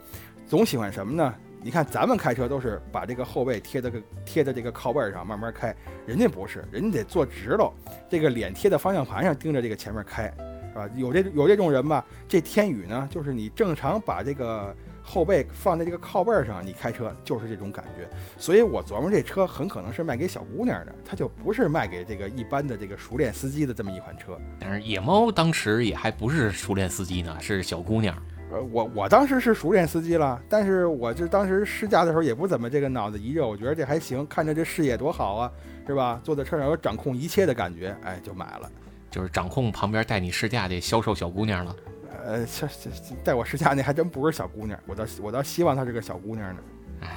[0.46, 1.34] 总喜欢什么呢？
[1.66, 5.74] 你看咱们开车都是把这个后背贴在个贴在这个靠背上慢慢开，
[6.06, 7.72] 人家不是，人家得坐直喽，
[8.08, 10.32] 这个脸贴在方向盘上盯着这个前面开，
[10.72, 10.88] 是吧？
[10.94, 12.06] 有这有这种人吧？
[12.28, 14.72] 这天宇呢，就是你正常把这个
[15.02, 18.08] 后背放在这个靠背上，你开车就是这种感觉。
[18.38, 24.38] 所以我琢磨这车很可能是卖给小姑娘的，它就不是卖给这个一般的这个熟练司机的这么一款车。
[24.60, 28.16] 但是野猫当时也还不是熟练司机呢，是小姑娘。
[28.52, 35.52] 呃，我我当时是熟练司机了，但是我这当时试驾的时候也不怎么这个脑子一热，我觉得这还行，看着这视野多好啊，
[35.86, 36.20] 是吧？
[36.22, 38.70] 坐在车上有掌控一切的感觉，哎，就买了。
[39.10, 41.76] 就是掌控旁边带你试驾的销售小姑娘了。
[42.24, 46.60] 呃，这这这带我试驾那还真不是小姑娘，我倒我倒希望她是个小姑娘呢。
[47.00, 47.08] 哎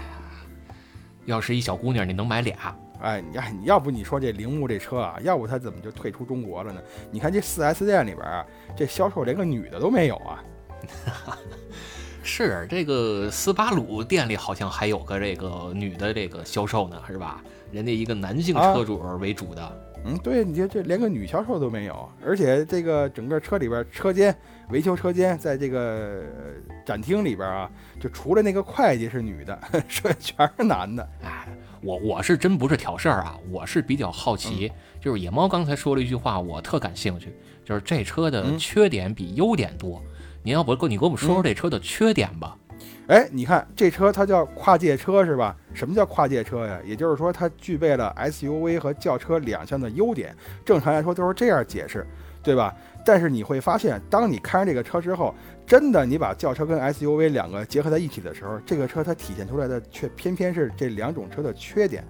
[1.25, 2.75] 要是一小姑娘，你能买俩。
[3.01, 6.81] 哎，你哎，你要不你说这铃木这车啊，要不它怎么就退出中国了呢？
[7.11, 8.43] 你看这四 S 店里边啊，
[8.75, 10.43] 这销售连个女的都没有啊。
[12.23, 17.41] 是这个斯巴鲁店里好像还有个这个女的这个销售呢，是吧？
[17.71, 19.85] 人家一个男性啊车主为主的。
[20.05, 24.33] 嗯，对，你这这连个女销售都没有，而且这个整个车里边车间
[24.69, 27.69] 维修车间，在这个呃展厅里边啊，
[27.99, 31.05] 就除了那个会计是女的， 剩下全是男的。
[31.21, 31.49] 哎，
[31.81, 34.71] 我我是真不是挑事儿啊，我是比较好奇。
[35.01, 37.35] 就是野猫刚才说了一句话，我特感兴趣，
[37.65, 40.01] 就是这车的嗯缺点比优点多。
[40.41, 42.55] 您要不跟你给我们说说这车的缺点吧？
[43.07, 45.55] 哎，你看这车它叫跨界车是吧？
[45.73, 46.79] 什么叫跨界车呀？
[46.85, 50.35] 也就是说它具备了 SUV 和轿车两项的优点。
[50.63, 52.05] 正常来说都是这样解释，
[52.41, 52.73] 对吧？
[53.05, 55.33] 但是你会发现，当你开上这个车之后，
[55.65, 62.03] 真的你把轿车跟 SUV 两个结合在一起的时候，这个车它体现出来的却偏偏是这两种车的缺点。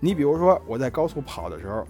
[0.00, 1.86] 你比如说我在高速跑的时候，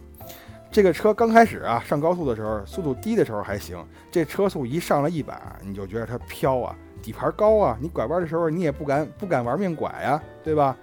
[0.73, 10.77] 这个车刚开始啊上高速的时候，速度低的时候还行，这车速一上了一百，你就觉得它飘啊，底盘高啊，你拐弯的时候你也不敢不敢玩命拐呀、对吧？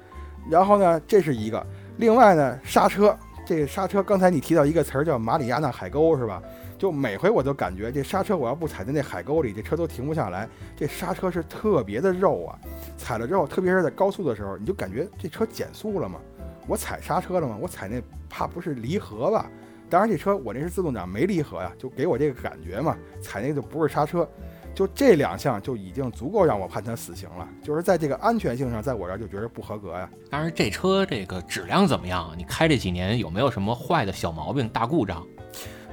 [0.50, 1.66] 然后呢，这是一个，
[1.98, 6.44] 另外呢，刹车，这个刹车刚才你提到一个词儿叫马里亚纳海沟是吧？
[6.78, 10.48] 就每回我都感觉这刹车我要不踩在那海沟里，这车都停不下来。
[10.76, 12.60] 这刹车是特别的肉啊，
[12.98, 16.20] 踩了之后，特别是在高速的时候，你就感觉这车减速了吗？
[16.68, 17.58] 我踩刹车了吗？
[17.60, 19.50] 我踩那怕不是离合吧？
[19.90, 22.98] 当然，这车我那是自动挡，没离合呀，就给我这个感觉嘛。
[23.22, 24.28] 踩那个就不是刹车，
[24.76, 27.48] 就这两项就已经足够让我判他死刑了。
[27.64, 30.10] 就是在这个安全性上，在我这儿就觉得不合格呀。
[30.30, 32.34] 当然，这车这个质量怎么样？
[32.38, 35.26] 你开这几年有没有什么坏的小毛病、大故障？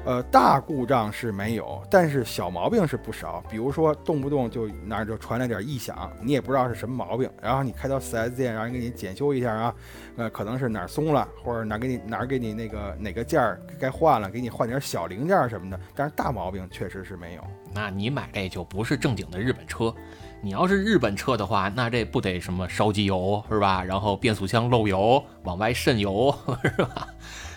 [0.04, 3.42] 呃，大故障是没有，但是小毛病是不少。
[3.48, 9.74] 比如说，动不动就哪儿就传来点异响，你也不知道是什么毛病，然后你开到 4S 店让人给你检修一下啊，
[10.16, 15.80] 呃，可能是哪儿松了，或者哪儿给你哪儿给你那个哪个件儿该换了，给你换点小零件什么的。
[15.94, 17.42] 但是大毛病确实是没有。
[17.72, 19.94] 那你买这就不是正经的日本车，
[20.42, 23.82] 你要是日本车的话，那这不得什么烧机油是吧？
[23.82, 27.08] 然后变速箱漏油，往外渗油 是吧？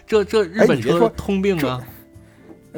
[0.08, 1.84] 这这日本车通病啊。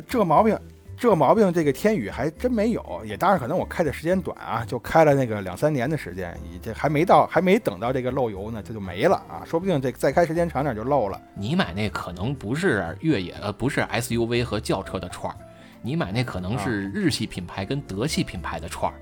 [0.08, 0.58] 这毛病，
[0.98, 3.02] 这毛病，这个天宇还真没有。
[3.06, 9.44] 也当然可能我开的时间短啊，就开了那个两三年的时间，这还没到，还没等到这个漏油呢，它就没了啊。
[9.46, 11.22] 说不定这再开时间长点就漏了。
[11.36, 15.38] 你买那可能不是越野，呃，不是 SUV 和轿车的串儿，
[15.82, 18.96] 你买那可能是日系品牌跟德系品牌的串儿，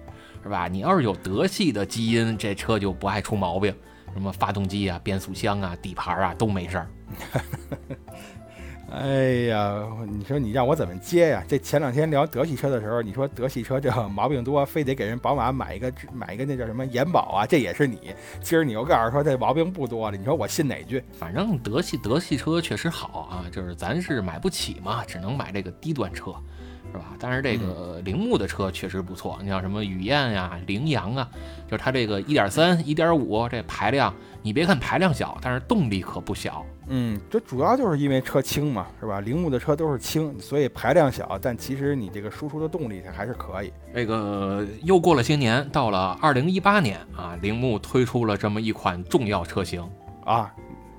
[0.43, 0.67] 是吧？
[0.67, 3.75] 你要是有德系的基因，这车就不爱出毛病，
[4.13, 6.87] 什么发动机啊、变速箱啊、底盘啊都没事儿。
[8.89, 11.43] 哎呀，你说你让我怎么接呀？
[11.47, 17.45] 这前两天聊德系车的时候，你说德系车这毛病多，非得给人宝马买一个买一个那叫什么延保啊？
[17.45, 18.15] 这也是你。
[18.41, 21.03] 今儿你又告诉说这毛病不多了，你说我信哪句？
[21.19, 26.33] 反正德系德系车确实好啊，就是咱是买不起嘛，只能买这个低端车。
[26.89, 27.07] 是吧？
[27.19, 31.29] 但是这个铃木的车确实不错，你像什么雨燕呀、羚羊啊，
[31.69, 36.65] 就是它这个一点三、一点五这排量，你别看排量小，但是动力可不小。
[36.89, 39.19] 嗯，这主要就是因为车轻嘛，是吧？
[39.19, 43.73] 铃木的车都是轻，所以排量小，但其实你这个输出的动力还是可以。
[43.93, 49.87] 这个又过了些年，到了二零一八年啊，铃木推出了这么一款重要车型
[50.23, 50.53] 啊，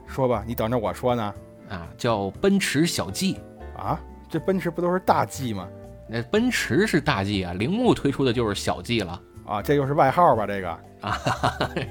[0.06, 1.34] 说吧，你等着我说呢。
[1.68, 3.36] 啊，叫奔驰小 G
[3.76, 5.68] 啊，这奔驰不都是大 G 吗？
[6.08, 10.46] 那奔驰是大 G 啊，铃木推出的就是小 G 了啊，这又是外号吧？
[10.46, 10.70] 这个
[11.02, 11.18] 啊，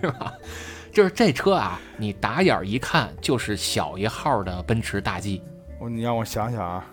[0.02, 0.34] 是吧？
[0.98, 5.44] 就是这车啊，你打眼一看就是小一号的奔驰大 G。
[5.80, 6.84] 我你让我想想啊，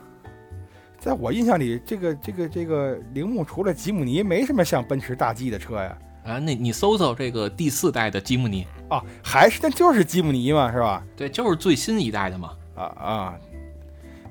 [0.98, 5.98] 在我印象里，这个这个这个铃木除了吉姆尼，没什么像奔驰大 G 的车呀。
[6.26, 11.02] 啊，那你搜搜这个第四代的吉姆尼啊，还是那就是吉姆尼嘛，是吧？
[11.16, 12.50] 对，就是最新一代的嘛。
[12.74, 13.34] 啊啊。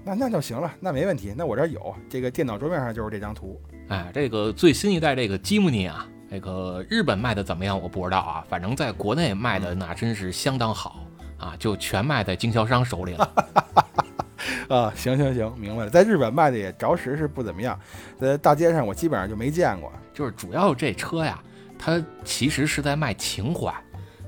[0.06, 1.34] 那那就行了，那没问题。
[1.36, 3.60] 那我这有这个电脑桌面上就是这张图。
[3.88, 7.80] 哎，这个最新一代这个吉姆尼啊，这个日本卖的怎么样？
[7.80, 11.06] 我不知道啊，反正在国内卖的那真是相当好
[11.38, 13.32] 啊，就全卖在经销商手里了。
[14.68, 15.92] 啊，行行行，明白了。
[15.92, 17.80] 在日本卖的也着实是不怎么样，
[18.20, 19.94] 在大街上我基本上就没见过。
[20.12, 21.40] 就是主要这车呀，
[21.78, 23.72] 它其实是在卖情怀，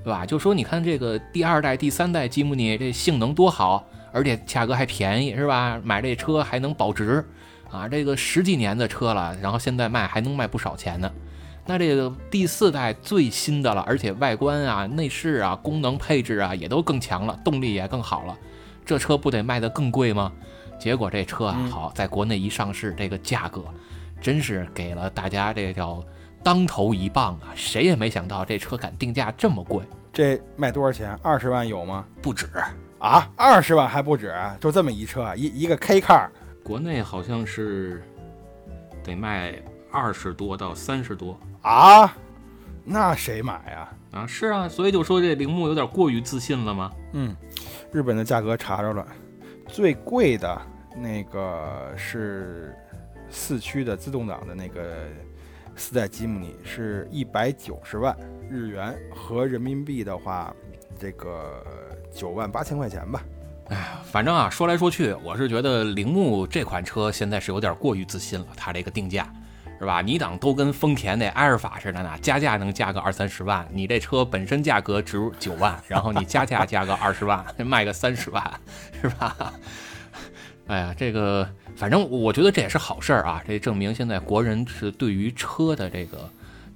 [0.03, 0.27] 对吧？
[0.27, 3.83] 就说你看这个第二代、第三代吉姆尼这性能多好。
[4.13, 5.81] 而且价格还便宜，是吧？
[5.83, 7.25] 买这车还能保值，
[7.69, 11.11] 啊，这个十几年的车了，然后现在卖还能卖不少钱呢。
[11.65, 18.37] 那这个第四代最新的了，而且外观啊、内饰啊、功能配置啊也都更强了，动力也更好了，
[18.85, 20.31] 这车不得卖得更贵吗？
[20.79, 23.63] 结果这车啊，好，在国内一上市，这个价格
[24.21, 26.03] 真是给了大家这叫
[26.43, 27.49] 当头一棒啊！
[27.55, 29.83] 谁也没想到这车敢定价这么贵，
[30.13, 31.17] 这卖多少钱？
[31.23, 32.05] 二十万有吗？
[32.21, 32.47] 不止。
[32.99, 36.27] 啊，二十万还不止，就这么一车，一一个 K car，
[36.63, 38.03] 国内好像是
[39.03, 39.53] 得卖
[39.91, 42.15] 二十多到三十多啊，
[42.83, 43.89] 那谁买呀？
[44.11, 46.91] 啊，是啊，所以就说这铃木有点过于自信了吗？
[47.13, 47.35] 嗯，
[47.91, 49.05] 日本的价格查着了，
[49.67, 50.61] 最贵的
[50.95, 52.75] 那个是
[53.31, 55.07] 四驱的自动挡的那个
[55.75, 58.15] 四代吉姆尼，是一百九十万
[58.47, 60.53] 日元，合人民币的话，
[60.99, 61.63] 这个。
[62.13, 63.21] 九万八千块钱吧，
[63.67, 68.47] 哎呀，反正啊，说来说去，我是觉得铃木这款车现在是有点过于自信了。
[68.55, 69.29] 它这个定价，
[69.79, 70.01] 是吧？
[70.01, 78.59] 你当都跟丰田那埃尔法似的呢，加价能加个二三十万，你这车本身价格值九万，然后你加价加个二十万， 卖个三十万，
[79.01, 79.53] 是吧？
[80.67, 86.29] 哎呀，这个反正我觉得这也是好事儿啊，这证明现在国人是对于车的这个。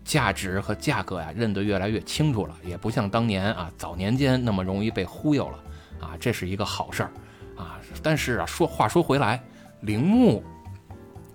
[0.05, 5.59] 价值和价格呀，认得越来越清楚了，也不像当年啊早年间那么容易被忽悠了
[5.99, 7.11] 啊，这是一个好事儿
[7.55, 7.77] 啊。
[8.01, 9.39] 但是啊，说话说回来，
[9.81, 10.43] 铃木，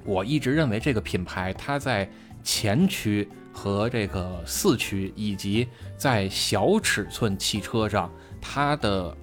[0.05, 2.09] 我一直认为这个品牌它在
[2.43, 5.66] 前驱和这个四驱以及
[5.97, 8.10] 在小尺寸汽车上，
[8.40, 9.16] 它的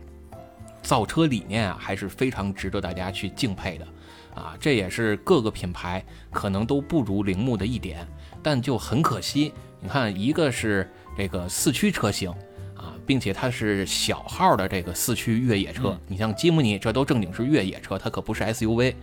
[0.81, 3.87] 造车理念啊，还是非常值得大家去敬佩的
[4.33, 4.57] 啊。
[4.59, 8.07] 这也是各个品牌可能都不如铃木的一点。
[8.43, 12.31] 但就很可惜，你看，一个是这个四驱车型
[12.75, 15.95] 啊，并且它是小号的这个四驱越野车。
[16.07, 18.95] 你像吉姆尼，这都正经是越野车，它可不是 SUV，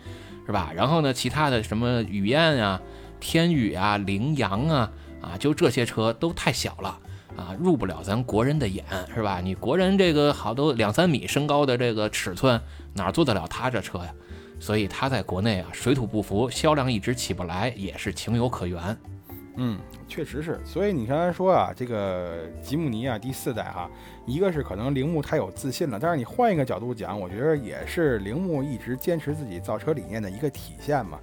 [0.49, 0.73] 是吧？
[0.75, 2.81] 然后呢，其他的什么雨燕啊、
[3.21, 6.99] 天宇啊、羚羊啊，啊，就这些车都太小了
[7.37, 8.83] 啊，入不了咱国人的眼，
[9.15, 9.43] 是吧？
[9.45, 12.59] 你国人这个好多两三米身高的这个尺寸，
[12.95, 14.15] 哪做得了他这车呀？
[14.59, 18.97] 所以他在国内啊水土不服，销量一直起不来，也是情有可原。
[19.59, 20.59] 嗯，确实是。
[20.65, 23.91] 所以你刚才说啊，这个吉姆尼啊第四代哈，
[24.25, 31.19] 一个是可能铃木太有自信了，但是你换一个角度讲，我觉得也是铃木一直坚持自己造车理念的一个体现嘛。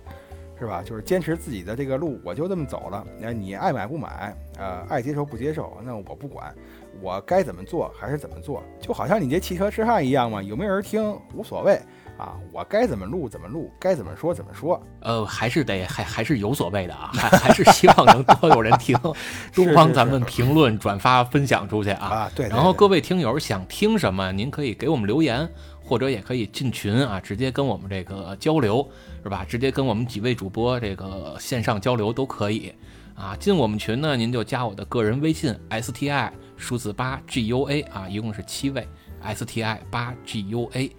[0.57, 0.81] 是吧？
[0.81, 3.05] 就是坚持自己的这个路，我就这么走了。
[3.19, 6.55] 那你爱买不买，呃，爱接受不接受，那我不管，
[7.01, 8.63] 我该怎么做还是怎么做。
[8.79, 11.77] 就好像你这汽车痴汉一样嘛，有没有人听无所谓
[12.17, 14.81] 啊，我该怎么录怎么录，该怎么说怎么说。
[15.01, 18.97] 呃，还是得还还是有所谓的啊，还还是希望能多有人听，
[19.53, 22.07] 多帮咱们评论、转发、分享出去啊。
[22.07, 22.47] 啊，对。
[22.49, 25.49] 然后各位听友想听什么，您可以给我们留言。
[25.87, 28.89] 或者也可以进群啊，直接跟我们这个交流，
[29.21, 29.45] 是吧？
[29.47, 32.73] 直接跟我们几位主播这个线上交流都可以
[33.13, 33.35] 啊。
[33.39, 38.87] 进我们群呢，您就加我的个人微信 s t i 数字八 g u a 啊，一共是七位
[39.21, 40.91] s t i 八 g u a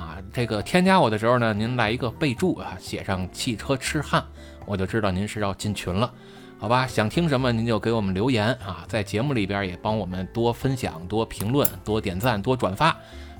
[0.00, 0.16] 啊。
[0.32, 4.24] 这个添加我的时候呢，您来一个备注啊，写上汽车痴汉，
[4.64, 6.10] 我就知道您是要进群了，
[6.58, 6.86] 好吧？
[6.86, 12.88] 想听什么您就给我们留言啊，在节目里边也帮我们多分享、多评论、多点赞、多转发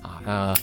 [0.02, 0.20] 啊。
[0.26, 0.54] 那。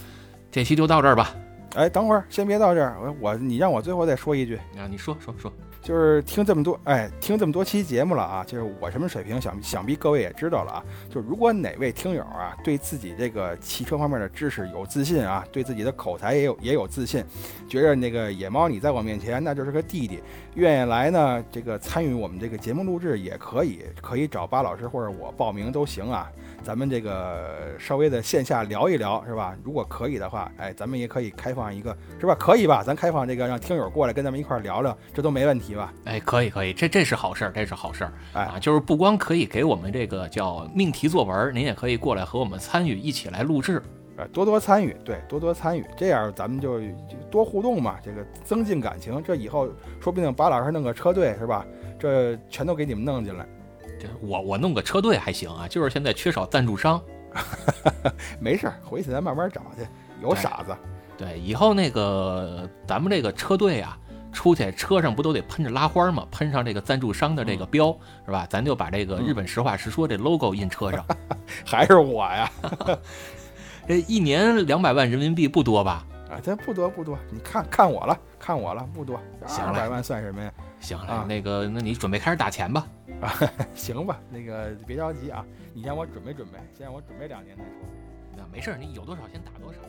[0.49, 1.35] 这期就到这儿吧。
[1.75, 5.53] 哎，等会儿先别到这儿，我我你让我最后再说一句啊，你说说说，
[5.87, 10.83] 就是听这么多，哎，听这么多期节目了啊，就是我什么水平，想想必各位也知道了啊。
[11.09, 17.23] 就如果哪位听友啊，对自己这个汽车方面的知识有自信啊，对自己的口才也有也有自信，
[17.69, 20.19] 觉着那个野猫你在我面前那就是个弟弟，
[20.55, 26.29] 愿意来呢，这个参与我们这个节目录制也可以，可以找巴老师或者我报名都行啊。
[26.67, 29.55] 咱们这个稍微的线下聊一聊，是吧？
[29.63, 32.35] 如果可以的话，哎，咱们也可以开放一个，是吧？
[32.37, 32.83] 可以吧？
[32.83, 35.93] 咱开放这个，让听友过来跟咱们一块聊聊，这都没问题吧？
[36.03, 43.81] 哎，可以，可以，这这是好事儿，这是好事儿，哎，就是不光可以给我们这个叫命题作文，您也可以过来和我们参与，一起来录制，
[44.17, 46.81] 呃，多多参与，对，多多参与，这样咱们就
[47.31, 49.69] 多互动嘛，这个增进感情，这以后
[50.01, 51.65] 说不定巴老师弄个车队，是吧？
[51.97, 53.47] 这全都给你们弄进来。
[53.99, 57.01] 这我我弄个车队还行啊，就是现在缺少赞助商。
[58.39, 59.85] 没事儿，回去咱慢慢找去。
[60.21, 60.75] 有傻子。
[61.17, 63.97] 对，以后那个咱们这个车队啊，
[64.31, 66.27] 出去车上不都得喷着拉花吗？
[66.31, 67.95] 喷上这个赞助商的这个标，
[68.25, 68.47] 是吧？
[68.49, 71.05] 咱就把这个日本实话实说这 logo 印车上。
[71.65, 72.51] 还是我呀？
[73.87, 76.05] 这一年两百万人民币不多吧？
[76.29, 77.17] 啊，这不多不多。
[77.31, 79.19] 你看看我了，看我了，不多。
[79.45, 80.51] 行了，二百万算什么呀？
[80.79, 82.87] 行了，那个，那你准备开始打钱吧。
[83.21, 83.33] 啊，
[83.73, 87.71] 行吧，那个别着急啊，你先我准备准备，先让我准备两年再说。
[88.35, 89.79] 那没事，你有多少先打多少。